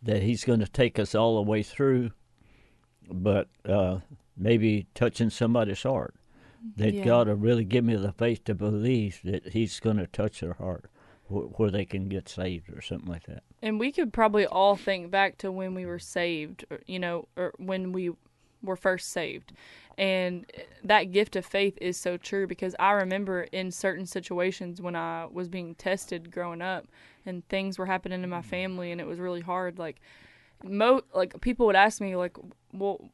that 0.00 0.22
He's 0.22 0.44
going 0.44 0.60
to 0.60 0.68
take 0.68 0.96
us 0.96 1.12
all 1.12 1.34
the 1.34 1.50
way 1.50 1.64
through, 1.64 2.12
but 3.10 3.48
uh, 3.68 3.98
maybe 4.36 4.86
touching 4.94 5.28
somebody's 5.28 5.82
heart. 5.82 6.14
That 6.76 6.94
Yeah. 6.94 7.04
God 7.04 7.26
will 7.26 7.34
really 7.34 7.64
give 7.64 7.84
me 7.84 7.96
the 7.96 8.12
faith 8.12 8.44
to 8.44 8.54
believe 8.54 9.18
that 9.24 9.48
He's 9.48 9.80
going 9.80 9.96
to 9.96 10.06
touch 10.06 10.38
their 10.38 10.52
heart 10.52 10.84
wh- 11.26 11.58
where 11.58 11.72
they 11.72 11.84
can 11.84 12.08
get 12.08 12.28
saved 12.28 12.72
or 12.72 12.80
something 12.80 13.10
like 13.10 13.24
that. 13.24 13.42
And 13.60 13.80
we 13.80 13.90
could 13.90 14.12
probably 14.12 14.46
all 14.46 14.76
think 14.76 15.10
back 15.10 15.36
to 15.38 15.50
when 15.50 15.74
we 15.74 15.86
were 15.86 15.98
saved, 15.98 16.64
or, 16.70 16.78
you 16.86 17.00
know, 17.00 17.26
or 17.36 17.54
when 17.56 17.90
we 17.90 18.12
were 18.62 18.76
first 18.76 19.10
saved. 19.10 19.52
And 19.98 20.46
that 20.82 21.12
gift 21.12 21.36
of 21.36 21.44
faith 21.44 21.76
is 21.80 21.96
so 21.98 22.16
true 22.16 22.46
because 22.46 22.74
I 22.78 22.92
remember 22.92 23.42
in 23.42 23.70
certain 23.70 24.06
situations 24.06 24.80
when 24.80 24.96
I 24.96 25.26
was 25.30 25.48
being 25.48 25.74
tested 25.74 26.30
growing 26.30 26.62
up 26.62 26.86
and 27.26 27.46
things 27.48 27.78
were 27.78 27.86
happening 27.86 28.22
in 28.22 28.30
my 28.30 28.38
mm-hmm. 28.38 28.48
family 28.48 28.92
and 28.92 29.00
it 29.00 29.06
was 29.06 29.18
really 29.18 29.42
hard 29.42 29.78
like 29.78 30.00
mo 30.62 31.02
like 31.14 31.38
people 31.40 31.66
would 31.66 31.76
ask 31.76 32.00
me 32.00 32.16
like 32.16 32.36
well 32.72 33.10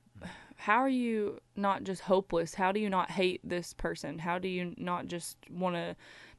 how 0.57 0.79
are 0.79 0.89
you 0.89 1.41
not 1.55 1.85
just 1.85 2.03
hopeless? 2.03 2.55
How 2.55 2.73
do 2.73 2.81
you 2.81 2.89
not 2.89 3.11
hate 3.11 3.41
this 3.45 3.73
person? 3.75 4.19
How 4.19 4.39
do 4.39 4.49
you 4.49 4.75
not 4.77 5.07
just 5.07 5.37
want 5.51 5.77
to 5.77 5.95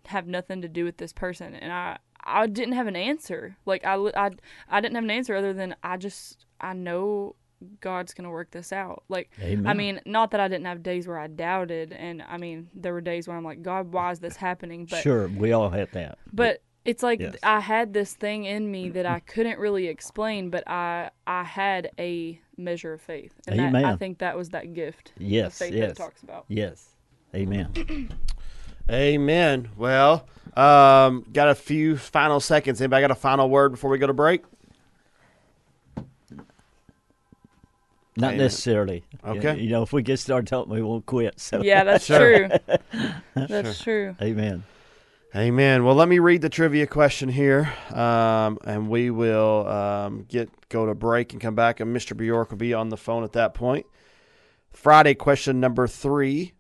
have 0.07 0.27
nothing 0.27 0.61
to 0.61 0.67
do 0.67 0.84
with 0.84 0.97
this 0.97 1.13
person? 1.13 1.53
And 1.53 1.71
I 1.71 1.97
I 2.23 2.47
didn't 2.47 2.73
have 2.73 2.88
an 2.88 2.95
answer. 2.95 3.57
Like 3.65 3.85
I 3.85 3.95
I 3.95 4.31
I 4.69 4.81
didn't 4.81 4.95
have 4.95 5.03
an 5.03 5.11
answer 5.11 5.35
other 5.35 5.53
than 5.53 5.75
I 5.84 5.97
just 5.97 6.45
I 6.59 6.73
know 6.73 7.35
God's 7.81 8.13
going 8.13 8.25
to 8.25 8.29
work 8.29 8.51
this 8.51 8.71
out. 8.71 9.03
Like 9.09 9.31
I 9.41 9.73
mean, 9.73 9.99
not 10.05 10.31
that 10.31 10.39
I 10.39 10.47
didn't 10.47 10.65
have 10.65 10.84
days 10.84 11.07
where 11.07 11.17
I 11.17 11.27
doubted 11.27 11.91
and 11.93 12.23
I 12.27 12.38
mean, 12.38 12.69
there 12.73 12.93
were 12.93 13.01
days 13.01 13.27
where 13.27 13.35
I'm 13.38 13.43
like, 13.43 13.61
God, 13.61 13.91
why 13.91 14.11
is 14.11 14.19
this 14.19 14.35
happening? 14.47 14.85
But 14.85 15.01
sure, 15.01 15.27
we 15.27 15.51
all 15.53 15.69
had 15.69 15.91
that. 15.93 16.17
but 16.34 16.61
it's 16.85 17.03
like 17.03 17.19
Yes. 17.19 17.35
I 17.43 17.59
had 17.59 17.93
this 17.93 18.13
thing 18.13 18.45
in 18.45 18.71
me 18.71 18.89
that 18.89 19.05
I 19.05 19.19
couldn't 19.25 19.59
really 19.59 19.88
explain, 19.88 20.49
but 20.49 20.67
I 20.69 21.09
I 21.25 21.43
had 21.43 21.91
a 21.99 22.39
measure 22.57 22.93
of 22.93 23.01
faith, 23.01 23.34
and 23.47 23.75
that, 23.75 23.85
I 23.85 23.95
think 23.97 24.19
that 24.19 24.38
was 24.38 24.49
that 24.49 24.73
gift 24.73 25.11
of 25.15 25.21
Yes, 25.21 25.59
faith 25.59 25.71
that 25.71 25.77
yes. 25.77 25.91
it 25.91 25.97
talks 25.97 26.23
about. 26.23 26.45
Yes. 26.47 26.89
Amen. 27.35 28.09
Amen. 28.89 29.69
Well, 29.75 30.27
um, 30.55 31.25
got 31.34 31.49
a 31.49 31.55
few 31.55 31.97
final 31.97 32.39
seconds. 32.39 32.79
Anybody 32.81 33.01
got 33.01 33.11
a 33.11 33.15
final 33.15 33.49
word 33.49 33.73
before 33.73 33.89
we 33.89 33.97
go 33.97 34.07
to 34.07 34.13
break? 34.13 34.43
Not 38.18 38.30
Amen. 38.34 38.38
necessarily. 38.39 39.03
Okay. 39.23 39.60
You 39.60 39.69
know, 39.69 39.84
if 39.84 39.94
we 39.94 40.02
get 40.02 40.18
started 40.18 40.48
talking, 40.48 40.73
we 40.73 40.81
won't 40.81 41.06
quit. 41.06 41.39
So. 41.39 41.61
Yeah, 41.61 41.84
that's 41.84 42.06
Sure. 42.06 42.49
true. 42.49 42.57
That's 43.35 43.80
true. 43.80 44.15
Amen. 44.19 44.64
Amen. 45.35 45.84
Well, 45.84 45.94
let 45.94 46.07
me 46.07 46.18
read 46.18 46.41
the 46.41 46.49
trivia 46.49 46.88
question 46.88 47.30
here, 47.30 47.72
um, 47.94 48.57
and 48.65 48.89
we 48.89 49.11
will 49.11 49.68
um, 49.68 50.26
get 50.27 50.49
go 50.69 50.88
to 50.88 50.95
break 50.95 51.34
and 51.34 51.41
come 51.41 51.53
back, 51.53 51.80
and 51.80 51.95
Mr. 51.95 52.18
Bjork 52.18 52.49
will 52.49 52.57
be 52.57 52.73
on 52.73 52.89
the 52.89 52.98
phone 52.98 53.23
at 53.23 53.34
that 53.34 53.53
point. 53.53 53.85
Friday 54.72 55.14
question 55.14 55.60
number 55.60 55.88
three. 55.88 56.53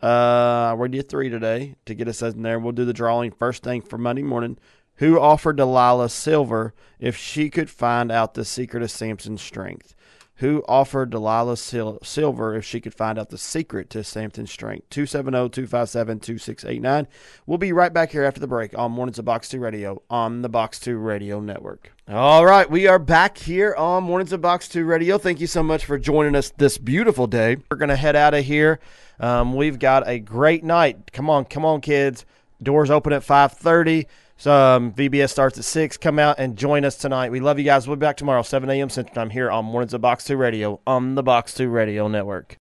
Uh, 0.00 0.74
we 0.78 0.88
did 0.88 1.08
three 1.10 1.28
today 1.28 1.74
to 1.84 1.94
get 1.94 2.08
us 2.08 2.22
in 2.22 2.40
there. 2.42 2.58
We'll 2.58 2.72
do 2.72 2.86
the 2.86 2.92
drawing 2.94 3.32
first 3.32 3.62
thing 3.62 3.82
for 3.82 3.98
Monday 3.98 4.22
morning. 4.22 4.56
Who 4.96 5.18
offered 5.20 5.56
Delilah 5.56 6.08
silver 6.08 6.74
if 6.98 7.16
she 7.16 7.50
could 7.50 7.68
find 7.68 8.10
out 8.10 8.34
the 8.34 8.44
secret 8.44 8.82
of 8.82 8.90
Samson's 8.90 9.42
strength? 9.42 9.94
Who 10.42 10.64
offered 10.66 11.10
Delilah 11.10 11.56
sil- 11.56 12.02
silver 12.02 12.56
if 12.56 12.64
she 12.64 12.80
could 12.80 12.94
find 12.94 13.16
out 13.16 13.30
the 13.30 13.38
secret 13.38 13.88
to 13.90 14.02
Samson's 14.02 14.50
strength? 14.50 14.86
oh, 14.86 15.06
270 15.06 15.50
257 15.50 16.18
2689. 16.18 17.06
We'll 17.46 17.58
be 17.58 17.72
right 17.72 17.92
back 17.92 18.10
here 18.10 18.24
after 18.24 18.40
the 18.40 18.48
break 18.48 18.76
on 18.76 18.90
Mornings 18.90 19.20
of 19.20 19.24
Box 19.24 19.48
2 19.50 19.60
Radio 19.60 20.02
on 20.10 20.42
the 20.42 20.48
Box 20.48 20.80
2 20.80 20.96
Radio 20.96 21.38
Network. 21.38 21.92
All 22.08 22.44
right, 22.44 22.68
we 22.68 22.88
are 22.88 22.98
back 22.98 23.38
here 23.38 23.72
on 23.76 24.02
Mornings 24.02 24.32
of 24.32 24.40
Box 24.40 24.66
2 24.66 24.84
Radio. 24.84 25.16
Thank 25.16 25.40
you 25.40 25.46
so 25.46 25.62
much 25.62 25.84
for 25.84 25.96
joining 25.96 26.34
us 26.34 26.50
this 26.56 26.76
beautiful 26.76 27.28
day. 27.28 27.58
We're 27.70 27.76
going 27.76 27.90
to 27.90 27.96
head 27.96 28.16
out 28.16 28.34
of 28.34 28.44
here. 28.44 28.80
Um, 29.20 29.54
we've 29.54 29.78
got 29.78 30.08
a 30.08 30.18
great 30.18 30.64
night. 30.64 31.12
Come 31.12 31.30
on, 31.30 31.44
come 31.44 31.64
on, 31.64 31.80
kids. 31.80 32.26
Doors 32.60 32.90
open 32.90 33.12
at 33.12 33.22
5.30. 33.22 34.06
So 34.42 34.52
um, 34.52 34.92
VBS 34.92 35.30
starts 35.30 35.56
at 35.56 35.64
6. 35.64 35.98
Come 35.98 36.18
out 36.18 36.40
and 36.40 36.58
join 36.58 36.84
us 36.84 36.96
tonight. 36.96 37.30
We 37.30 37.38
love 37.38 37.60
you 37.60 37.64
guys. 37.64 37.86
We'll 37.86 37.94
be 37.94 38.00
back 38.00 38.16
tomorrow, 38.16 38.42
7 38.42 38.68
a.m. 38.70 38.90
Central 38.90 39.14
Time 39.14 39.30
here 39.30 39.48
on 39.48 39.64
Mornings 39.64 39.94
of 39.94 40.00
Box 40.00 40.24
2 40.24 40.36
Radio 40.36 40.80
on 40.84 41.14
the 41.14 41.22
Box 41.22 41.54
2 41.54 41.68
Radio 41.68 42.08
Network. 42.08 42.58